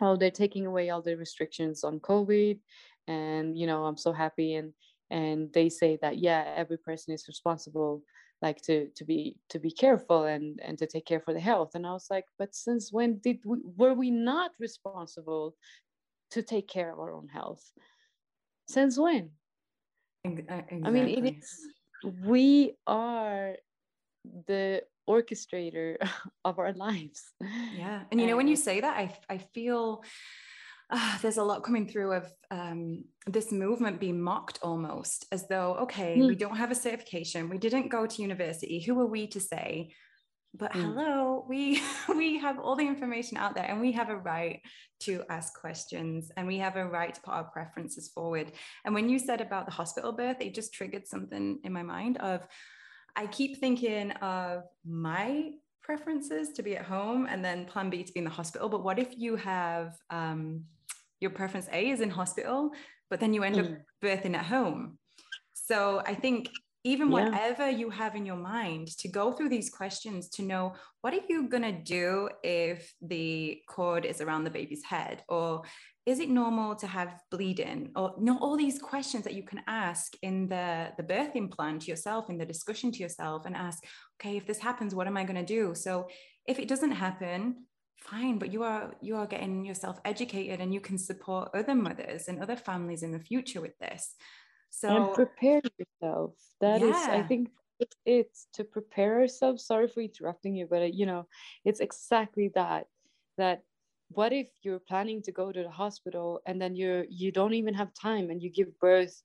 oh 0.00 0.16
they're 0.16 0.30
taking 0.30 0.66
away 0.66 0.90
all 0.90 1.02
the 1.02 1.16
restrictions 1.16 1.84
on 1.84 2.00
covid 2.00 2.58
and 3.06 3.58
you 3.58 3.66
know 3.66 3.84
i'm 3.84 3.96
so 3.96 4.12
happy 4.12 4.54
and 4.54 4.72
and 5.10 5.52
they 5.52 5.68
say 5.68 5.98
that 6.02 6.18
yeah 6.18 6.52
every 6.56 6.78
person 6.78 7.14
is 7.14 7.28
responsible 7.28 8.02
like 8.42 8.60
to 8.62 8.88
to 8.94 9.04
be 9.04 9.36
to 9.48 9.58
be 9.58 9.70
careful 9.70 10.24
and 10.24 10.60
and 10.62 10.78
to 10.78 10.86
take 10.86 11.06
care 11.06 11.20
for 11.20 11.32
the 11.32 11.40
health 11.40 11.70
and 11.74 11.86
i 11.86 11.92
was 11.92 12.06
like 12.10 12.26
but 12.38 12.54
since 12.54 12.92
when 12.92 13.18
did 13.18 13.38
we 13.44 13.58
were 13.76 13.94
we 13.94 14.10
not 14.10 14.50
responsible 14.58 15.54
to 16.30 16.42
take 16.42 16.68
care 16.68 16.92
of 16.92 16.98
our 16.98 17.12
own 17.12 17.28
health 17.28 17.72
since 18.68 18.98
when 18.98 19.30
exactly. 20.24 20.82
i 20.84 20.90
mean 20.90 21.08
it 21.08 21.36
is 21.36 21.58
we 22.24 22.74
are 22.86 23.56
the 24.46 24.82
orchestrator 25.08 25.96
of 26.44 26.58
our 26.58 26.72
lives 26.72 27.32
yeah 27.76 28.02
and 28.10 28.20
you 28.20 28.26
know 28.26 28.36
when 28.36 28.48
you 28.48 28.56
say 28.56 28.80
that 28.80 28.96
i 28.96 29.14
i 29.28 29.38
feel 29.38 30.02
uh, 30.90 31.18
there's 31.18 31.36
a 31.36 31.44
lot 31.44 31.62
coming 31.62 31.86
through 31.86 32.12
of 32.12 32.32
um, 32.50 33.04
this 33.26 33.52
movement 33.52 34.00
being 34.00 34.20
mocked 34.20 34.58
almost 34.62 35.26
as 35.32 35.46
though, 35.46 35.74
okay, 35.74 36.16
mm. 36.16 36.28
we 36.28 36.34
don't 36.34 36.56
have 36.56 36.70
a 36.70 36.74
certification, 36.74 37.50
we 37.50 37.58
didn't 37.58 37.88
go 37.88 38.06
to 38.06 38.22
university. 38.22 38.80
Who 38.80 38.98
are 39.00 39.06
we 39.06 39.26
to 39.28 39.40
say? 39.40 39.90
But 40.54 40.72
mm. 40.72 40.82
hello, 40.82 41.44
we 41.48 41.82
we 42.08 42.38
have 42.38 42.58
all 42.58 42.76
the 42.76 42.86
information 42.86 43.36
out 43.36 43.54
there, 43.54 43.64
and 43.64 43.80
we 43.80 43.92
have 43.92 44.10
a 44.10 44.16
right 44.16 44.60
to 45.00 45.22
ask 45.28 45.58
questions, 45.58 46.30
and 46.36 46.46
we 46.46 46.58
have 46.58 46.76
a 46.76 46.86
right 46.86 47.14
to 47.14 47.20
put 47.20 47.34
our 47.34 47.44
preferences 47.44 48.08
forward. 48.08 48.52
And 48.84 48.94
when 48.94 49.08
you 49.08 49.18
said 49.18 49.40
about 49.40 49.66
the 49.66 49.72
hospital 49.72 50.12
birth, 50.12 50.38
it 50.40 50.54
just 50.54 50.72
triggered 50.72 51.06
something 51.06 51.58
in 51.64 51.72
my 51.72 51.82
mind 51.82 52.16
of 52.18 52.46
I 53.16 53.26
keep 53.26 53.58
thinking 53.58 54.12
of 54.12 54.62
my 54.86 55.50
preferences 55.82 56.50
to 56.50 56.62
be 56.62 56.76
at 56.76 56.84
home 56.84 57.26
and 57.28 57.44
then 57.44 57.64
plan 57.64 57.90
B 57.90 58.04
to 58.04 58.12
be 58.12 58.18
in 58.18 58.24
the 58.24 58.30
hospital. 58.30 58.68
But 58.68 58.84
what 58.84 58.98
if 58.98 59.16
you 59.16 59.36
have 59.36 59.96
um, 60.10 60.64
your 61.20 61.30
preference 61.30 61.68
A 61.72 61.90
is 61.90 62.00
in 62.00 62.10
hospital, 62.10 62.70
but 63.10 63.20
then 63.20 63.34
you 63.34 63.42
end 63.42 63.56
mm. 63.56 63.64
up 63.64 63.78
birthing 64.02 64.36
at 64.36 64.44
home. 64.44 64.98
So 65.54 66.02
I 66.06 66.14
think 66.14 66.50
even 66.84 67.08
yeah. 67.08 67.24
whatever 67.24 67.68
you 67.68 67.90
have 67.90 68.14
in 68.14 68.24
your 68.24 68.36
mind 68.36 68.88
to 68.98 69.08
go 69.08 69.32
through 69.32 69.48
these 69.48 69.70
questions 69.70 70.28
to 70.28 70.42
know 70.42 70.74
what 71.00 71.12
are 71.12 71.20
you 71.28 71.48
going 71.48 71.62
to 71.62 71.72
do 71.72 72.28
if 72.42 72.92
the 73.02 73.60
cord 73.68 74.04
is 74.04 74.20
around 74.20 74.44
the 74.44 74.50
baby's 74.50 74.84
head? 74.84 75.22
Or 75.28 75.62
is 76.06 76.20
it 76.20 76.28
normal 76.28 76.76
to 76.76 76.86
have 76.86 77.20
bleeding? 77.30 77.90
Or 77.96 78.14
you 78.18 78.24
know 78.24 78.38
all 78.40 78.56
these 78.56 78.78
questions 78.78 79.24
that 79.24 79.34
you 79.34 79.42
can 79.42 79.62
ask 79.66 80.14
in 80.22 80.48
the 80.48 80.90
the 80.96 81.02
birthing 81.02 81.50
plan 81.50 81.78
to 81.80 81.86
yourself 81.86 82.30
in 82.30 82.38
the 82.38 82.46
discussion 82.46 82.92
to 82.92 82.98
yourself 82.98 83.44
and 83.44 83.56
ask 83.56 83.82
okay 84.20 84.36
if 84.36 84.46
this 84.46 84.58
happens 84.58 84.94
what 84.94 85.06
am 85.06 85.16
i 85.16 85.24
going 85.24 85.44
to 85.44 85.54
do? 85.60 85.74
So 85.74 86.08
if 86.46 86.58
it 86.58 86.68
doesn't 86.68 86.92
happen 86.92 87.64
fine 88.00 88.38
but 88.38 88.52
you 88.52 88.62
are 88.62 88.94
you 89.00 89.16
are 89.16 89.26
getting 89.26 89.64
yourself 89.64 89.98
educated 90.04 90.60
and 90.60 90.72
you 90.72 90.80
can 90.80 90.96
support 90.96 91.50
other 91.52 91.74
mothers 91.74 92.28
and 92.28 92.40
other 92.40 92.56
families 92.56 93.02
in 93.02 93.10
the 93.10 93.18
future 93.18 93.60
with 93.60 93.76
this 93.78 94.14
so 94.70 94.88
and 94.88 95.14
prepare 95.14 95.60
yourself 95.78 96.34
That 96.60 96.80
yeah. 96.80 96.88
is, 96.88 97.08
i 97.08 97.22
think 97.22 97.50
it's, 98.04 98.48
to 98.54 98.64
prepare 98.64 99.20
ourselves 99.20 99.64
sorry 99.64 99.86
for 99.86 100.00
interrupting 100.00 100.56
you 100.56 100.66
but 100.68 100.82
uh, 100.82 100.86
you 100.86 101.06
know 101.06 101.26
it's 101.64 101.80
exactly 101.80 102.50
that 102.54 102.86
that 103.36 103.62
what 104.10 104.32
if 104.32 104.48
you're 104.62 104.80
planning 104.80 105.22
to 105.22 105.32
go 105.32 105.52
to 105.52 105.62
the 105.62 105.70
hospital 105.70 106.40
and 106.46 106.60
then 106.60 106.74
you're 106.74 107.04
you 107.08 107.30
don't 107.30 107.54
even 107.54 107.74
have 107.74 107.94
time 107.94 108.30
and 108.30 108.42
you 108.42 108.50
give 108.50 108.78
birth 108.80 109.22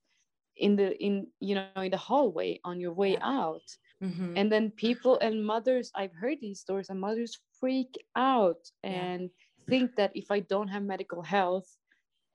in 0.58 0.76
the 0.76 0.96
in 1.04 1.26
you 1.40 1.56
know 1.56 1.68
in 1.78 1.90
the 1.90 1.98
hallway 1.98 2.60
on 2.64 2.80
your 2.80 2.94
way 2.94 3.18
out 3.22 3.68
mm-hmm. 4.04 4.38
and 4.38 4.52
then 4.52 4.70
people 4.70 5.18
and 5.20 5.44
mothers 5.44 5.92
i've 5.96 6.14
heard 6.14 6.38
these 6.40 6.60
stories 6.60 6.90
and 6.90 7.00
mothers 7.00 7.40
freak 7.64 7.96
out 8.18 8.60
and 8.84 9.22
yeah. 9.22 9.70
think 9.70 9.96
that 9.96 10.12
if 10.16 10.30
I 10.30 10.42
don't 10.42 10.68
have 10.68 10.84
medical 10.84 11.22
health, 11.22 11.70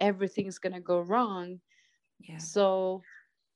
everything's 0.01 0.59
gonna 0.59 0.81
go 0.81 1.01
wrong. 1.01 1.61
Yeah. 2.21 2.39
So 2.39 3.03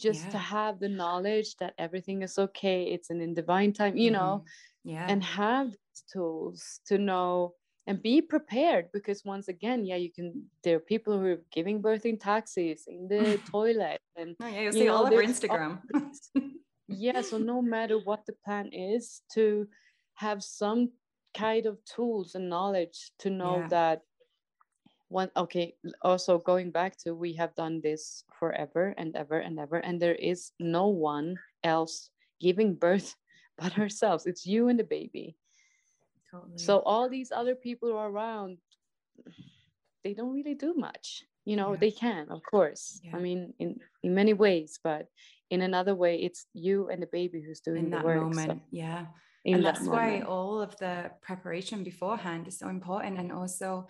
just 0.00 0.24
yeah. 0.24 0.30
to 0.30 0.38
have 0.38 0.80
the 0.80 0.88
knowledge 0.88 1.56
that 1.56 1.74
everything 1.78 2.22
is 2.22 2.38
okay, 2.38 2.84
it's 2.84 3.10
an 3.10 3.20
in 3.20 3.34
divine 3.34 3.72
time, 3.72 3.96
you 3.96 4.10
mm-hmm. 4.10 4.20
know, 4.20 4.44
yeah, 4.84 5.06
and 5.08 5.22
have 5.22 5.70
these 5.70 6.04
tools 6.12 6.80
to 6.86 6.98
know 6.98 7.54
and 7.86 8.02
be 8.02 8.20
prepared 8.20 8.86
because 8.92 9.24
once 9.24 9.48
again, 9.48 9.84
yeah, 9.84 9.96
you 9.96 10.10
can. 10.12 10.44
There 10.64 10.76
are 10.76 10.80
people 10.80 11.18
who 11.18 11.26
are 11.26 11.42
giving 11.52 11.80
birth 11.80 12.06
in 12.06 12.18
taxis 12.18 12.84
in 12.86 13.08
the 13.08 13.38
toilet, 13.50 14.00
and 14.16 14.36
oh, 14.40 14.46
yeah, 14.46 14.60
you'll 14.60 14.72
see 14.72 14.84
know, 14.84 14.96
all 14.96 15.06
over 15.06 15.22
Instagram. 15.22 15.78
yeah, 16.88 17.20
so 17.20 17.38
no 17.38 17.62
matter 17.62 17.98
what 17.98 18.26
the 18.26 18.34
plan 18.44 18.70
is, 18.72 19.22
to 19.34 19.66
have 20.14 20.42
some 20.42 20.90
kind 21.36 21.66
of 21.66 21.78
tools 21.84 22.34
and 22.34 22.48
knowledge 22.48 23.10
to 23.20 23.30
know 23.30 23.60
yeah. 23.60 23.68
that 23.68 24.00
one 25.12 25.30
okay 25.36 25.74
also 26.00 26.34
oh, 26.34 26.38
going 26.38 26.70
back 26.70 26.96
to 26.96 27.14
we 27.14 27.32
have 27.34 27.54
done 27.54 27.80
this 27.82 28.24
forever 28.38 28.94
and 28.96 29.14
ever 29.14 29.38
and 29.38 29.58
ever 29.58 29.76
and 29.76 30.00
there 30.00 30.14
is 30.14 30.52
no 30.58 30.88
one 30.88 31.36
else 31.62 32.10
giving 32.40 32.74
birth 32.86 33.14
but 33.58 33.78
ourselves 33.78 34.26
it's 34.26 34.46
you 34.46 34.68
and 34.68 34.78
the 34.78 34.84
baby 34.84 35.36
totally. 36.30 36.56
so 36.56 36.78
all 36.80 37.08
these 37.08 37.30
other 37.30 37.54
people 37.54 37.92
are 37.96 38.10
around 38.10 38.56
they 40.02 40.14
don't 40.14 40.32
really 40.34 40.54
do 40.54 40.74
much 40.74 41.22
you 41.44 41.56
know 41.56 41.72
yeah. 41.72 41.78
they 41.78 41.90
can 41.90 42.26
of 42.30 42.40
course 42.42 43.00
yeah. 43.04 43.14
i 43.14 43.18
mean 43.20 43.52
in 43.58 43.76
in 44.02 44.14
many 44.14 44.32
ways 44.32 44.80
but 44.82 45.06
in 45.50 45.60
another 45.60 45.94
way 45.94 46.16
it's 46.16 46.46
you 46.54 46.88
and 46.88 47.02
the 47.02 47.12
baby 47.12 47.42
who's 47.42 47.60
doing 47.60 47.84
in 47.84 47.90
the 47.90 47.96
that 47.96 48.04
work 48.04 48.22
moment 48.22 48.60
so, 48.60 48.60
yeah 48.70 49.06
and 49.44 49.64
that 49.64 49.74
that's 49.74 49.86
why 49.86 50.20
all 50.20 50.60
of 50.60 50.76
the 50.78 51.10
preparation 51.20 51.82
beforehand 51.82 52.46
is 52.46 52.58
so 52.58 52.68
important 52.68 53.18
and 53.18 53.32
also 53.32 53.86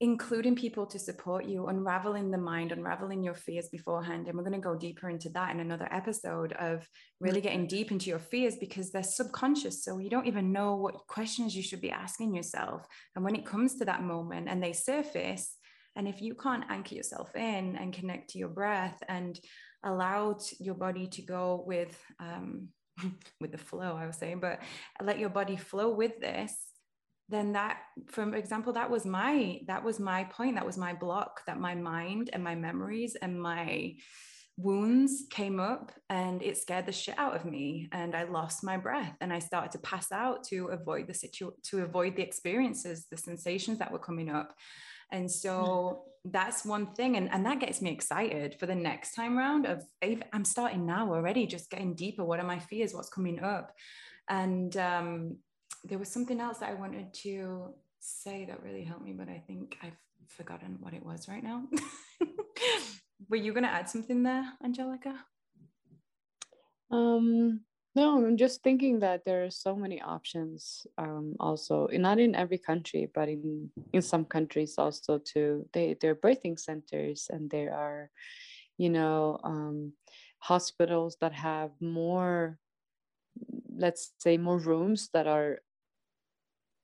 including 0.00 0.54
people 0.54 0.86
to 0.86 0.98
support 0.98 1.44
you, 1.44 1.66
unraveling 1.66 2.30
the 2.30 2.38
mind, 2.38 2.70
unraveling 2.70 3.22
your 3.22 3.34
fears 3.34 3.68
beforehand. 3.68 4.28
And 4.28 4.36
we're 4.36 4.44
going 4.44 4.52
to 4.52 4.60
go 4.60 4.76
deeper 4.76 5.08
into 5.10 5.28
that 5.30 5.52
in 5.52 5.58
another 5.58 5.88
episode 5.90 6.52
of 6.52 6.88
really 7.18 7.40
getting 7.40 7.66
deep 7.66 7.90
into 7.90 8.08
your 8.08 8.20
fears 8.20 8.56
because 8.56 8.92
they're 8.92 9.02
subconscious. 9.02 9.82
So 9.82 9.98
you 9.98 10.08
don't 10.08 10.28
even 10.28 10.52
know 10.52 10.76
what 10.76 11.06
questions 11.08 11.56
you 11.56 11.64
should 11.64 11.80
be 11.80 11.90
asking 11.90 12.34
yourself. 12.34 12.86
And 13.16 13.24
when 13.24 13.34
it 13.34 13.44
comes 13.44 13.74
to 13.76 13.84
that 13.86 14.02
moment 14.02 14.48
and 14.48 14.62
they 14.62 14.72
surface, 14.72 15.56
and 15.96 16.06
if 16.06 16.22
you 16.22 16.36
can't 16.36 16.64
anchor 16.70 16.94
yourself 16.94 17.34
in 17.34 17.74
and 17.76 17.92
connect 17.92 18.30
to 18.30 18.38
your 18.38 18.50
breath 18.50 19.02
and 19.08 19.38
allow 19.84 20.38
your 20.60 20.74
body 20.74 21.08
to 21.08 21.22
go 21.22 21.64
with, 21.66 22.00
um, 22.20 22.68
with 23.40 23.50
the 23.50 23.58
flow, 23.58 23.96
I 23.96 24.06
was 24.06 24.16
saying, 24.16 24.38
but 24.38 24.60
let 25.02 25.18
your 25.18 25.30
body 25.30 25.56
flow 25.56 25.90
with 25.90 26.20
this, 26.20 26.54
then 27.28 27.52
that 27.52 27.78
for 28.06 28.34
example 28.34 28.72
that 28.72 28.90
was 28.90 29.04
my 29.04 29.60
that 29.66 29.84
was 29.84 30.00
my 30.00 30.24
point 30.24 30.54
that 30.54 30.66
was 30.66 30.78
my 30.78 30.92
block 30.94 31.42
that 31.46 31.60
my 31.60 31.74
mind 31.74 32.30
and 32.32 32.42
my 32.42 32.54
memories 32.54 33.16
and 33.20 33.40
my 33.40 33.94
wounds 34.56 35.24
came 35.30 35.60
up 35.60 35.92
and 36.10 36.42
it 36.42 36.58
scared 36.58 36.84
the 36.84 36.92
shit 36.92 37.16
out 37.16 37.36
of 37.36 37.44
me 37.44 37.88
and 37.92 38.16
i 38.16 38.24
lost 38.24 38.64
my 38.64 38.76
breath 38.76 39.14
and 39.20 39.32
i 39.32 39.38
started 39.38 39.70
to 39.70 39.78
pass 39.78 40.10
out 40.10 40.42
to 40.42 40.66
avoid 40.68 41.06
the 41.06 41.14
situ 41.14 41.52
to 41.62 41.82
avoid 41.82 42.16
the 42.16 42.22
experiences 42.22 43.06
the 43.10 43.16
sensations 43.16 43.78
that 43.78 43.92
were 43.92 43.98
coming 43.98 44.30
up. 44.30 44.54
And 45.10 45.30
so 45.30 46.02
that's 46.24 46.64
one 46.64 46.92
thing 46.94 47.16
and, 47.16 47.30
and 47.32 47.46
that 47.46 47.60
gets 47.60 47.80
me 47.80 47.90
excited 47.90 48.56
for 48.58 48.66
the 48.66 48.74
next 48.74 49.14
time 49.14 49.38
round 49.38 49.64
of 49.64 49.82
i'm 50.32 50.44
starting 50.44 50.84
now 50.84 51.12
already 51.12 51.46
just 51.46 51.70
getting 51.70 51.94
deeper. 51.94 52.24
What 52.24 52.40
are 52.40 52.46
my 52.46 52.58
fears? 52.58 52.92
What's 52.92 53.08
coming 53.08 53.42
up? 53.42 53.72
And 54.28 54.76
um, 54.76 55.38
there 55.84 55.98
was 55.98 56.08
something 56.08 56.40
else 56.40 56.58
that 56.58 56.70
I 56.70 56.74
wanted 56.74 57.12
to 57.24 57.74
say 58.00 58.44
that 58.46 58.62
really 58.62 58.84
helped 58.84 59.04
me, 59.04 59.12
but 59.12 59.28
I 59.28 59.42
think 59.46 59.76
I've 59.82 59.98
forgotten 60.26 60.78
what 60.80 60.94
it 60.94 61.04
was 61.04 61.28
right 61.28 61.42
now. 61.42 61.64
Were 63.28 63.36
you 63.36 63.52
going 63.52 63.64
to 63.64 63.70
add 63.70 63.88
something 63.88 64.22
there, 64.22 64.44
Angelica? 64.64 65.14
Um, 66.90 67.60
no, 67.94 68.24
I'm 68.24 68.36
just 68.36 68.62
thinking 68.62 69.00
that 69.00 69.24
there 69.24 69.44
are 69.44 69.50
so 69.50 69.74
many 69.74 70.00
options. 70.00 70.86
Um, 70.96 71.34
also, 71.40 71.88
not 71.92 72.18
in 72.18 72.34
every 72.34 72.58
country, 72.58 73.10
but 73.12 73.28
in 73.28 73.70
in 73.92 74.02
some 74.02 74.24
countries 74.24 74.76
also 74.78 75.18
too. 75.18 75.66
They 75.72 75.96
they're 76.00 76.14
birthing 76.14 76.58
centers, 76.58 77.28
and 77.28 77.50
there 77.50 77.74
are, 77.74 78.10
you 78.76 78.90
know, 78.90 79.40
um, 79.42 79.92
hospitals 80.38 81.16
that 81.20 81.32
have 81.32 81.70
more 81.80 82.58
let's 83.78 84.12
say 84.18 84.36
more 84.36 84.58
rooms 84.58 85.08
that 85.12 85.26
are 85.26 85.58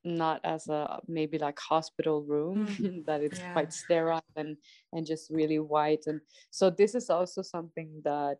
not 0.05 0.39
as 0.43 0.67
a 0.67 0.99
maybe 1.07 1.37
like 1.37 1.59
hospital 1.59 2.23
room 2.23 2.67
mm. 2.67 3.05
that 3.07 3.21
it's 3.21 3.39
yeah. 3.39 3.53
quite 3.53 3.73
sterile 3.73 4.23
and 4.35 4.55
and 4.93 5.05
just 5.05 5.29
really 5.29 5.59
white 5.59 6.03
and 6.05 6.21
so 6.51 6.69
this 6.69 6.95
is 6.95 7.09
also 7.09 7.41
something 7.41 7.89
that 8.03 8.37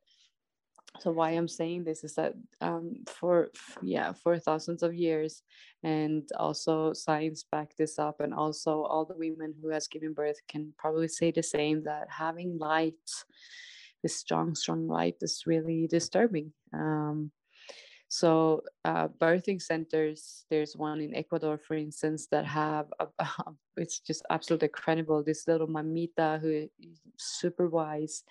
so 0.99 1.11
why 1.11 1.31
i'm 1.31 1.47
saying 1.47 1.83
this 1.83 2.03
is 2.03 2.15
that 2.15 2.33
um, 2.61 2.95
for 3.07 3.49
yeah 3.81 4.13
for 4.13 4.37
thousands 4.39 4.83
of 4.83 4.93
years 4.93 5.41
and 5.83 6.29
also 6.37 6.93
science 6.93 7.45
backed 7.51 7.77
this 7.77 7.99
up 7.99 8.21
and 8.21 8.33
also 8.33 8.83
all 8.83 9.05
the 9.05 9.17
women 9.17 9.53
who 9.61 9.69
has 9.69 9.87
given 9.87 10.13
birth 10.13 10.39
can 10.47 10.71
probably 10.77 11.07
say 11.07 11.31
the 11.31 11.43
same 11.43 11.83
that 11.83 12.07
having 12.09 12.57
light 12.59 12.93
this 14.03 14.15
strong 14.15 14.53
strong 14.55 14.87
light 14.87 15.15
is 15.21 15.43
really 15.45 15.87
disturbing 15.87 16.53
um, 16.73 17.31
so 18.07 18.61
uh, 18.83 19.07
birthing 19.07 19.61
centers, 19.61 20.45
there's 20.49 20.75
one 20.75 21.01
in 21.01 21.15
Ecuador, 21.15 21.57
for 21.57 21.75
instance, 21.75 22.27
that 22.27 22.45
have 22.45 22.87
a, 22.99 23.07
a, 23.19 23.53
it's 23.77 23.99
just 23.99 24.23
absolutely 24.29 24.67
incredible. 24.67 25.23
This 25.23 25.47
little 25.47 25.67
mamita 25.67 26.39
who 26.39 26.49
is 26.49 26.99
super 27.17 27.67
wise, 27.67 28.23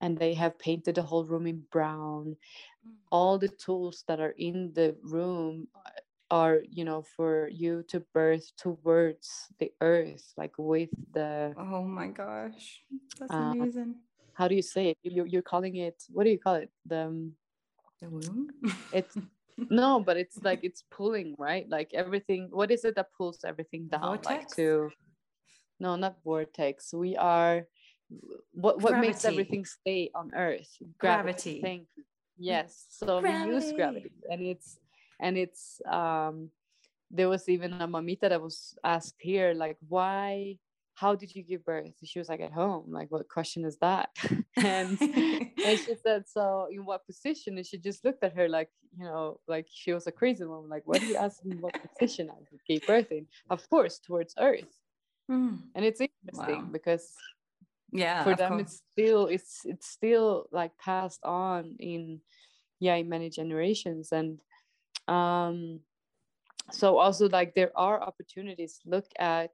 and 0.00 0.18
they 0.18 0.34
have 0.34 0.58
painted 0.58 0.96
the 0.96 1.02
whole 1.02 1.24
room 1.24 1.46
in 1.46 1.62
brown. 1.70 2.36
Mm. 2.86 2.92
All 3.10 3.38
the 3.38 3.48
tools 3.48 4.04
that 4.08 4.20
are 4.20 4.34
in 4.38 4.72
the 4.74 4.96
room 5.02 5.68
uh, 5.74 5.90
are 6.30 6.62
you 6.70 6.84
know 6.84 7.02
for 7.16 7.48
you 7.48 7.84
to 7.86 8.00
birth 8.14 8.50
towards 8.56 9.52
the 9.58 9.70
earth 9.82 10.32
like 10.38 10.54
with 10.56 10.88
the 11.12 11.54
oh 11.58 11.82
my 11.82 12.08
gosh 12.08 12.80
that's 13.20 13.30
uh, 13.30 13.52
amazing 13.52 13.94
how 14.32 14.48
do 14.48 14.54
you 14.54 14.62
say 14.62 14.88
it 14.88 14.98
you're, 15.02 15.26
you're 15.26 15.42
calling 15.42 15.76
it 15.76 16.02
what 16.08 16.24
do 16.24 16.30
you 16.30 16.38
call 16.38 16.54
it 16.54 16.70
the 16.86 17.02
um, 17.02 17.32
it's 18.92 19.16
no 19.70 20.00
but 20.00 20.16
it's 20.16 20.42
like 20.42 20.60
it's 20.62 20.82
pulling 20.90 21.34
right 21.38 21.68
like 21.68 21.90
everything 21.94 22.48
what 22.50 22.70
is 22.70 22.84
it 22.84 22.94
that 22.96 23.06
pulls 23.16 23.44
everything 23.44 23.86
down 23.86 24.00
vortex? 24.00 24.26
like 24.26 24.48
to 24.50 24.90
no 25.78 25.96
not 25.96 26.16
vortex 26.24 26.92
we 26.92 27.16
are 27.16 27.66
what 28.52 28.80
what 28.80 28.90
gravity. 28.92 29.08
makes 29.08 29.24
everything 29.24 29.64
stay 29.64 30.10
on 30.14 30.32
earth 30.34 30.68
gravity, 30.98 31.60
gravity. 31.60 31.86
yes 32.38 32.86
so 32.90 33.20
gravity. 33.20 33.48
we 33.48 33.54
use 33.54 33.72
gravity 33.72 34.12
and 34.30 34.42
it's 34.42 34.78
and 35.20 35.38
it's 35.38 35.80
um 35.86 36.50
there 37.10 37.28
was 37.28 37.48
even 37.48 37.72
a 37.74 37.86
mamita 37.86 38.28
that 38.28 38.42
was 38.42 38.74
asked 38.82 39.16
here 39.20 39.54
like 39.54 39.76
why 39.88 40.58
how 40.94 41.14
did 41.14 41.34
you 41.34 41.42
give 41.42 41.64
birth? 41.64 41.92
She 42.04 42.18
was 42.18 42.28
like, 42.28 42.40
at 42.40 42.52
home. 42.52 42.86
Like, 42.88 43.10
what 43.10 43.28
question 43.28 43.64
is 43.64 43.76
that? 43.78 44.10
and, 44.56 45.00
and 45.00 45.78
she 45.78 45.94
said, 46.02 46.24
so 46.28 46.68
in 46.70 46.84
what 46.84 47.04
position? 47.04 47.56
And 47.56 47.66
she 47.66 47.78
just 47.78 48.04
looked 48.04 48.22
at 48.22 48.36
her 48.36 48.48
like, 48.48 48.70
you 48.96 49.04
know, 49.04 49.40
like 49.48 49.66
she 49.72 49.92
was 49.92 50.06
a 50.06 50.12
crazy 50.12 50.44
woman. 50.44 50.70
Like, 50.70 50.82
what 50.84 51.02
are 51.02 51.06
you 51.06 51.16
ask 51.16 51.38
asking 51.38 51.60
what 51.60 51.74
position 51.98 52.30
I 52.30 52.56
gave 52.68 52.86
birth 52.86 53.10
in? 53.10 53.26
Of 53.50 53.68
course, 53.68 53.98
towards 53.98 54.34
earth. 54.38 54.78
Mm. 55.30 55.58
And 55.74 55.84
it's 55.84 56.00
interesting 56.00 56.64
wow. 56.64 56.68
because 56.70 57.12
yeah, 57.90 58.24
for 58.24 58.34
them 58.34 58.52
course. 58.52 58.62
it's 58.62 58.82
still 58.92 59.26
it's 59.26 59.60
it's 59.64 59.88
still 59.88 60.46
like 60.52 60.76
passed 60.78 61.20
on 61.24 61.76
in 61.78 62.20
yeah, 62.78 62.94
in 62.96 63.08
many 63.08 63.30
generations. 63.30 64.12
And 64.12 64.40
um 65.08 65.80
so 66.70 66.98
also 66.98 67.28
like 67.28 67.54
there 67.54 67.72
are 67.76 68.02
opportunities 68.02 68.80
look 68.84 69.06
at 69.18 69.52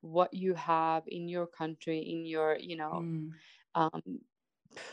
what 0.00 0.32
you 0.32 0.54
have 0.54 1.02
in 1.06 1.28
your 1.28 1.46
country 1.46 1.98
in 1.98 2.24
your 2.24 2.56
you 2.58 2.76
know 2.76 3.02
mm. 3.02 3.30
um 3.74 4.02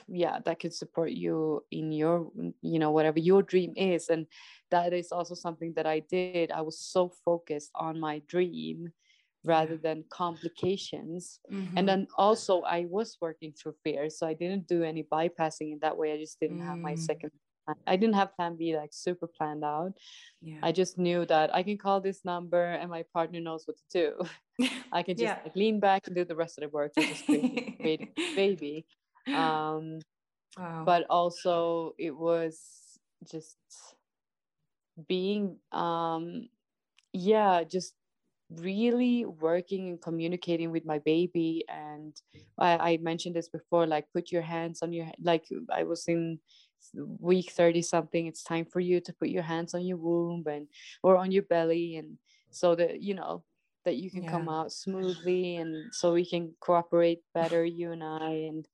yeah 0.08 0.40
that 0.44 0.60
could 0.60 0.74
support 0.74 1.12
you 1.12 1.64
in 1.72 1.92
your 1.92 2.32
you 2.62 2.80
know 2.80 2.92
whatever 2.92 3.20
your 3.20 3.42
dream 3.42 3.74
is 3.76 4.10
and 4.10 4.26
that 4.72 4.94
is 4.94 5.12
also 5.12 5.36
something 5.36 5.74
that 5.76 5.86
i 5.86 6.00
did 6.00 6.52
i 6.52 6.62
was 6.62 6.80
so 6.80 7.12
focused 7.24 7.72
on 7.76 8.00
my 8.00 8.22
dream 8.28 8.92
rather 9.44 9.78
than 9.78 10.04
complications 10.10 11.40
mm-hmm. 11.52 11.78
and 11.78 11.88
then 11.88 12.08
also 12.18 12.62
i 12.62 12.86
was 12.90 13.18
working 13.22 13.54
through 13.54 13.74
fear 13.84 14.10
so 14.10 14.28
i 14.28 14.34
didn't 14.34 14.68
do 14.68 14.84
any 14.84 15.04
bypassing 15.04 15.72
in 15.72 15.80
that 15.82 15.96
way 15.96 16.12
i 16.12 16.18
just 16.18 16.40
didn't 16.40 16.60
mm. 16.60 16.66
have 16.66 16.78
my 16.78 16.94
mm. 16.94 17.00
second 17.00 17.32
I 17.86 17.96
didn't 17.96 18.16
have 18.16 18.36
plan 18.36 18.56
B 18.56 18.76
like 18.76 18.92
super 18.94 19.28
planned 19.28 19.64
out. 19.64 19.94
Yeah. 20.42 20.60
I 20.64 20.72
just 20.72 20.98
knew 20.98 21.26
that 21.26 21.54
I 21.54 21.64
can 21.64 21.78
call 21.78 22.00
this 22.00 22.24
number 22.24 22.64
and 22.64 22.90
my 22.90 23.04
partner 23.14 23.40
knows 23.40 23.66
what 23.66 23.78
to 23.78 23.84
do. 24.60 24.68
I 24.92 25.04
can 25.04 25.16
just 25.16 25.24
yeah. 25.24 25.40
like, 25.44 25.56
lean 25.56 25.80
back 25.80 26.08
and 26.08 26.16
do 26.16 26.26
the 26.26 26.36
rest 26.36 26.58
of 26.58 26.64
the 26.64 26.70
work, 26.70 26.94
which 26.96 27.10
is 27.10 27.22
creating 27.22 28.10
baby. 28.36 28.86
Um, 29.28 30.00
wow. 30.58 30.84
But 30.86 31.06
also, 31.10 31.94
it 31.98 32.16
was 32.16 32.62
just 33.30 33.58
being, 35.08 35.58
um, 35.72 36.48
yeah, 37.12 37.64
just 37.64 37.94
really 38.50 39.26
working 39.26 39.90
and 39.90 40.02
communicating 40.02 40.72
with 40.72 40.86
my 40.86 41.00
baby 41.00 41.66
and 41.68 42.16
I, 42.58 42.92
I 42.92 42.98
mentioned 43.02 43.36
this 43.36 43.50
before 43.50 43.86
like 43.86 44.06
put 44.14 44.32
your 44.32 44.42
hands 44.42 44.82
on 44.82 44.94
your 44.94 45.08
like 45.22 45.44
i 45.70 45.84
was 45.84 46.08
in 46.08 46.40
week 46.96 47.52
30 47.52 47.82
something 47.82 48.28
it's 48.28 48.44
time 48.44 48.66
for 48.66 48.80
you 48.80 49.00
to 49.02 49.14
put 49.14 49.30
your 49.30 49.44
hands 49.44 49.74
on 49.74 49.86
your 49.86 49.98
womb 49.98 50.44
and 50.48 50.68
or 51.04 51.18
on 51.18 51.32
your 51.32 51.44
belly 51.44 51.98
and 51.98 52.18
so 52.50 52.76
that 52.76 53.02
you 53.02 53.14
know 53.14 53.44
that 53.86 53.96
you 53.96 54.10
can 54.10 54.24
yeah. 54.24 54.32
come 54.32 54.50
out 54.50 54.72
smoothly 54.72 55.58
and 55.58 55.94
so 55.94 56.14
we 56.14 56.26
can 56.26 56.54
cooperate 56.60 57.22
better 57.34 57.64
you 57.64 57.92
and 57.92 58.04
i 58.04 58.32
and 58.50 58.68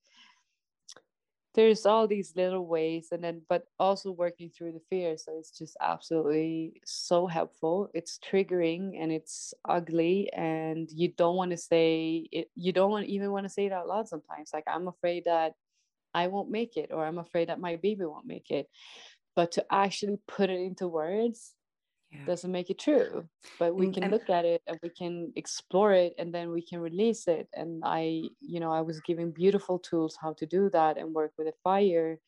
there's 1.56 1.86
all 1.86 2.08
these 2.08 2.34
little 2.36 2.66
ways 2.66 3.10
and 3.12 3.24
then 3.24 3.42
but 3.48 3.66
also 3.80 4.12
working 4.12 4.50
through 4.50 4.72
the 4.72 4.82
fear 4.90 5.18
so 5.18 5.38
it's 5.38 5.52
just 5.52 5.78
absolutely 5.82 6.82
so 6.84 7.28
helpful 7.28 7.90
it's 7.94 8.20
triggering 8.20 9.00
and 9.00 9.12
it's 9.12 9.54
ugly 9.70 10.32
and 10.34 10.90
you 10.92 11.10
don't 11.10 11.36
want 11.36 11.52
to 11.52 11.58
say 11.58 12.28
it 12.32 12.50
you 12.56 12.72
don't 12.72 12.92
want 12.92 13.06
even 13.06 13.32
want 13.32 13.46
to 13.46 13.50
say 13.50 13.68
it 13.68 13.72
out 13.72 13.88
loud 13.88 14.08
sometimes 14.08 14.50
like 14.54 14.64
i'm 14.68 14.88
afraid 14.88 15.26
that 15.26 15.54
I 16.14 16.28
won't 16.28 16.50
make 16.50 16.78
it, 16.78 16.90
or 16.92 17.06
I'm 17.06 17.18
afraid 17.20 17.50
that 17.50 17.60
my 17.60 17.76
baby 17.78 18.06
won't 18.06 18.28
make 18.28 18.52
it. 18.52 18.68
But 19.36 19.52
to 19.54 19.66
actually 19.72 20.18
put 20.28 20.50
it 20.50 20.60
into 20.60 20.88
words, 20.88 21.54
yeah. 22.14 22.26
doesn't 22.26 22.52
make 22.52 22.70
it 22.70 22.80
true. 22.80 23.28
But 23.60 23.76
we 23.76 23.92
can 23.92 24.10
look 24.12 24.30
at 24.30 24.46
it 24.46 24.62
and 24.68 24.78
we 24.84 24.90
can 24.90 25.34
explore 25.36 25.94
it 25.94 26.14
and 26.18 26.34
then 26.34 26.52
we 26.52 26.62
can 26.62 26.80
release 26.80 27.28
it. 27.28 27.48
And 27.54 27.82
i 27.84 28.24
you 28.42 28.60
know 28.60 28.72
i 28.72 28.82
was 28.82 29.00
given 29.02 29.32
beautiful 29.32 29.80
tools 29.80 30.18
how 30.22 30.34
to 30.34 30.46
do 30.46 30.70
that 30.72 30.98
and 30.98 31.14
work 31.14 31.32
with 31.38 31.48
a 31.48 31.54
fire 31.64 32.20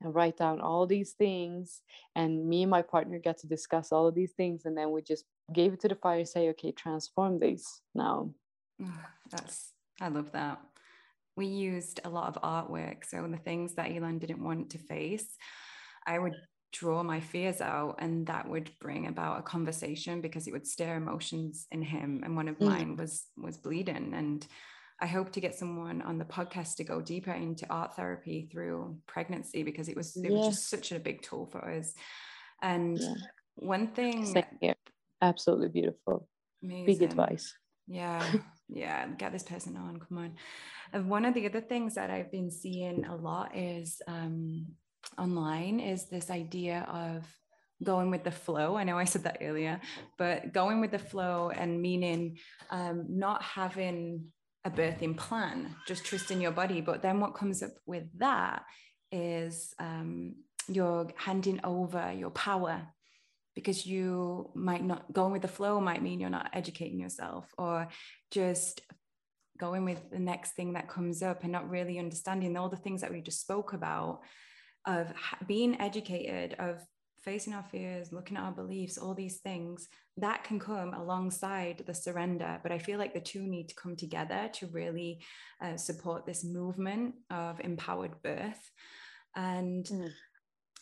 and 0.00 0.14
write 0.14 0.36
down 0.36 0.60
all 0.60 0.86
these 0.86 1.12
things. 1.12 1.82
And 2.14 2.48
me 2.48 2.62
and 2.62 2.70
my 2.70 2.82
partner 2.82 3.18
got 3.18 3.38
to 3.38 3.46
discuss 3.46 3.92
all 3.92 4.06
of 4.06 4.14
these 4.14 4.32
things 4.32 4.64
and 4.64 4.76
then 4.76 4.90
we 4.92 5.02
just 5.02 5.24
gave 5.52 5.72
it 5.72 5.80
to 5.80 5.88
the 5.88 5.94
fire 5.94 6.18
and 6.20 6.28
say 6.28 6.48
okay 6.50 6.72
transform 6.72 7.38
this 7.38 7.80
now. 7.94 8.30
That's 9.30 9.72
i 10.00 10.08
love 10.08 10.30
that 10.32 10.60
we 11.38 11.46
used 11.46 12.00
a 12.04 12.10
lot 12.10 12.28
of 12.28 12.42
artwork 12.42 13.04
so 13.08 13.26
the 13.28 13.38
things 13.38 13.74
that 13.74 13.90
elon 13.90 14.18
didn't 14.18 14.44
want 14.44 14.70
to 14.70 14.78
face 14.78 15.36
i 16.06 16.18
would 16.18 16.34
draw 16.72 17.02
my 17.02 17.20
fears 17.20 17.60
out 17.60 17.96
and 17.98 18.26
that 18.26 18.48
would 18.48 18.70
bring 18.80 19.06
about 19.06 19.38
a 19.38 19.42
conversation 19.42 20.20
because 20.20 20.46
it 20.46 20.52
would 20.52 20.66
stir 20.66 20.96
emotions 20.96 21.66
in 21.70 21.80
him 21.80 22.20
and 22.24 22.36
one 22.36 22.48
of 22.48 22.58
mm. 22.58 22.66
mine 22.66 22.96
was 22.96 23.24
was 23.38 23.56
bleeding 23.56 24.12
and 24.14 24.46
I 25.00 25.06
hope 25.06 25.30
to 25.32 25.40
get 25.40 25.54
someone 25.54 26.02
on 26.02 26.18
the 26.18 26.24
podcast 26.24 26.74
to 26.76 26.84
go 26.84 27.00
deeper 27.00 27.30
into 27.30 27.66
art 27.70 27.94
therapy 27.94 28.48
through 28.50 28.98
pregnancy 29.06 29.62
because 29.62 29.88
it 29.88 29.96
was 29.96 30.16
it 30.16 30.30
was 30.30 30.48
just 30.48 30.68
such 30.68 30.90
a 30.90 30.98
big 30.98 31.22
tool 31.22 31.46
for 31.46 31.64
us. 31.70 31.94
And 32.62 32.98
yeah. 32.98 33.14
one 33.54 33.86
thing 33.88 34.26
absolutely 35.22 35.68
beautiful. 35.68 36.28
Amazing. 36.64 36.86
Big 36.86 37.02
advice. 37.02 37.54
Yeah. 37.86 38.24
yeah. 38.68 39.06
Get 39.08 39.32
this 39.32 39.42
person 39.42 39.76
on. 39.76 39.98
Come 39.98 40.18
on. 40.18 41.08
One 41.08 41.24
of 41.24 41.34
the 41.34 41.46
other 41.46 41.60
things 41.60 41.94
that 41.94 42.10
I've 42.10 42.30
been 42.30 42.50
seeing 42.50 43.04
a 43.04 43.16
lot 43.16 43.56
is 43.56 44.00
um, 44.06 44.66
online 45.18 45.80
is 45.80 46.08
this 46.08 46.30
idea 46.30 46.86
of 46.90 47.26
going 47.82 48.10
with 48.10 48.24
the 48.24 48.30
flow. 48.30 48.76
I 48.76 48.84
know 48.84 48.98
I 48.98 49.04
said 49.04 49.24
that 49.24 49.38
earlier, 49.40 49.80
but 50.16 50.52
going 50.52 50.80
with 50.80 50.90
the 50.90 50.98
flow 50.98 51.50
and 51.50 51.80
meaning 51.80 52.38
um, 52.70 53.06
not 53.08 53.42
having 53.42 54.26
a 54.64 54.70
birthing 54.70 55.16
plan, 55.16 55.74
just 55.86 56.04
trusting 56.04 56.40
your 56.40 56.50
body. 56.50 56.80
But 56.80 57.02
then 57.02 57.20
what 57.20 57.34
comes 57.34 57.62
up 57.62 57.72
with 57.86 58.04
that 58.18 58.64
is 59.12 59.74
um, 59.78 60.34
you're 60.66 61.08
handing 61.16 61.60
over 61.64 62.12
your 62.12 62.30
power 62.30 62.86
because 63.58 63.84
you 63.84 64.48
might 64.54 64.84
not 64.84 65.12
going 65.12 65.32
with 65.32 65.42
the 65.42 65.48
flow 65.48 65.80
might 65.80 66.00
mean 66.00 66.20
you're 66.20 66.30
not 66.30 66.48
educating 66.52 67.00
yourself 67.00 67.52
or 67.58 67.88
just 68.30 68.82
going 69.58 69.84
with 69.84 70.08
the 70.12 70.18
next 70.20 70.52
thing 70.52 70.74
that 70.74 70.88
comes 70.88 71.24
up 71.24 71.42
and 71.42 71.50
not 71.50 71.68
really 71.68 71.98
understanding 71.98 72.56
all 72.56 72.68
the 72.68 72.76
things 72.76 73.00
that 73.00 73.10
we 73.10 73.20
just 73.20 73.40
spoke 73.40 73.72
about 73.72 74.20
of 74.86 75.12
being 75.48 75.80
educated 75.80 76.54
of 76.60 76.80
facing 77.22 77.52
our 77.52 77.64
fears, 77.64 78.12
looking 78.12 78.36
at 78.36 78.44
our 78.44 78.52
beliefs, 78.52 78.96
all 78.96 79.12
these 79.12 79.38
things, 79.38 79.88
that 80.16 80.44
can 80.44 80.60
come 80.60 80.94
alongside 80.94 81.82
the 81.84 81.92
surrender. 81.92 82.60
But 82.62 82.70
I 82.70 82.78
feel 82.78 82.96
like 82.96 83.12
the 83.12 83.20
two 83.20 83.42
need 83.42 83.68
to 83.70 83.74
come 83.74 83.96
together 83.96 84.48
to 84.54 84.66
really 84.68 85.24
uh, 85.60 85.76
support 85.76 86.26
this 86.26 86.44
movement 86.44 87.16
of 87.28 87.60
empowered 87.60 88.22
birth. 88.22 88.70
And 89.34 89.84
mm. 89.84 90.10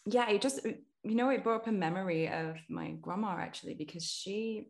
yeah, 0.05 0.29
it 0.29 0.43
just, 0.43 0.61
you 1.09 1.15
know, 1.15 1.31
it 1.31 1.45
brought 1.45 1.63
up 1.63 1.67
a 1.69 1.73
memory 1.73 2.29
of 2.29 2.57
my 2.69 2.93
grandma 3.01 3.37
actually, 3.39 3.75
because 3.75 4.05
she 4.05 4.69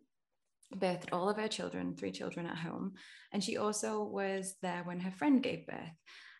birthed 0.75 1.13
all 1.13 1.29
of 1.29 1.37
her 1.37 1.49
children, 1.49 1.95
three 1.95 2.13
children 2.13 2.47
at 2.47 2.57
home. 2.57 2.95
And 3.33 3.43
she 3.43 3.57
also 3.57 4.03
was 4.03 4.55
there 4.63 4.83
when 4.85 5.01
her 5.01 5.13
friend 5.13 5.43
gave 5.43 5.67
birth. 5.67 5.97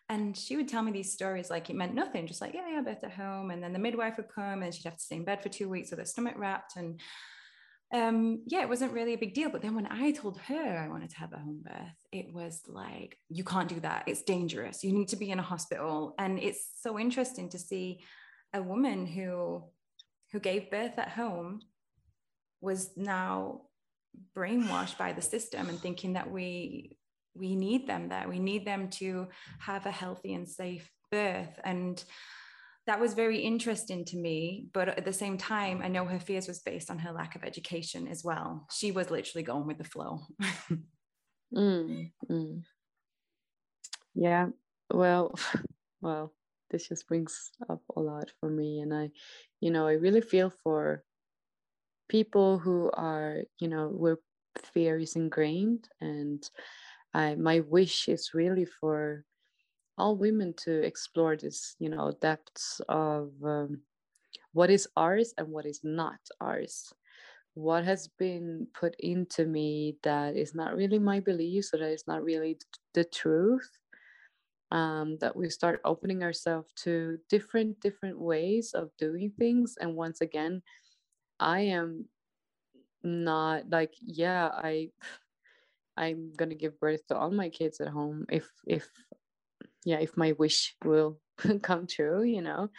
And 0.09 0.37
she 0.37 0.55
would 0.55 0.69
tell 0.69 0.83
me 0.83 0.91
these 0.91 1.13
stories 1.13 1.49
like 1.49 1.69
it 1.69 1.75
meant 1.75 1.93
nothing, 1.93 2.27
just 2.27 2.39
like, 2.41 2.53
yeah, 2.53 2.69
yeah, 2.69 2.81
birth 2.81 3.03
at 3.03 3.11
home. 3.11 3.51
And 3.51 3.61
then 3.61 3.73
the 3.73 3.79
midwife 3.79 4.17
would 4.17 4.29
come 4.33 4.63
and 4.63 4.73
she'd 4.73 4.85
have 4.85 4.97
to 4.97 5.03
stay 5.03 5.17
in 5.17 5.25
bed 5.25 5.43
for 5.43 5.49
two 5.49 5.67
weeks 5.67 5.89
with 5.89 5.99
her 5.99 6.05
stomach 6.05 6.35
wrapped. 6.37 6.77
And 6.77 6.99
um, 7.93 8.43
yeah, 8.47 8.61
it 8.61 8.69
wasn't 8.69 8.93
really 8.93 9.13
a 9.13 9.17
big 9.17 9.33
deal. 9.33 9.49
But 9.49 9.61
then 9.61 9.75
when 9.75 9.87
I 9.87 10.11
told 10.11 10.37
her 10.39 10.77
I 10.77 10.87
wanted 10.87 11.09
to 11.11 11.17
have 11.17 11.33
a 11.33 11.37
home 11.39 11.61
birth, 11.63 11.97
it 12.11 12.33
was 12.33 12.61
like, 12.67 13.17
you 13.29 13.43
can't 13.43 13.69
do 13.69 13.79
that. 13.81 14.03
It's 14.07 14.23
dangerous. 14.23 14.83
You 14.83 14.93
need 14.93 15.09
to 15.09 15.17
be 15.17 15.31
in 15.31 15.39
a 15.39 15.43
hospital. 15.43 16.15
And 16.17 16.39
it's 16.39 16.69
so 16.81 16.97
interesting 16.97 17.49
to 17.49 17.59
see 17.59 18.01
a 18.53 18.61
woman 18.61 19.05
who 19.05 19.63
who 20.31 20.39
gave 20.39 20.71
birth 20.71 20.97
at 20.97 21.09
home 21.09 21.61
was 22.61 22.91
now 22.97 23.61
brainwashed 24.35 24.97
by 24.97 25.13
the 25.13 25.21
system 25.21 25.69
and 25.69 25.79
thinking 25.79 26.13
that 26.13 26.31
we 26.31 26.97
we 27.35 27.55
need 27.55 27.87
them 27.87 28.09
there. 28.09 28.27
We 28.27 28.39
need 28.39 28.65
them 28.65 28.89
to 28.91 29.27
have 29.59 29.85
a 29.85 29.91
healthy 29.91 30.33
and 30.33 30.49
safe 30.49 30.89
birth. 31.11 31.59
And 31.63 32.03
that 32.87 32.99
was 32.99 33.13
very 33.13 33.39
interesting 33.39 34.05
to 34.05 34.17
me. 34.17 34.67
But 34.73 34.89
at 34.89 35.05
the 35.05 35.13
same 35.13 35.37
time, 35.37 35.81
I 35.83 35.87
know 35.87 36.05
her 36.05 36.19
fears 36.19 36.47
was 36.47 36.59
based 36.59 36.89
on 36.89 36.99
her 36.99 37.11
lack 37.11 37.35
of 37.35 37.43
education 37.43 38.07
as 38.07 38.23
well. 38.23 38.65
She 38.71 38.91
was 38.91 39.11
literally 39.11 39.43
going 39.43 39.67
with 39.67 39.77
the 39.77 39.83
flow. 39.83 40.21
mm, 41.55 42.11
mm. 42.29 42.63
Yeah. 44.15 44.47
Well, 44.91 45.35
well, 46.01 46.33
this 46.69 46.87
just 46.87 47.07
brings 47.07 47.51
up 47.69 47.81
a 47.95 47.99
lot 47.99 48.31
for 48.39 48.49
me. 48.49 48.79
And 48.79 48.93
I, 48.93 49.09
you 49.59 49.71
know, 49.71 49.87
I 49.87 49.93
really 49.93 50.21
feel 50.21 50.51
for 50.63 51.03
people 52.09 52.59
who 52.59 52.89
are, 52.93 53.43
you 53.59 53.67
know, 53.67 53.87
where 53.87 54.17
fear 54.73 54.97
is 54.97 55.15
ingrained 55.15 55.87
and 56.01 56.49
I, 57.13 57.35
my 57.35 57.61
wish 57.61 58.07
is 58.09 58.33
really 58.33 58.65
for 58.65 59.23
all 59.97 60.15
women 60.15 60.53
to 60.65 60.83
explore 60.83 61.35
this, 61.35 61.75
you 61.79 61.89
know, 61.89 62.11
depths 62.21 62.81
of 62.87 63.31
um, 63.43 63.81
what 64.53 64.69
is 64.69 64.87
ours 64.95 65.33
and 65.37 65.47
what 65.49 65.65
is 65.65 65.81
not 65.83 66.19
ours. 66.39 66.93
What 67.55 67.85
has 67.85 68.07
been 68.19 68.67
put 68.79 68.95
into 68.99 69.45
me 69.45 69.97
that 70.03 70.35
is 70.35 70.53
not 70.53 70.75
really 70.75 70.99
my 70.99 71.19
beliefs, 71.19 71.73
or 71.73 71.79
that 71.79 71.91
is 71.91 72.05
not 72.05 72.23
really 72.23 72.59
the 72.93 73.03
truth. 73.03 73.69
Um, 74.69 75.17
that 75.21 75.35
we 75.35 75.49
start 75.49 75.79
opening 75.85 76.23
ourselves 76.23 76.73
to 76.83 77.19
different 77.29 77.79
different 77.79 78.19
ways 78.19 78.73
of 78.73 78.89
doing 78.97 79.31
things, 79.37 79.75
and 79.79 79.95
once 79.95 80.19
again, 80.19 80.61
I 81.39 81.61
am 81.71 82.05
not 83.03 83.69
like 83.69 83.93
yeah 84.01 84.49
I 84.51 84.89
I'm 85.95 86.33
gonna 86.35 86.55
give 86.55 86.79
birth 86.79 87.07
to 87.07 87.17
all 87.17 87.31
my 87.31 87.49
kids 87.49 87.79
at 87.81 87.87
home 87.87 88.25
if 88.29 88.47
if 88.65 88.87
yeah 89.85 89.99
if 89.99 90.15
my 90.15 90.33
wish 90.33 90.75
will 90.83 91.19
come 91.61 91.87
true, 91.87 92.23
you 92.23 92.41
know. 92.41 92.69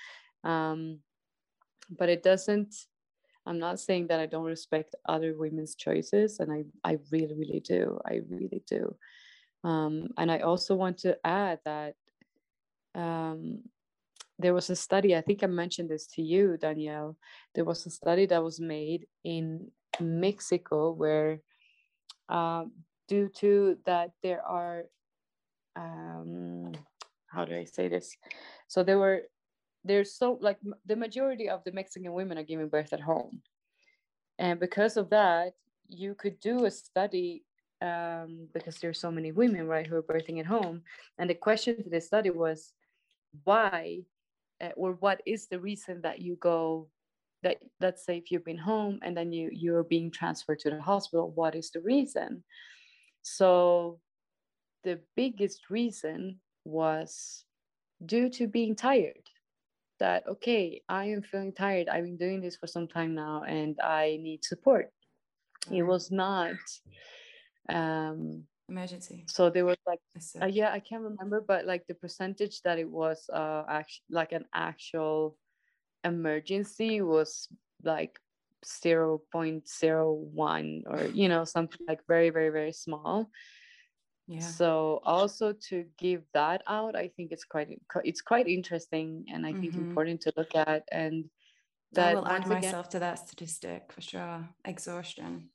Um, 0.45 1.01
but 1.91 2.09
it 2.09 2.23
doesn't. 2.23 2.75
I'm 3.47 3.59
not 3.59 3.81
saying 3.81 4.09
that 4.09 4.21
I 4.21 4.27
don't 4.27 4.45
respect 4.45 4.95
other 5.09 5.35
women's 5.37 5.75
choices, 5.75 6.39
and 6.39 6.53
I 6.53 6.65
I 6.85 6.99
really 7.11 7.35
really 7.35 7.61
do. 7.61 7.99
I 8.07 8.21
really 8.29 8.63
do. 8.67 8.95
Um, 9.65 10.09
and 10.17 10.31
I 10.31 10.39
also 10.41 10.75
want 10.75 10.99
to 10.99 11.19
add 11.25 11.61
that 11.65 11.95
um, 12.95 13.63
there 14.39 14.55
was 14.55 14.71
a 14.71 14.77
study. 14.77 15.17
I 15.17 15.21
think 15.21 15.43
I 15.43 15.47
mentioned 15.47 15.91
this 15.91 16.07
to 16.15 16.23
you, 16.23 16.57
Danielle. 16.57 17.17
There 17.55 17.65
was 17.65 17.85
a 17.87 17.91
study 17.91 18.27
that 18.27 18.43
was 18.43 18.61
made 18.61 19.07
in 19.25 19.71
Mexico 20.01 20.93
where 20.93 21.41
um, 22.29 22.73
due 23.09 23.29
to 23.37 23.79
that 23.87 24.13
there 24.23 24.43
are 24.43 24.85
um, 25.77 26.73
how 27.27 27.45
do 27.45 27.55
I 27.55 27.65
say 27.65 27.89
this? 27.89 28.17
So 28.69 28.83
there 28.83 28.99
were 28.99 29.23
there's 29.85 30.15
so 30.15 30.39
like 30.41 30.59
the 30.87 30.97
majority 30.97 31.49
of 31.49 31.63
the 31.65 31.73
Mexican 31.73 32.13
women 32.13 32.39
are 32.39 32.43
giving 32.43 32.69
birth 32.69 32.93
at 32.93 33.01
home, 33.01 33.43
and 34.39 34.61
because 34.61 34.97
of 34.97 35.11
that, 35.11 35.55
you 35.89 36.15
could 36.15 36.41
do 36.41 36.65
a 36.65 36.71
study 36.71 37.45
um, 37.81 38.49
because 38.53 38.79
there's 38.79 39.01
so 39.01 39.11
many 39.11 39.33
women 39.33 39.67
right 39.67 39.87
who 39.87 39.97
are 39.97 40.03
birthing 40.03 40.41
at 40.41 40.47
home, 40.47 40.83
and 41.19 41.31
the 41.31 41.35
question 41.35 41.83
to 41.83 41.91
the 41.91 42.01
study 42.01 42.31
was 42.31 42.73
why 43.45 44.01
uh, 44.61 44.71
or 44.77 44.93
what 44.95 45.21
is 45.27 45.47
the 45.47 45.61
reason 45.61 46.01
that 46.03 46.21
you 46.21 46.37
go 46.37 46.89
that 47.43 47.59
let's 47.81 48.05
say 48.05 48.17
if 48.17 48.31
you've 48.31 48.45
been 48.45 48.59
home 48.59 48.99
and 49.03 49.17
then 49.17 49.33
you 49.33 49.51
you're 49.53 49.85
being 49.85 50.11
transferred 50.11 50.59
to 50.59 50.71
the 50.71 50.81
hospital 50.81 51.31
what 51.35 51.55
is 51.55 51.71
the 51.71 51.81
reason 51.81 52.43
so 53.23 54.01
the 54.85 54.99
biggest 55.17 55.71
reason 55.71 56.39
was 56.65 57.45
due 58.05 58.29
to 58.31 58.47
being 58.47 58.75
tired. 58.75 59.23
That, 60.01 60.27
okay, 60.29 60.83
I 60.89 61.07
am 61.07 61.23
feeling 61.23 61.53
tired. 61.53 61.89
I've 61.89 62.05
been 62.05 62.17
doing 62.17 62.41
this 62.41 62.57
for 62.57 62.69
some 62.69 62.87
time 62.87 63.15
now 63.15 63.43
and 63.43 63.79
I 63.81 64.19
need 64.23 64.45
support. 64.45 64.93
It 65.73 65.83
was 65.83 66.13
not 66.13 66.55
um 67.69 68.45
emergency 68.69 69.25
so 69.27 69.49
there 69.49 69.65
was 69.65 69.79
like 69.87 70.01
uh, 70.43 70.47
yeah 70.47 70.71
i 70.73 70.79
can't 70.79 71.03
remember 71.03 71.41
but 71.41 71.65
like 71.65 71.87
the 71.87 71.95
percentage 71.95 72.61
that 72.63 72.79
it 72.79 72.89
was 72.89 73.31
uh 73.33 73.65
actually 73.69 74.05
like 74.11 74.33
an 74.33 74.45
actual 74.55 75.37
emergency 76.05 77.01
was 77.01 77.49
like 77.83 78.19
0.01 78.65 80.83
or 80.87 81.05
you 81.15 81.29
know 81.29 81.45
something 81.45 81.81
like 81.87 82.01
very 82.07 82.31
very 82.31 82.51
very 82.51 82.73
small 82.73 83.31
yeah 84.27 84.41
so 84.41 85.01
also 85.05 85.53
to 85.53 85.85
give 85.97 86.23
that 86.35 86.63
out 86.67 86.97
i 86.97 87.09
think 87.17 87.33
it's 87.33 87.45
quite 87.45 87.69
it's 88.05 88.21
quite 88.21 88.49
interesting 88.49 89.25
and 89.33 89.47
i 89.47 89.53
think 89.53 89.73
mm-hmm. 89.73 89.89
important 89.89 90.21
to 90.21 90.33
look 90.37 90.55
at 90.55 90.83
and 90.93 91.25
that 91.93 92.11
I 92.11 92.15
will 92.15 92.29
add 92.29 92.47
myself 92.47 92.87
again, 92.87 92.93
to 92.93 92.99
that 93.01 93.19
statistic 93.19 93.93
for 93.93 94.01
sure. 94.01 94.49
Exhaustion. 94.65 95.51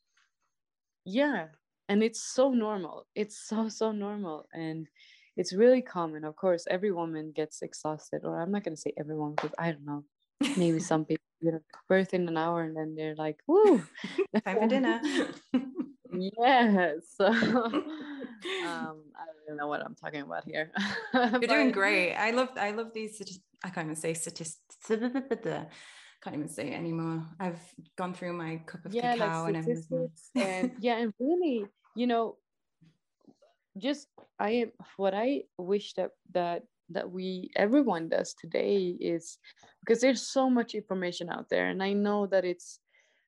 Yeah. 1.05 1.47
And 1.89 2.03
it's 2.03 2.21
so 2.21 2.51
normal. 2.51 3.07
It's 3.15 3.37
so, 3.37 3.69
so 3.69 3.91
normal. 3.91 4.47
And 4.53 4.87
it's 5.35 5.53
really 5.53 5.81
common. 5.81 6.23
Of 6.23 6.35
course, 6.35 6.65
every 6.69 6.91
woman 6.91 7.31
gets 7.35 7.61
exhausted, 7.61 8.21
or 8.23 8.39
I'm 8.39 8.51
not 8.51 8.63
going 8.63 8.75
to 8.75 8.81
say 8.81 8.93
everyone 8.97 9.35
because 9.35 9.51
I 9.57 9.71
don't 9.71 9.85
know. 9.85 10.03
Maybe 10.57 10.79
some 10.91 11.05
people 11.05 11.23
get 11.41 11.61
birth 11.89 12.13
in 12.13 12.27
an 12.27 12.37
hour 12.37 12.61
and 12.63 12.75
then 12.75 12.95
they're 12.95 13.15
like, 13.15 13.39
woo, 13.47 13.83
time 14.45 14.59
for 14.59 14.67
dinner. 14.67 15.01
yeah. 16.13 16.93
So 17.17 17.25
um, 17.27 17.83
I 19.15 19.25
don't 19.47 19.57
know 19.57 19.67
what 19.67 19.81
I'm 19.85 19.95
talking 19.95 20.21
about 20.21 20.45
here. 20.45 20.71
You're 21.13 21.29
but, 21.31 21.49
doing 21.49 21.71
great. 21.71 22.15
I 22.15 22.31
love 22.31 22.49
I 22.57 22.71
love 22.71 22.93
these 22.93 23.21
I 23.63 23.69
can't 23.69 23.87
even 23.87 23.95
say 23.95 24.13
statistics 24.13 24.59
can't 26.23 26.35
even 26.35 26.47
say 26.47 26.71
it 26.71 26.75
anymore. 26.75 27.23
I've 27.39 27.59
gone 27.97 28.13
through 28.13 28.33
my 28.33 28.57
cup 28.65 28.85
of 28.85 28.93
yeah, 28.93 29.15
cacao 29.15 29.43
like 29.43 29.47
and 29.49 29.57
everything. 29.57 30.09
and 30.35 30.71
yeah, 30.79 30.97
and 30.97 31.13
really, 31.19 31.65
you 31.95 32.07
know, 32.07 32.37
just 33.77 34.07
I 34.39 34.49
am 34.51 34.71
what 34.97 35.13
I 35.13 35.43
wish 35.57 35.93
that 35.95 36.11
that 36.33 36.63
that 36.89 37.11
we 37.11 37.49
everyone 37.55 38.09
does 38.09 38.35
today 38.39 38.95
is 38.99 39.37
because 39.81 39.99
there's 40.01 40.21
so 40.21 40.49
much 40.49 40.75
information 40.75 41.29
out 41.29 41.49
there, 41.49 41.67
and 41.67 41.83
I 41.83 41.93
know 41.93 42.27
that 42.27 42.45
it's 42.45 42.79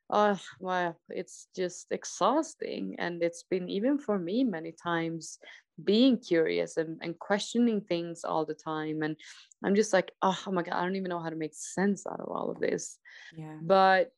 oh 0.10 0.40
well 0.60 0.96
it's 1.10 1.48
just 1.56 1.88
exhausting 1.92 2.96
and 3.00 3.24
it's 3.24 3.44
been 3.44 3.68
even 3.70 3.98
for 3.98 4.20
me 4.20 4.44
many 4.44 4.72
times 4.72 5.40
being 5.84 6.18
curious 6.18 6.78
and, 6.78 6.98
and 7.02 7.20
questioning 7.20 7.82
things 7.82 8.24
all 8.24 8.46
the 8.46 8.54
time 8.54 9.02
and 9.02 9.16
i'm 9.64 9.76
just 9.76 9.94
like 9.94 10.12
oh, 10.22 10.38
oh 10.48 10.52
my 10.52 10.62
god 10.62 10.76
i 10.76 10.84
don't 10.84 10.96
even 10.96 11.10
know 11.10 11.20
how 11.20 11.30
to 11.30 11.36
make 11.36 11.54
sense 11.54 12.06
out 12.08 12.20
of 12.20 12.30
all 12.30 12.52
of 12.52 12.60
this. 12.60 12.98
Yeah. 13.36 13.58
But 13.62 14.12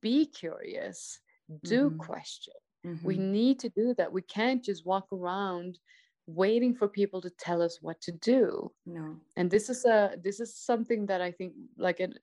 be 0.00 0.26
curious 0.26 1.18
do 1.64 1.90
mm-hmm. 1.90 1.98
question. 1.98 2.54
Mm-hmm. 2.86 3.06
we 3.06 3.16
need 3.16 3.60
to 3.60 3.68
do 3.68 3.94
that. 3.96 4.12
We 4.12 4.22
can't 4.22 4.64
just 4.64 4.84
walk 4.84 5.06
around 5.12 5.78
waiting 6.26 6.74
for 6.74 6.88
people 6.88 7.20
to 7.20 7.30
tell 7.30 7.62
us 7.62 7.78
what 7.80 8.00
to 8.00 8.12
do. 8.12 8.72
No. 8.86 9.16
And 9.36 9.50
this 9.50 9.68
is 9.68 9.84
a 9.84 10.16
this 10.22 10.40
is 10.40 10.56
something 10.56 11.06
that 11.06 11.20
i 11.20 11.30
think 11.30 11.52
like 11.76 12.00
an 12.00 12.14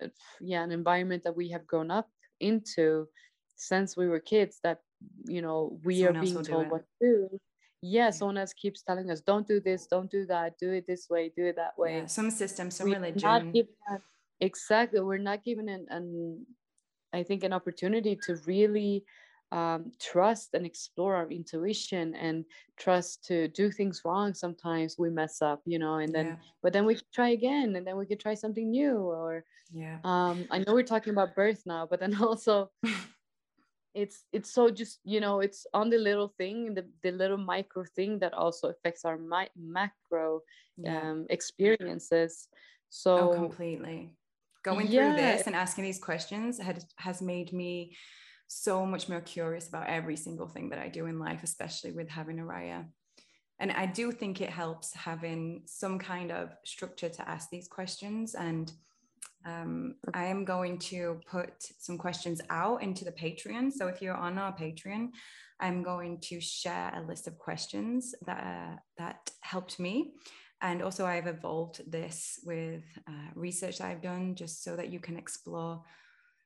yeah 0.41 0.63
an 0.63 0.71
environment 0.71 1.23
that 1.23 1.35
we 1.35 1.49
have 1.49 1.67
grown 1.67 1.91
up 1.91 2.09
into 2.39 3.07
since 3.55 3.97
we 3.97 4.07
were 4.07 4.19
kids 4.19 4.59
that 4.63 4.79
you 5.25 5.41
know 5.41 5.79
we 5.83 5.99
someone 5.99 6.15
are 6.17 6.21
being 6.21 6.43
told 6.43 6.69
what 6.69 6.81
to 6.81 7.05
do. 7.05 7.29
Yeah, 7.81 8.05
yeah, 8.05 8.09
someone 8.09 8.37
else 8.37 8.53
keeps 8.53 8.81
telling 8.81 9.09
us 9.09 9.21
don't 9.21 9.47
do 9.47 9.59
this 9.59 9.87
don't 9.87 10.11
do 10.11 10.25
that 10.25 10.57
do 10.57 10.71
it 10.73 10.85
this 10.87 11.09
way 11.09 11.31
do 11.35 11.45
it 11.45 11.55
that 11.55 11.77
way. 11.77 11.99
Yeah, 11.99 12.05
some 12.07 12.31
system 12.31 12.71
some 12.71 12.89
we're 12.89 12.95
religion. 12.99 13.51
given, 13.51 13.71
exactly 14.41 14.99
we're 14.99 15.17
not 15.17 15.43
given 15.43 15.67
an, 15.69 15.85
an 15.89 16.45
i 17.13 17.23
think 17.23 17.43
an 17.43 17.53
opportunity 17.53 18.15
to 18.15 18.37
really 18.45 19.03
um, 19.51 19.91
trust 19.99 20.53
and 20.53 20.65
explore 20.65 21.15
our 21.15 21.29
intuition 21.29 22.13
and 22.15 22.45
trust 22.77 23.25
to 23.25 23.47
do 23.49 23.71
things 23.71 24.01
wrong 24.05 24.33
sometimes 24.33 24.95
we 24.97 25.09
mess 25.09 25.41
up 25.41 25.61
you 25.65 25.79
know 25.79 25.95
and 25.95 26.13
then 26.13 26.27
yeah. 26.27 26.35
but 26.61 26.71
then 26.71 26.85
we 26.85 26.97
try 27.13 27.29
again 27.29 27.75
and 27.75 27.85
then 27.85 27.97
we 27.97 28.05
could 28.05 28.19
try 28.19 28.33
something 28.35 28.69
new 28.69 28.97
or 28.97 29.43
yeah 29.71 29.97
um 30.03 30.45
i 30.51 30.59
know 30.59 30.73
we're 30.73 30.83
talking 30.83 31.13
about 31.13 31.35
birth 31.35 31.63
now 31.65 31.87
but 31.89 31.99
then 31.99 32.15
also 32.21 32.69
it's 33.95 34.25
it's 34.31 34.51
so 34.53 34.69
just 34.69 34.99
you 35.03 35.19
know 35.19 35.39
it's 35.39 35.65
on 35.73 35.89
the 35.89 35.97
little 35.97 36.31
thing 36.37 36.75
the, 36.75 36.85
the 37.01 37.11
little 37.11 37.37
micro 37.37 37.83
thing 37.95 38.19
that 38.19 38.33
also 38.33 38.69
affects 38.69 39.03
our 39.03 39.17
mi- 39.17 39.49
macro 39.57 40.41
yeah. 40.77 41.01
um 41.01 41.25
experiences 41.31 42.47
so 42.89 43.31
oh, 43.31 43.33
completely 43.33 44.13
going 44.63 44.87
yeah. 44.87 45.07
through 45.07 45.21
this 45.21 45.47
and 45.47 45.55
asking 45.55 45.83
these 45.83 45.99
questions 45.99 46.59
had, 46.59 46.83
has 46.97 47.21
made 47.21 47.51
me 47.51 47.95
so 48.49 48.83
much 48.83 49.07
more 49.07 49.21
curious 49.21 49.69
about 49.69 49.87
every 49.87 50.15
single 50.15 50.47
thing 50.47 50.69
that 50.69 50.79
I 50.79 50.89
do 50.89 51.05
in 51.05 51.19
life, 51.19 51.41
especially 51.43 51.91
with 51.91 52.09
having 52.09 52.39
a 52.39 52.43
Raya. 52.43 52.85
And 53.59 53.71
I 53.71 53.85
do 53.85 54.11
think 54.11 54.41
it 54.41 54.49
helps 54.49 54.93
having 54.93 55.61
some 55.65 55.99
kind 55.99 56.31
of 56.31 56.49
structure 56.65 57.09
to 57.09 57.29
ask 57.29 57.49
these 57.49 57.67
questions. 57.67 58.33
And 58.33 58.71
um, 59.45 59.95
I 60.13 60.25
am 60.25 60.45
going 60.45 60.79
to 60.79 61.19
put 61.29 61.53
some 61.77 61.97
questions 61.97 62.41
out 62.49 62.81
into 62.81 63.05
the 63.05 63.11
Patreon. 63.11 63.71
So 63.71 63.87
if 63.87 64.01
you're 64.01 64.15
on 64.15 64.39
our 64.39 64.55
Patreon, 64.55 65.09
I'm 65.59 65.83
going 65.83 66.19
to 66.21 66.41
share 66.41 66.91
a 66.95 67.05
list 67.05 67.27
of 67.27 67.37
questions 67.37 68.15
that 68.25 68.43
uh, 68.43 68.75
that 68.97 69.29
helped 69.41 69.79
me. 69.79 70.13
And 70.61 70.81
also, 70.81 71.05
I've 71.05 71.27
evolved 71.27 71.89
this 71.89 72.39
with 72.43 72.83
uh, 73.07 73.29
research 73.35 73.79
I've 73.79 74.01
done 74.01 74.35
just 74.35 74.63
so 74.63 74.75
that 74.75 74.89
you 74.89 74.99
can 74.99 75.17
explore 75.17 75.83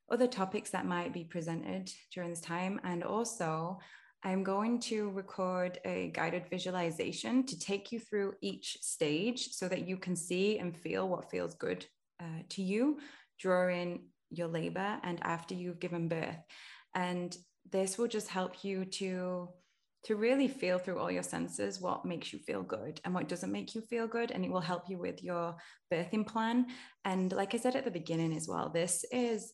other 0.09 0.27
topics 0.27 0.69
that 0.71 0.85
might 0.85 1.13
be 1.13 1.23
presented 1.23 1.91
during 2.13 2.29
this 2.29 2.41
time. 2.41 2.79
And 2.83 3.03
also, 3.03 3.79
I'm 4.23 4.43
going 4.43 4.79
to 4.81 5.09
record 5.09 5.79
a 5.85 6.11
guided 6.13 6.49
visualization 6.49 7.45
to 7.45 7.59
take 7.59 7.91
you 7.91 7.99
through 7.99 8.35
each 8.41 8.77
stage 8.81 9.49
so 9.51 9.67
that 9.67 9.87
you 9.87 9.97
can 9.97 10.15
see 10.15 10.59
and 10.59 10.77
feel 10.77 11.09
what 11.09 11.29
feels 11.29 11.55
good 11.55 11.85
uh, 12.21 12.43
to 12.49 12.61
you 12.61 12.99
during 13.41 14.05
your 14.29 14.47
labor 14.47 14.99
and 15.03 15.19
after 15.23 15.55
you've 15.55 15.79
given 15.79 16.07
birth. 16.07 16.39
And 16.95 17.35
this 17.71 17.97
will 17.97 18.07
just 18.07 18.29
help 18.29 18.63
you 18.63 18.85
to 18.85 19.49
to 20.03 20.17
really 20.17 20.49
feel 20.49 20.79
through 20.79 20.99
all 20.99 21.09
your 21.09 21.23
senses 21.23 21.79
what 21.79 22.05
makes 22.05 22.33
you 22.33 22.39
feel 22.39 22.61
good 22.61 22.99
and 23.05 23.13
what 23.13 23.29
doesn't 23.29 23.53
make 23.53 23.73
you 23.73 23.79
feel 23.79 24.05
good 24.05 24.31
and 24.31 24.43
it 24.43 24.51
will 24.51 24.59
help 24.59 24.89
you 24.89 24.97
with 24.97 25.23
your 25.23 25.55
birthing 25.91 26.27
plan 26.27 26.65
and 27.05 27.31
like 27.31 27.53
i 27.53 27.57
said 27.57 27.75
at 27.75 27.85
the 27.85 27.91
beginning 27.91 28.35
as 28.35 28.47
well 28.47 28.69
this 28.69 29.05
is 29.11 29.53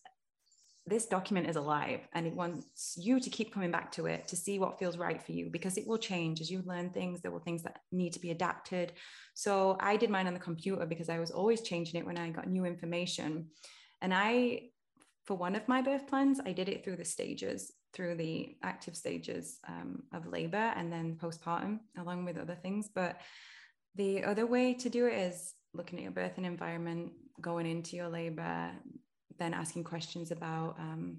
this 0.89 1.05
document 1.05 1.47
is 1.47 1.55
alive 1.55 2.01
and 2.13 2.25
it 2.25 2.33
wants 2.33 2.97
you 2.97 3.19
to 3.19 3.29
keep 3.29 3.53
coming 3.53 3.71
back 3.71 3.91
to 3.93 4.05
it 4.05 4.27
to 4.27 4.35
see 4.35 4.59
what 4.59 4.79
feels 4.79 4.97
right 4.97 5.21
for 5.21 5.31
you 5.31 5.49
because 5.49 5.77
it 5.77 5.87
will 5.87 5.97
change 5.97 6.41
as 6.41 6.51
you 6.51 6.61
learn 6.65 6.89
things. 6.89 7.21
There 7.21 7.31
will 7.31 7.39
things 7.39 7.63
that 7.63 7.79
need 7.91 8.13
to 8.13 8.19
be 8.19 8.31
adapted. 8.31 8.93
So 9.33 9.77
i 9.79 9.95
did 9.95 10.09
mine 10.09 10.27
on 10.27 10.33
the 10.33 10.39
computer 10.39 10.85
because 10.85 11.09
i 11.09 11.19
was 11.19 11.31
always 11.31 11.61
changing 11.61 11.99
it 11.99 12.05
when 12.05 12.17
i 12.17 12.29
got 12.29 12.47
new 12.47 12.65
information. 12.65 13.47
And 14.01 14.13
i 14.13 14.63
for 15.25 15.35
one 15.35 15.55
of 15.55 15.67
my 15.67 15.81
birth 15.81 16.07
plans 16.07 16.39
i 16.45 16.51
did 16.51 16.69
it 16.69 16.83
through 16.83 16.95
the 16.95 17.05
stages 17.05 17.71
through 17.93 18.15
the 18.15 18.55
active 18.63 18.95
stages 18.95 19.59
um, 19.67 20.03
of 20.13 20.27
labor 20.27 20.73
and 20.75 20.91
then 20.91 21.17
postpartum 21.21 21.79
along 21.97 22.25
with 22.25 22.37
other 22.37 22.55
things. 22.55 22.89
But 22.93 23.19
the 23.95 24.23
other 24.23 24.45
way 24.45 24.73
to 24.75 24.89
do 24.89 25.07
it 25.07 25.13
is 25.13 25.53
looking 25.73 25.99
at 25.99 26.03
your 26.03 26.11
birthing 26.11 26.45
environment 26.45 27.11
going 27.41 27.65
into 27.65 27.95
your 27.95 28.09
labor 28.09 28.71
then 29.39 29.53
asking 29.53 29.85
questions 29.85 30.31
about, 30.31 30.75
um, 30.79 31.17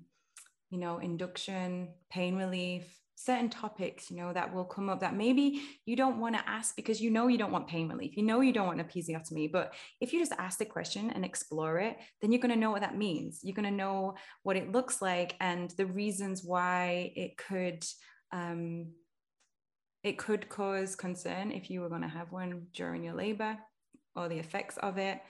you 0.71 0.79
know, 0.79 0.99
induction, 0.99 1.89
pain 2.11 2.37
relief, 2.37 2.85
certain 3.17 3.51
topics, 3.51 4.11
you 4.11 4.17
know, 4.17 4.33
that 4.33 4.55
will 4.55 4.65
come 4.65 4.89
up 4.89 5.01
that 5.01 5.15
maybe 5.15 5.61
you 5.85 5.95
don't 5.95 6.19
want 6.19 6.35
to 6.35 6.49
ask 6.49 6.75
because 6.75 7.03
you 7.03 7.11
know 7.11 7.27
you 7.27 7.37
don't 7.37 7.53
want 7.53 7.69
pain 7.69 7.89
relief, 7.89 8.17
you 8.17 8.23
know 8.23 8.41
you 8.41 8.53
don't 8.53 8.67
want 8.67 8.81
an 8.81 8.87
episiotomy. 8.87 9.51
But 9.53 9.75
if 10.01 10.13
you 10.13 10.21
just 10.21 10.33
ask 10.39 10.59
the 10.59 10.65
question 10.65 11.11
and 11.11 11.25
explore 11.25 11.79
it, 11.79 11.99
then 12.23 12.33
you're 12.33 12.41
going 12.41 12.55
to 12.55 12.59
know 12.59 12.71
what 12.71 12.81
that 12.81 12.97
means. 12.97 13.41
You're 13.43 13.55
going 13.55 13.69
to 13.69 13.71
know 13.71 14.15
what 14.43 14.57
it 14.57 14.73
looks 14.73 15.03
like 15.03 15.37
and 15.41 15.71
the 15.73 15.87
reasons 15.87 16.43
why 16.45 17.13
it 17.15 17.37
could. 17.37 17.85
Um, 18.33 18.93
it 20.03 20.17
could 20.17 20.49
cause 20.49 20.97
concern 20.97 21.53
if 21.53 21.69
you 21.69 21.83
were 21.83 21.91
going 21.91 22.01
to 22.01 22.09
have 22.09 22.33
one 22.33 22.69
during 22.73 23.05
your 23.05 23.13
labor 23.13 23.59
or 24.17 24.29
the 24.29 24.39
effects 24.39 24.79
of 24.79 24.97
it. 24.97 25.21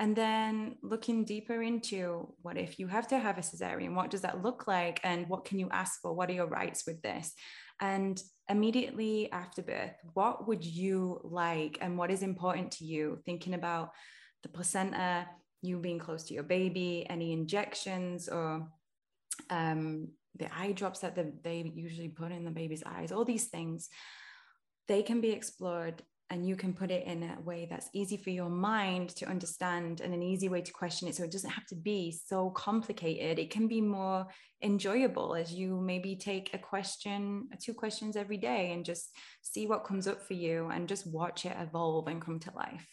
And 0.00 0.16
then 0.16 0.76
looking 0.82 1.24
deeper 1.24 1.62
into 1.62 2.34
what 2.42 2.58
if 2.58 2.78
you 2.78 2.88
have 2.88 3.06
to 3.08 3.18
have 3.18 3.38
a 3.38 3.42
cesarean, 3.42 3.94
what 3.94 4.10
does 4.10 4.22
that 4.22 4.42
look 4.42 4.66
like? 4.66 5.00
And 5.04 5.28
what 5.28 5.44
can 5.44 5.58
you 5.58 5.68
ask 5.70 6.00
for? 6.00 6.12
What 6.12 6.28
are 6.30 6.34
your 6.34 6.48
rights 6.48 6.84
with 6.86 7.00
this? 7.02 7.32
And 7.80 8.20
immediately 8.48 9.30
after 9.30 9.62
birth, 9.62 9.94
what 10.14 10.48
would 10.48 10.64
you 10.64 11.20
like 11.22 11.78
and 11.80 11.96
what 11.96 12.10
is 12.10 12.22
important 12.22 12.72
to 12.72 12.84
you? 12.84 13.20
Thinking 13.24 13.54
about 13.54 13.90
the 14.42 14.48
placenta, 14.48 15.28
you 15.62 15.78
being 15.78 15.98
close 15.98 16.24
to 16.24 16.34
your 16.34 16.42
baby, 16.42 17.06
any 17.08 17.32
injections 17.32 18.28
or 18.28 18.68
um, 19.50 20.08
the 20.36 20.48
eye 20.56 20.72
drops 20.72 21.00
that 21.00 21.14
the, 21.14 21.32
they 21.42 21.70
usually 21.74 22.08
put 22.08 22.32
in 22.32 22.44
the 22.44 22.50
baby's 22.50 22.82
eyes, 22.84 23.12
all 23.12 23.24
these 23.24 23.46
things, 23.46 23.88
they 24.88 25.02
can 25.02 25.20
be 25.20 25.30
explored 25.30 26.02
and 26.30 26.48
you 26.48 26.56
can 26.56 26.72
put 26.72 26.90
it 26.90 27.06
in 27.06 27.22
a 27.22 27.40
way 27.42 27.66
that's 27.68 27.90
easy 27.92 28.16
for 28.16 28.30
your 28.30 28.48
mind 28.48 29.10
to 29.10 29.26
understand 29.26 30.00
and 30.00 30.14
an 30.14 30.22
easy 30.22 30.48
way 30.48 30.62
to 30.62 30.72
question 30.72 31.06
it 31.06 31.14
so 31.14 31.24
it 31.24 31.30
doesn't 31.30 31.50
have 31.50 31.66
to 31.66 31.76
be 31.76 32.18
so 32.26 32.50
complicated. 32.50 33.38
It 33.38 33.50
can 33.50 33.68
be 33.68 33.80
more 33.80 34.26
enjoyable 34.62 35.34
as 35.34 35.52
you 35.52 35.80
maybe 35.80 36.16
take 36.16 36.52
a 36.54 36.58
question 36.58 37.48
two 37.62 37.74
questions 37.74 38.16
every 38.16 38.38
day 38.38 38.72
and 38.72 38.84
just 38.84 39.10
see 39.42 39.66
what 39.66 39.84
comes 39.84 40.06
up 40.06 40.22
for 40.22 40.32
you 40.34 40.70
and 40.70 40.88
just 40.88 41.06
watch 41.06 41.44
it 41.44 41.56
evolve 41.60 42.08
and 42.08 42.22
come 42.22 42.40
to 42.40 42.52
life. 42.56 42.88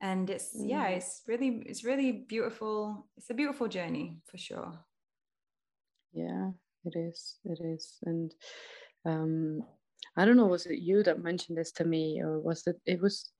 And 0.00 0.28
it's 0.30 0.56
mm. 0.56 0.68
yeah 0.68 0.88
it's 0.88 1.22
really 1.28 1.62
it's 1.66 1.84
really 1.84 2.24
beautiful. 2.26 3.06
It's 3.18 3.30
a 3.30 3.34
beautiful 3.34 3.68
journey 3.68 4.18
for 4.30 4.38
sure. 4.38 4.72
Yeah 6.14 6.50
it 6.84 6.98
is 6.98 7.36
it 7.44 7.60
is. 7.62 7.98
And 8.04 8.34
um 9.04 9.62
I 10.16 10.24
don't 10.24 10.36
know, 10.36 10.46
was 10.46 10.66
it 10.66 10.78
you 10.78 11.02
that 11.04 11.22
mentioned 11.22 11.56
this 11.58 11.72
to 11.72 11.84
me, 11.84 12.20
or 12.22 12.38
was 12.38 12.66
it 12.66 12.80
it 12.86 13.00
was 13.00 13.30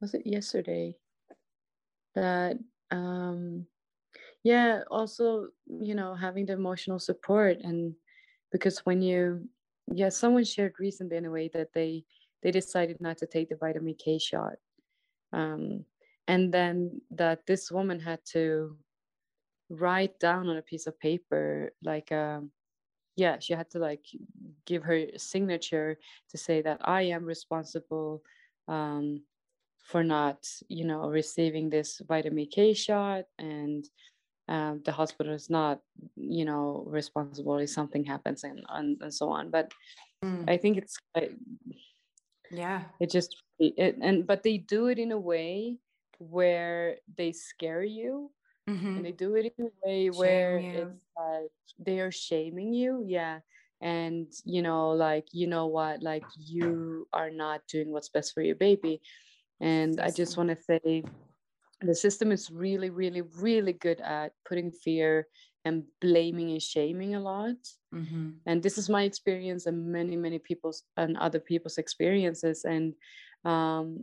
was 0.00 0.14
it 0.14 0.26
yesterday 0.26 0.94
that 2.14 2.58
um 2.90 3.64
yeah 4.42 4.82
also 4.90 5.48
you 5.66 5.94
know 5.94 6.14
having 6.14 6.46
the 6.46 6.52
emotional 6.52 6.98
support 6.98 7.58
and 7.62 7.94
because 8.50 8.80
when 8.80 9.00
you 9.00 9.48
yeah 9.94 10.08
someone 10.08 10.44
shared 10.44 10.74
recently 10.78 11.16
in 11.16 11.24
a 11.24 11.30
way 11.30 11.48
that 11.54 11.72
they 11.72 12.04
they 12.42 12.50
decided 12.50 13.00
not 13.00 13.16
to 13.16 13.26
take 13.26 13.48
the 13.48 13.56
vitamin 13.56 13.94
k 13.94 14.18
shot 14.18 14.54
um, 15.32 15.84
and 16.28 16.52
then 16.52 17.00
that 17.10 17.46
this 17.46 17.70
woman 17.70 17.98
had 17.98 18.20
to 18.24 18.76
write 19.70 20.18
down 20.20 20.48
on 20.48 20.56
a 20.58 20.62
piece 20.62 20.86
of 20.86 20.98
paper 21.00 21.72
like 21.82 22.12
um, 22.12 22.50
yeah 23.16 23.38
she 23.38 23.52
had 23.52 23.68
to 23.70 23.78
like 23.78 24.04
give 24.66 24.82
her 24.82 25.06
signature 25.16 25.98
to 26.30 26.38
say 26.38 26.62
that 26.62 26.78
i 26.84 27.02
am 27.02 27.24
responsible 27.24 28.22
um, 28.68 29.22
for 29.84 30.04
not 30.04 30.46
you 30.68 30.84
know 30.84 31.08
receiving 31.08 31.68
this 31.68 32.00
vitamin 32.08 32.46
k 32.46 32.72
shot 32.72 33.24
and 33.38 33.88
um, 34.48 34.82
the 34.84 34.92
hospital 34.92 35.32
is 35.32 35.50
not 35.50 35.80
you 36.16 36.44
know 36.44 36.84
responsible 36.86 37.58
if 37.58 37.70
something 37.70 38.04
happens 38.04 38.44
and 38.44 38.62
and, 38.70 38.98
and 39.00 39.14
so 39.14 39.28
on 39.28 39.50
but 39.50 39.72
mm. 40.24 40.48
i 40.48 40.56
think 40.56 40.76
it's 40.76 40.96
like, 41.14 41.32
yeah 42.50 42.82
it 43.00 43.10
just 43.10 43.42
it, 43.58 43.96
and 44.00 44.26
but 44.26 44.42
they 44.42 44.58
do 44.58 44.86
it 44.86 44.98
in 44.98 45.12
a 45.12 45.18
way 45.18 45.78
where 46.18 46.96
they 47.16 47.32
scare 47.32 47.82
you 47.82 48.30
mm-hmm. 48.68 48.96
and 48.96 49.04
they 49.04 49.12
do 49.12 49.34
it 49.34 49.52
in 49.58 49.66
a 49.66 49.70
way 49.84 50.04
Shame 50.04 50.18
where 50.18 50.58
you. 50.58 50.70
it's 50.70 51.00
like 51.16 51.50
they 51.78 52.00
are 52.00 52.10
shaming 52.10 52.72
you 52.72 53.04
yeah 53.06 53.40
and 53.80 54.28
you 54.44 54.62
know 54.62 54.90
like 54.90 55.26
you 55.32 55.46
know 55.46 55.66
what 55.66 56.02
like 56.02 56.24
you 56.38 57.06
are 57.12 57.30
not 57.30 57.60
doing 57.68 57.90
what's 57.90 58.08
best 58.08 58.32
for 58.32 58.42
your 58.42 58.54
baby 58.54 59.00
and 59.60 60.00
i 60.00 60.10
just 60.10 60.36
want 60.36 60.48
to 60.48 60.56
say 60.56 61.02
the 61.80 61.94
system 61.94 62.30
is 62.30 62.50
really 62.50 62.90
really 62.90 63.22
really 63.40 63.72
good 63.72 64.00
at 64.00 64.32
putting 64.48 64.70
fear 64.70 65.26
and 65.64 65.84
blaming 66.00 66.50
and 66.50 66.62
shaming 66.62 67.14
a 67.14 67.20
lot 67.20 67.56
mm-hmm. 67.94 68.30
and 68.46 68.62
this 68.62 68.78
is 68.78 68.88
my 68.88 69.02
experience 69.02 69.66
and 69.66 69.86
many 69.86 70.16
many 70.16 70.38
people's 70.38 70.84
and 70.96 71.16
other 71.16 71.40
people's 71.40 71.78
experiences 71.78 72.64
and 72.64 72.94
um, 73.44 74.02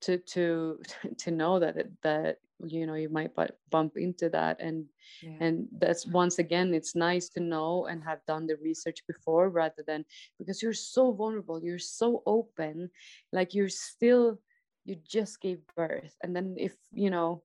to 0.00 0.18
to 0.18 0.80
to 1.18 1.30
know 1.30 1.58
that 1.58 1.76
that 2.02 2.38
you 2.64 2.86
know 2.86 2.94
you 2.94 3.10
might 3.10 3.32
bump 3.70 3.96
into 3.96 4.30
that 4.30 4.58
and 4.60 4.86
yeah. 5.22 5.36
and 5.40 5.68
that's 5.78 6.06
once 6.06 6.38
again 6.38 6.72
it's 6.72 6.96
nice 6.96 7.28
to 7.28 7.40
know 7.40 7.86
and 7.86 8.02
have 8.02 8.24
done 8.26 8.46
the 8.46 8.56
research 8.62 9.02
before 9.06 9.50
rather 9.50 9.84
than 9.86 10.04
because 10.38 10.62
you're 10.62 10.72
so 10.72 11.12
vulnerable 11.12 11.62
you're 11.62 11.78
so 11.78 12.22
open 12.24 12.88
like 13.30 13.52
you're 13.52 13.68
still 13.68 14.38
you 14.86 14.96
just 15.06 15.40
gave 15.40 15.58
birth. 15.76 16.14
And 16.22 16.34
then 16.34 16.54
if 16.56 16.72
you 16.92 17.10
know 17.10 17.42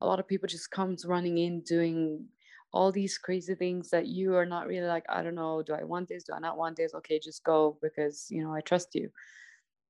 a 0.00 0.06
lot 0.06 0.20
of 0.20 0.28
people 0.28 0.46
just 0.46 0.70
comes 0.70 1.04
running 1.04 1.38
in 1.38 1.62
doing 1.62 2.26
all 2.72 2.92
these 2.92 3.18
crazy 3.18 3.54
things 3.54 3.90
that 3.90 4.06
you 4.06 4.34
are 4.34 4.46
not 4.46 4.66
really 4.66 4.86
like 4.86 5.04
i 5.10 5.22
don't 5.22 5.34
know 5.34 5.62
do 5.62 5.74
i 5.74 5.84
want 5.84 6.08
this? 6.08 6.24
Do 6.24 6.34
i 6.34 6.38
not 6.38 6.56
want 6.56 6.76
this? 6.76 6.94
Okay 6.94 7.18
just 7.18 7.42
go 7.44 7.78
because 7.82 8.26
you 8.30 8.42
know 8.42 8.52
i 8.54 8.60
trust 8.60 8.94
you. 8.94 9.10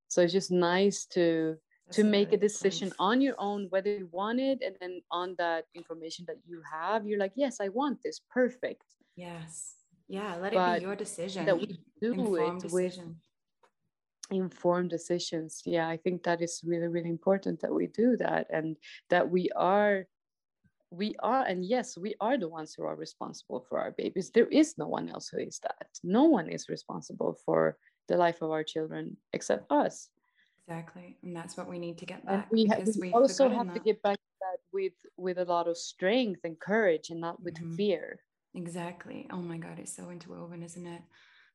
So 0.09 0.23
it's 0.23 0.33
just 0.33 0.51
nice 0.51 1.07
to 1.07 1.57
That's 1.87 1.97
to 1.97 2.05
make 2.05 2.33
a 2.33 2.37
decision 2.37 2.89
point. 2.89 2.97
on 3.01 3.20
your 3.20 3.35
own 3.39 3.66
whether 3.70 3.91
you 3.91 4.09
want 4.12 4.41
it 4.41 4.59
and 4.64 4.76
then 4.80 5.01
on 5.11 5.35
that 5.39 5.64
information 5.74 6.24
that 6.28 6.37
you 6.47 6.62
have 6.70 7.07
you're 7.07 7.18
like 7.18 7.33
yes 7.37 7.61
i 7.61 7.68
want 7.68 8.03
this. 8.03 8.20
Perfect. 8.30 8.85
Yes. 9.16 9.74
Yeah 10.09 10.37
let 10.37 10.53
but 10.55 10.76
it 10.76 10.80
be 10.80 10.87
your 10.87 10.97
decision. 10.97 11.45
that 11.47 11.59
we 11.59 11.78
do 12.01 12.12
Informed 12.12 12.64
it 12.64 12.68
decision. 12.70 13.07
with 13.09 13.16
informed 14.30 14.91
decisions. 14.91 15.62
Yeah 15.66 15.89
i 15.89 15.97
think 15.97 16.22
that 16.22 16.41
is 16.41 16.61
really 16.64 16.89
really 16.89 17.11
important 17.11 17.61
that 17.61 17.74
we 17.74 17.87
do 17.89 18.16
that 18.18 18.47
and 18.51 18.76
that 19.11 19.28
we 19.28 19.51
are 19.57 20.07
we 20.91 21.14
are 21.20 21.43
and 21.45 21.64
yes 21.64 21.97
we 21.97 22.14
are 22.20 22.37
the 22.39 22.49
ones 22.49 22.74
who 22.74 22.85
are 22.85 22.97
responsible 22.97 23.61
for 23.68 23.78
our 23.80 23.91
babies. 23.93 24.30
There 24.30 24.47
is 24.49 24.76
no 24.78 24.87
one 24.89 25.09
else 25.09 25.28
who 25.28 25.39
is 25.39 25.59
that. 25.66 25.89
No 26.05 26.24
one 26.24 26.49
is 26.49 26.68
responsible 26.68 27.33
for 27.47 27.76
the 28.09 28.16
life 28.16 28.43
of 28.43 28.51
our 28.51 28.64
children 28.64 29.16
except 29.33 29.64
us 29.72 30.09
exactly 30.67 31.17
and 31.23 31.35
that's 31.35 31.57
what 31.57 31.69
we 31.69 31.79
need 31.79 31.99
to 31.99 32.07
get 32.07 32.25
back 32.25 32.47
and 32.51 32.53
we, 32.53 32.67
ha- 32.67 32.83
we 33.01 33.13
also 33.13 33.49
have 33.49 33.67
that. 33.69 33.75
to 33.75 33.81
get 33.81 34.03
back 34.03 34.17
to 34.17 34.33
that 34.41 34.59
with 34.73 34.93
with 35.17 35.39
a 35.39 35.45
lot 35.45 35.69
of 35.69 35.77
strength 35.77 36.41
and 36.45 36.59
courage 36.61 37.11
and 37.11 37.21
not 37.21 37.43
with 37.43 37.55
mm-hmm. 37.55 37.75
fear 37.75 38.21
exactly 38.55 39.27
oh 39.33 39.41
my 39.41 39.59
god 39.59 39.79
it's 39.79 39.95
so 39.95 40.11
interwoven 40.11 40.63
isn't 40.63 40.87
it 40.87 41.03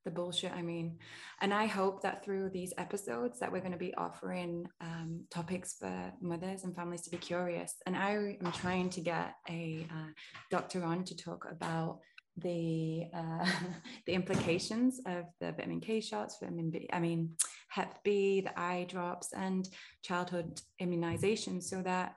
the 0.03 0.11
bullshit 0.11 0.51
i 0.53 0.61
mean 0.61 0.97
and 1.41 1.53
i 1.53 1.65
hope 1.65 2.01
that 2.01 2.23
through 2.23 2.49
these 2.49 2.73
episodes 2.77 3.39
that 3.39 3.51
we're 3.51 3.59
going 3.59 3.71
to 3.71 3.77
be 3.77 3.93
offering 3.95 4.65
um, 4.81 5.21
topics 5.29 5.75
for 5.79 6.13
mothers 6.21 6.63
and 6.63 6.75
families 6.75 7.01
to 7.01 7.09
be 7.09 7.17
curious 7.17 7.75
and 7.85 7.95
i 7.95 8.11
am 8.11 8.51
trying 8.53 8.89
to 8.89 9.01
get 9.01 9.35
a 9.49 9.85
uh, 9.91 10.09
doctor 10.49 10.83
on 10.83 11.03
to 11.03 11.15
talk 11.15 11.45
about 11.51 11.99
the 12.37 13.05
uh, 13.13 13.45
the 14.05 14.13
implications 14.13 14.99
of 15.05 15.25
the 15.39 15.51
vitamin 15.51 15.81
K 15.81 15.99
shots, 16.01 16.37
vitamin 16.41 16.69
B, 16.69 16.89
I 16.91 16.99
mean 16.99 17.31
Hep 17.69 18.03
B, 18.03 18.41
the 18.41 18.57
eye 18.59 18.85
drops, 18.89 19.33
and 19.33 19.67
childhood 20.03 20.61
immunization, 20.79 21.61
so 21.61 21.81
that 21.81 22.15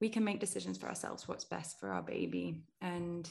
we 0.00 0.08
can 0.08 0.24
make 0.24 0.40
decisions 0.40 0.78
for 0.78 0.88
ourselves 0.88 1.26
what's 1.26 1.44
best 1.44 1.78
for 1.80 1.92
our 1.92 2.02
baby. 2.02 2.62
And 2.80 3.28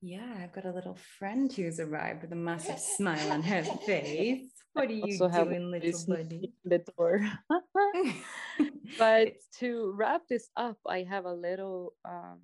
yeah, 0.00 0.34
I've 0.42 0.52
got 0.52 0.66
a 0.66 0.72
little 0.72 0.98
friend 1.18 1.52
who's 1.52 1.78
arrived 1.80 2.22
with 2.22 2.32
a 2.32 2.36
massive 2.36 2.78
smile 2.96 3.32
on 3.32 3.42
her 3.42 3.62
face. 3.62 4.50
What 4.72 4.88
are 4.88 4.92
you 4.92 5.18
doing, 5.18 5.70
little 5.70 6.06
buddy? 6.08 6.52
Door. 6.96 7.28
but 8.98 9.34
to 9.58 9.92
wrap 9.94 10.22
this 10.28 10.48
up, 10.56 10.78
I 10.86 11.06
have 11.08 11.26
a 11.26 11.32
little 11.32 11.92
um, 12.08 12.38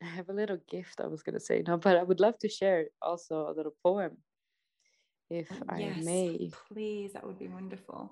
I 0.02 0.06
have 0.06 0.28
a 0.28 0.32
little 0.32 0.58
gift 0.68 1.00
I 1.00 1.06
was 1.06 1.22
gonna 1.22 1.40
say 1.40 1.62
no, 1.66 1.76
but 1.76 1.96
I 1.96 2.02
would 2.02 2.20
love 2.20 2.38
to 2.40 2.48
share 2.48 2.86
also 3.02 3.48
a 3.48 3.54
little 3.56 3.74
poem, 3.82 4.16
if 5.28 5.48
yes, 5.50 5.62
I 5.68 6.00
may. 6.02 6.50
Please, 6.72 7.12
that 7.12 7.26
would 7.26 7.38
be 7.38 7.48
wonderful. 7.48 8.10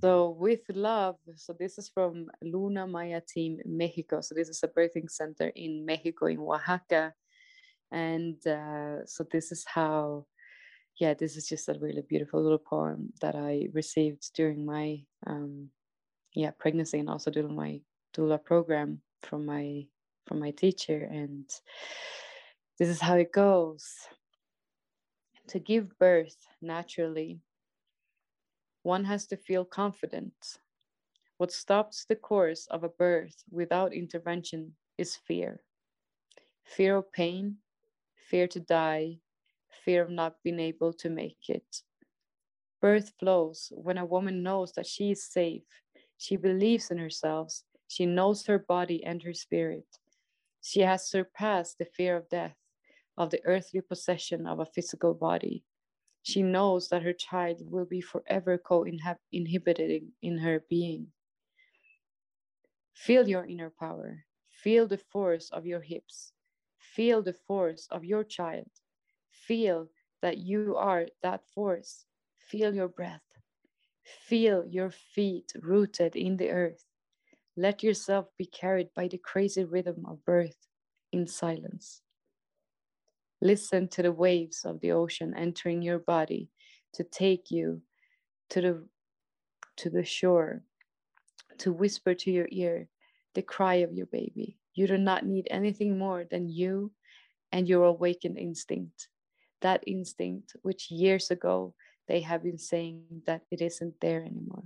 So 0.00 0.30
with 0.30 0.62
love, 0.70 1.16
so 1.36 1.54
this 1.58 1.76
is 1.76 1.90
from 1.92 2.30
Luna 2.42 2.86
Maya 2.86 3.20
Team 3.20 3.58
Mexico. 3.66 4.22
So 4.22 4.34
this 4.34 4.48
is 4.48 4.62
a 4.62 4.68
birthing 4.68 5.10
center 5.10 5.52
in 5.54 5.84
Mexico 5.84 6.26
in 6.26 6.38
Oaxaca 6.38 7.12
and 7.92 8.46
uh, 8.46 9.04
so 9.06 9.24
this 9.30 9.52
is 9.52 9.64
how 9.66 10.26
yeah 10.98 11.14
this 11.14 11.36
is 11.36 11.48
just 11.48 11.68
a 11.68 11.78
really 11.80 12.02
beautiful 12.08 12.42
little 12.42 12.58
poem 12.58 13.12
that 13.20 13.34
i 13.34 13.66
received 13.72 14.30
during 14.34 14.64
my 14.64 15.00
um, 15.26 15.68
yeah 16.34 16.50
pregnancy 16.58 16.98
and 16.98 17.08
also 17.08 17.30
during 17.30 17.54
my 17.54 17.80
doula 18.16 18.42
program 18.42 19.00
from 19.22 19.46
my 19.46 19.84
from 20.30 20.38
my 20.38 20.52
teacher 20.52 21.08
and 21.10 21.50
this 22.78 22.88
is 22.88 23.00
how 23.00 23.16
it 23.16 23.32
goes. 23.32 23.84
To 25.48 25.58
give 25.58 25.98
birth 25.98 26.36
naturally 26.62 27.40
one 28.84 29.04
has 29.04 29.26
to 29.26 29.36
feel 29.36 29.64
confident. 29.64 30.60
What 31.38 31.50
stops 31.50 32.04
the 32.04 32.14
course 32.14 32.68
of 32.70 32.84
a 32.84 32.88
birth 32.88 33.42
without 33.50 33.92
intervention 33.92 34.76
is 34.98 35.16
fear. 35.16 35.62
Fear 36.62 36.98
of 36.98 37.12
pain 37.12 37.56
fear 38.30 38.46
to 38.46 38.60
die, 38.60 39.18
fear 39.84 40.02
of 40.04 40.10
not 40.10 40.36
being 40.44 40.60
able 40.60 40.92
to 40.92 41.10
make 41.10 41.48
it. 41.48 41.82
Birth 42.80 43.14
flows 43.18 43.72
when 43.74 43.98
a 43.98 44.06
woman 44.06 44.44
knows 44.44 44.70
that 44.74 44.86
she 44.86 45.10
is 45.10 45.24
safe, 45.24 45.66
she 46.18 46.36
believes 46.36 46.92
in 46.92 46.98
herself, 46.98 47.52
she 47.88 48.06
knows 48.06 48.46
her 48.46 48.60
body 48.60 49.02
and 49.02 49.20
her 49.24 49.34
spirit. 49.34 49.98
She 50.62 50.80
has 50.80 51.08
surpassed 51.08 51.78
the 51.78 51.84
fear 51.84 52.16
of 52.16 52.28
death, 52.30 52.56
of 53.16 53.30
the 53.30 53.44
earthly 53.44 53.80
possession 53.82 54.46
of 54.46 54.58
a 54.60 54.64
physical 54.64 55.14
body. 55.14 55.64
She 56.22 56.42
knows 56.42 56.88
that 56.90 57.02
her 57.02 57.12
child 57.12 57.70
will 57.70 57.86
be 57.86 58.00
forever 58.00 58.58
co 58.58 58.84
inhibiting 59.32 60.12
in 60.22 60.38
her 60.38 60.60
being. 60.60 61.12
Feel 62.94 63.28
your 63.28 63.44
inner 63.46 63.70
power. 63.70 64.26
Feel 64.48 64.86
the 64.86 64.96
force 64.98 65.50
of 65.50 65.66
your 65.66 65.80
hips. 65.80 66.32
Feel 66.78 67.20
the 67.22 67.32
force 67.32 67.88
of 67.88 68.04
your 68.04 68.22
child. 68.22 68.70
Feel 69.32 69.90
that 70.20 70.38
you 70.38 70.76
are 70.76 71.08
that 71.22 71.44
force. 71.48 72.06
Feel 72.38 72.74
your 72.74 72.88
breath. 72.88 73.24
Feel 74.04 74.66
your 74.66 74.90
feet 74.90 75.52
rooted 75.56 76.16
in 76.16 76.36
the 76.36 76.50
earth. 76.50 76.84
Let 77.56 77.82
yourself 77.82 78.26
be 78.38 78.46
carried 78.46 78.88
by 78.94 79.08
the 79.08 79.18
crazy 79.18 79.64
rhythm 79.64 80.04
of 80.08 80.24
birth 80.24 80.56
in 81.12 81.26
silence. 81.26 82.00
Listen 83.42 83.88
to 83.88 84.02
the 84.02 84.12
waves 84.12 84.64
of 84.64 84.80
the 84.80 84.92
ocean 84.92 85.34
entering 85.36 85.82
your 85.82 85.98
body 85.98 86.48
to 86.94 87.04
take 87.04 87.50
you 87.50 87.82
to 88.50 88.60
the, 88.60 88.88
to 89.76 89.90
the 89.90 90.04
shore, 90.04 90.62
to 91.58 91.72
whisper 91.72 92.14
to 92.14 92.30
your 92.30 92.48
ear 92.50 92.88
the 93.34 93.42
cry 93.42 93.76
of 93.76 93.92
your 93.92 94.06
baby. 94.06 94.58
You 94.74 94.86
do 94.86 94.98
not 94.98 95.24
need 95.24 95.46
anything 95.50 95.98
more 95.98 96.24
than 96.30 96.48
you 96.48 96.92
and 97.52 97.68
your 97.68 97.84
awakened 97.84 98.38
instinct. 98.38 99.08
That 99.60 99.84
instinct, 99.86 100.56
which 100.62 100.90
years 100.90 101.30
ago 101.30 101.74
they 102.08 102.20
have 102.20 102.42
been 102.42 102.58
saying 102.58 103.22
that 103.26 103.42
it 103.50 103.60
isn't 103.60 104.00
there 104.00 104.24
anymore. 104.24 104.64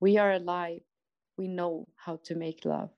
We 0.00 0.18
are 0.18 0.32
alive. 0.32 0.82
We 1.36 1.48
know 1.48 1.88
how 1.96 2.20
to 2.24 2.34
make 2.34 2.64
love. 2.64 2.90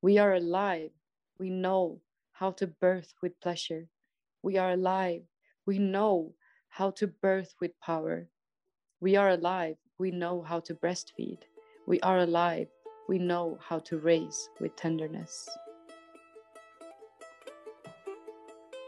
We 0.00 0.18
are 0.18 0.34
alive. 0.34 0.90
We 1.38 1.50
know 1.50 2.00
how 2.32 2.52
to 2.52 2.66
birth 2.66 3.14
with 3.22 3.40
pleasure. 3.40 3.88
We 4.42 4.58
are 4.58 4.72
alive. 4.72 5.22
We 5.66 5.78
know 5.78 6.34
how 6.68 6.90
to 6.92 7.06
birth 7.06 7.54
with 7.60 7.78
power. 7.80 8.28
We 9.00 9.16
are 9.16 9.30
alive. 9.30 9.76
We 9.98 10.10
know 10.10 10.42
how 10.42 10.60
to 10.60 10.74
breastfeed. 10.74 11.38
We 11.86 12.00
are 12.00 12.18
alive. 12.18 12.68
We 13.08 13.18
know 13.18 13.58
how 13.60 13.80
to 13.80 13.98
raise 13.98 14.48
with 14.60 14.76
tenderness. 14.76 15.48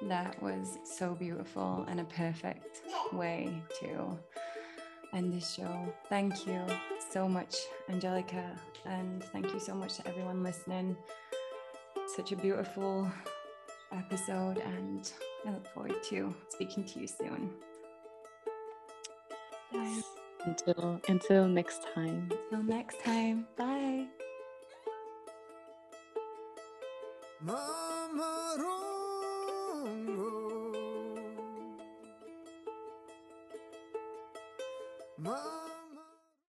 That 0.03 0.41
was 0.43 0.78
so 0.84 1.14
beautiful 1.14 1.84
and 1.89 2.01
a 2.01 2.05
perfect 2.05 2.82
way 3.12 3.62
to 3.80 4.18
end 5.12 5.32
this 5.32 5.55
show. 5.55 5.93
Thank 6.09 6.47
you 6.47 6.61
so 7.17 7.27
much, 7.27 7.57
Angelica, 7.89 8.45
and 8.85 9.25
thank 9.33 9.51
you 9.55 9.59
so 9.59 9.75
much 9.75 9.95
to 9.97 10.07
everyone 10.07 10.43
listening. 10.43 10.95
Such 12.14 12.33
a 12.33 12.37
beautiful 12.37 13.11
episode, 13.91 14.59
and 14.59 15.11
I 15.47 15.53
look 15.53 15.67
forward 15.73 15.95
to 16.11 16.35
speaking 16.51 16.85
to 16.85 17.01
you 17.01 17.07
soon. 17.07 17.53
Bye. 19.73 20.03
Until 20.45 21.01
until 21.09 21.49
next 21.49 21.87
time. 21.95 22.31
Until 22.51 22.64
next 22.64 23.03
time. 23.03 23.47
Bye. 23.57 24.09